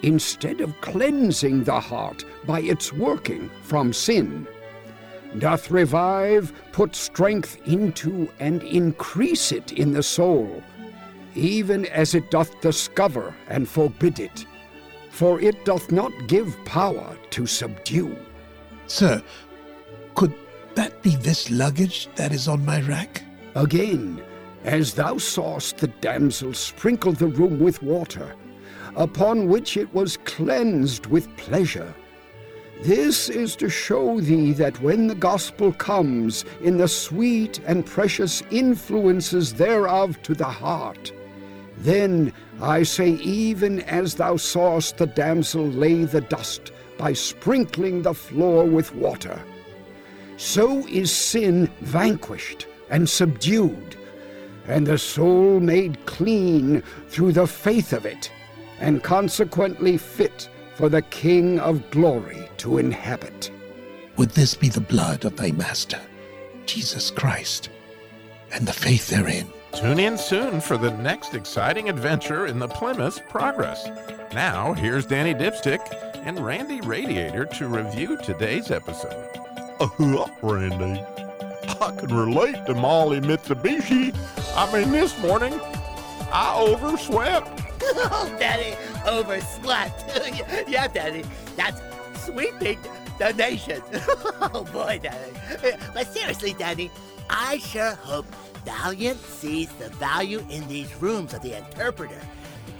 instead 0.03 0.61
of 0.61 0.79
cleansing 0.81 1.63
the 1.63 1.79
heart 1.79 2.23
by 2.45 2.61
its 2.61 2.93
working 2.93 3.49
from 3.63 3.93
sin, 3.93 4.47
doth 5.39 5.71
revive, 5.71 6.53
put 6.71 6.95
strength 6.95 7.57
into, 7.65 8.29
and 8.39 8.63
increase 8.63 9.51
it 9.51 9.73
in 9.73 9.91
the 9.91 10.03
soul, 10.03 10.63
even 11.35 11.85
as 11.87 12.15
it 12.15 12.31
doth 12.31 12.59
discover 12.61 13.35
and 13.47 13.67
forbid 13.67 14.19
it. 14.19 14.45
For 15.09 15.39
it 15.39 15.63
doth 15.65 15.91
not 15.91 16.11
give 16.27 16.57
power 16.65 17.17
to 17.31 17.45
subdue. 17.45 18.17
Sir, 18.87 19.23
could 20.13 20.33
that 20.75 21.01
be 21.01 21.15
this 21.15 21.49
luggage 21.49 22.09
that 22.15 22.31
is 22.31 22.47
on 22.47 22.65
my 22.65 22.81
rack? 22.81 23.23
Again, 23.55 24.21
as 24.65 24.93
thou 24.93 25.17
sawest 25.17 25.77
the 25.77 25.87
damsel 25.87 26.53
sprinkle 26.53 27.13
the 27.13 27.27
room 27.27 27.59
with 27.59 27.81
water, 27.81 28.35
upon 28.95 29.47
which 29.47 29.77
it 29.77 29.93
was 29.93 30.17
cleansed 30.17 31.05
with 31.05 31.35
pleasure. 31.37 31.93
This 32.81 33.29
is 33.29 33.55
to 33.57 33.69
show 33.69 34.19
thee 34.19 34.51
that 34.53 34.81
when 34.81 35.07
the 35.07 35.15
gospel 35.15 35.71
comes 35.73 36.45
in 36.61 36.77
the 36.77 36.87
sweet 36.87 37.59
and 37.65 37.85
precious 37.85 38.43
influences 38.51 39.53
thereof 39.53 40.21
to 40.23 40.33
the 40.35 40.43
heart, 40.45 41.11
then 41.77 42.33
I 42.61 42.83
say, 42.83 43.11
even 43.11 43.81
as 43.81 44.15
thou 44.15 44.37
sawest 44.37 44.97
the 44.97 45.07
damsel 45.07 45.65
lay 45.65 46.03
the 46.03 46.21
dust 46.21 46.71
by 46.97 47.13
sprinkling 47.13 48.01
the 48.01 48.13
floor 48.13 48.65
with 48.65 48.93
water, 48.95 49.41
so 50.37 50.85
is 50.87 51.11
sin 51.11 51.69
vanquished 51.81 52.67
and 52.89 53.09
subdued, 53.09 53.95
and 54.67 54.85
the 54.85 54.97
soul 54.97 55.59
made 55.59 56.05
clean 56.05 56.81
through 57.07 57.31
the 57.31 57.47
faith 57.47 57.93
of 57.93 58.05
it, 58.05 58.31
and 58.79 59.03
consequently 59.03 59.97
fit 59.97 60.49
for 60.75 60.89
the 60.89 61.01
King 61.03 61.59
of 61.59 61.89
glory 61.89 62.49
to 62.57 62.77
inhabit. 62.77 63.51
Would 64.17 64.31
this 64.31 64.53
be 64.53 64.69
the 64.69 64.81
blood 64.81 65.25
of 65.25 65.35
thy 65.35 65.51
Master, 65.51 65.99
Jesus 66.65 67.11
Christ, 67.11 67.69
and 68.51 68.67
the 68.67 68.73
faith 68.73 69.07
therein? 69.07 69.47
Tune 69.73 69.99
in 69.99 70.17
soon 70.17 70.61
for 70.61 70.77
the 70.77 70.91
next 70.91 71.33
exciting 71.33 71.89
adventure 71.89 72.45
in 72.45 72.59
the 72.59 72.67
Plymouth 72.67 73.21
Progress. 73.27 73.89
Now, 74.33 74.73
here's 74.73 75.05
Danny 75.05 75.33
Dipstick 75.33 75.81
and 76.25 76.39
Randy 76.39 76.79
Radiator 76.81 77.45
to 77.45 77.67
review 77.67 78.17
today's 78.21 78.71
episode. 78.71 79.29
Uh, 79.79 80.27
Randy, 80.41 81.01
I 81.81 81.95
can 81.97 82.15
relate 82.15 82.65
to 82.67 82.73
Molly 82.73 83.19
Mitsubishi. 83.19 84.15
I 84.55 84.71
mean, 84.71 84.91
this 84.91 85.17
morning, 85.19 85.59
I 86.31 86.55
overswept. 86.57 87.61
Oh, 88.07 88.35
Danny, 88.39 88.75
overslept. 89.07 90.03
yeah, 90.67 90.87
Danny, 90.87 91.23
that's 91.55 91.81
sweeping 92.23 92.79
the 93.19 93.33
nation. 93.33 93.81
oh, 93.93 94.67
boy, 94.71 94.99
Danny. 95.01 95.77
But 95.93 96.07
seriously, 96.07 96.53
Danny, 96.53 96.91
I 97.29 97.57
sure 97.59 97.95
hope 97.95 98.25
Valiant 98.65 99.19
sees 99.19 99.71
the 99.73 99.89
value 99.89 100.43
in 100.49 100.67
these 100.67 100.93
rooms 101.01 101.33
of 101.33 101.41
the 101.41 101.57
interpreter. 101.57 102.19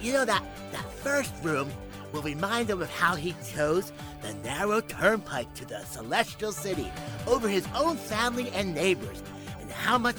You 0.02 0.14
know, 0.14 0.26
that, 0.26 0.44
that 0.72 0.92
first 0.92 1.32
room 1.44 1.72
will 2.12 2.22
remind 2.22 2.70
him 2.70 2.82
of 2.82 2.90
how 2.90 3.16
he 3.16 3.36
chose 3.54 3.92
the 4.22 4.34
narrow 4.36 4.82
turnpike 4.82 5.54
to 5.56 5.66
the 5.66 5.84
celestial 5.86 6.52
city 6.52 6.92
over 7.28 7.48
his 7.48 7.68
own 7.76 7.98
family 7.98 8.50
and 8.50 8.74
neighbors, 8.74 9.22
and 9.62 9.72
how 9.72 9.98
much 9.98 10.18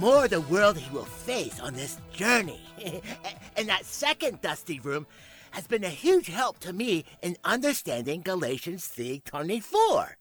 more 0.00 0.26
the 0.26 0.40
world 0.42 0.76
he 0.76 0.92
will 0.92 1.04
face 1.04 1.60
on 1.60 1.74
this 1.74 1.98
journey. 2.12 2.60
and 3.56 3.68
that 3.68 3.84
second 3.84 4.40
dusty 4.40 4.80
room 4.80 5.06
has 5.52 5.66
been 5.66 5.84
a 5.84 5.88
huge 5.88 6.26
help 6.26 6.58
to 6.58 6.72
me 6.72 7.04
in 7.22 7.36
understanding 7.44 8.22
Galatians 8.22 8.88
3:24. 8.88 10.16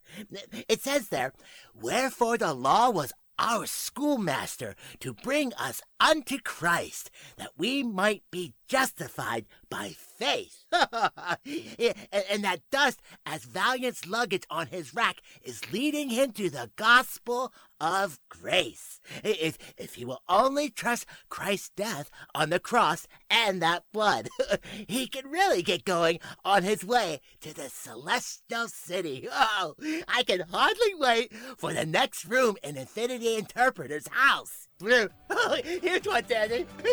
It 0.68 0.82
says 0.82 1.10
there, 1.10 1.34
"Wherefore 1.74 2.38
the 2.38 2.54
law 2.54 2.90
was 2.92 3.14
our 3.40 3.66
schoolmaster 3.66 4.76
to 5.00 5.14
bring 5.14 5.54
us 5.56 5.82
unto 6.00 6.38
Christ, 6.40 7.10
that 7.38 7.52
we 7.58 7.84
might 7.84 8.24
be 8.30 8.54
justified 8.74 9.46
by 9.70 9.90
faith. 9.90 10.66
and 10.72 12.44
that 12.44 12.62
dust, 12.72 13.04
as 13.24 13.44
Valiant's 13.44 14.08
luggage 14.08 14.46
on 14.50 14.66
his 14.66 14.96
rack, 14.96 15.18
is 15.44 15.72
leading 15.72 16.10
him 16.10 16.32
to 16.32 16.50
the 16.50 16.72
gospel 16.76 17.54
of 17.80 18.20
grace. 18.30 19.00
If, 19.24 19.60
if 19.78 19.94
he 19.94 20.06
will 20.06 20.24
only 20.28 20.72
trust 20.72 21.06
Christ's 21.30 21.70
death 21.76 22.10
on 22.34 22.50
the 22.50 22.60
cross 22.60 23.06
and 23.30 23.62
that 23.62 23.84
blood, 23.94 24.30
he 24.88 25.06
can 25.06 25.30
really 25.30 25.62
get 25.62 25.86
going 25.86 26.20
on 26.44 26.64
his 26.64 26.84
way 26.84 27.22
to 27.42 27.54
the 27.54 27.70
celestial 27.70 28.70
city. 28.70 29.28
Oh, 29.56 29.76
I 30.08 30.24
can 30.24 30.42
hardly 30.52 30.96
wait 30.96 31.34
for 31.58 31.74
the 31.74 31.86
next 31.86 32.26
room 32.26 32.56
in 32.64 32.76
Infiniti 32.76 33.38
Interpreter's 33.38 34.08
house. 34.10 34.63
Here's 35.64 36.06
one, 36.06 36.24
Danny. 36.28 36.66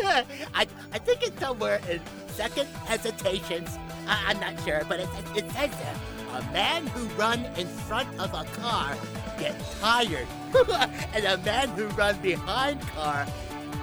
I, 0.53 0.67
I 0.93 0.97
think 0.99 1.23
it's 1.23 1.39
somewhere 1.39 1.81
in 1.89 1.99
Second 2.27 2.67
Hesitations 2.85 3.77
I, 4.07 4.23
I'm 4.27 4.39
not 4.39 4.63
sure, 4.63 4.81
but 4.87 4.99
it, 4.99 5.09
it, 5.35 5.45
it 5.45 5.51
says 5.51 5.69
there, 5.71 5.95
a 6.33 6.41
man 6.53 6.87
who 6.87 7.05
run 7.15 7.45
in 7.57 7.67
front 7.67 8.07
of 8.19 8.33
a 8.33 8.45
car 8.59 8.95
get 9.39 9.55
tired, 9.79 10.27
and 11.13 11.25
a 11.25 11.37
man 11.39 11.69
who 11.69 11.87
run 11.89 12.19
behind 12.21 12.81
car 12.81 13.25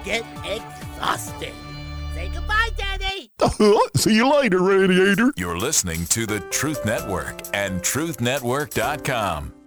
get 0.05 0.25
exhausted. 0.45 1.53
Say 2.15 2.31
goodbye, 2.33 2.71
Danny. 2.77 3.31
See 3.97 4.15
you 4.15 4.33
later, 4.33 4.63
Radiator. 4.63 5.33
You're 5.37 5.59
listening 5.59 6.05
to 6.07 6.27
the 6.27 6.41
Truth 6.41 6.85
Network 6.85 7.43
and 7.55 7.81
TruthNetwork.com. 7.81 9.58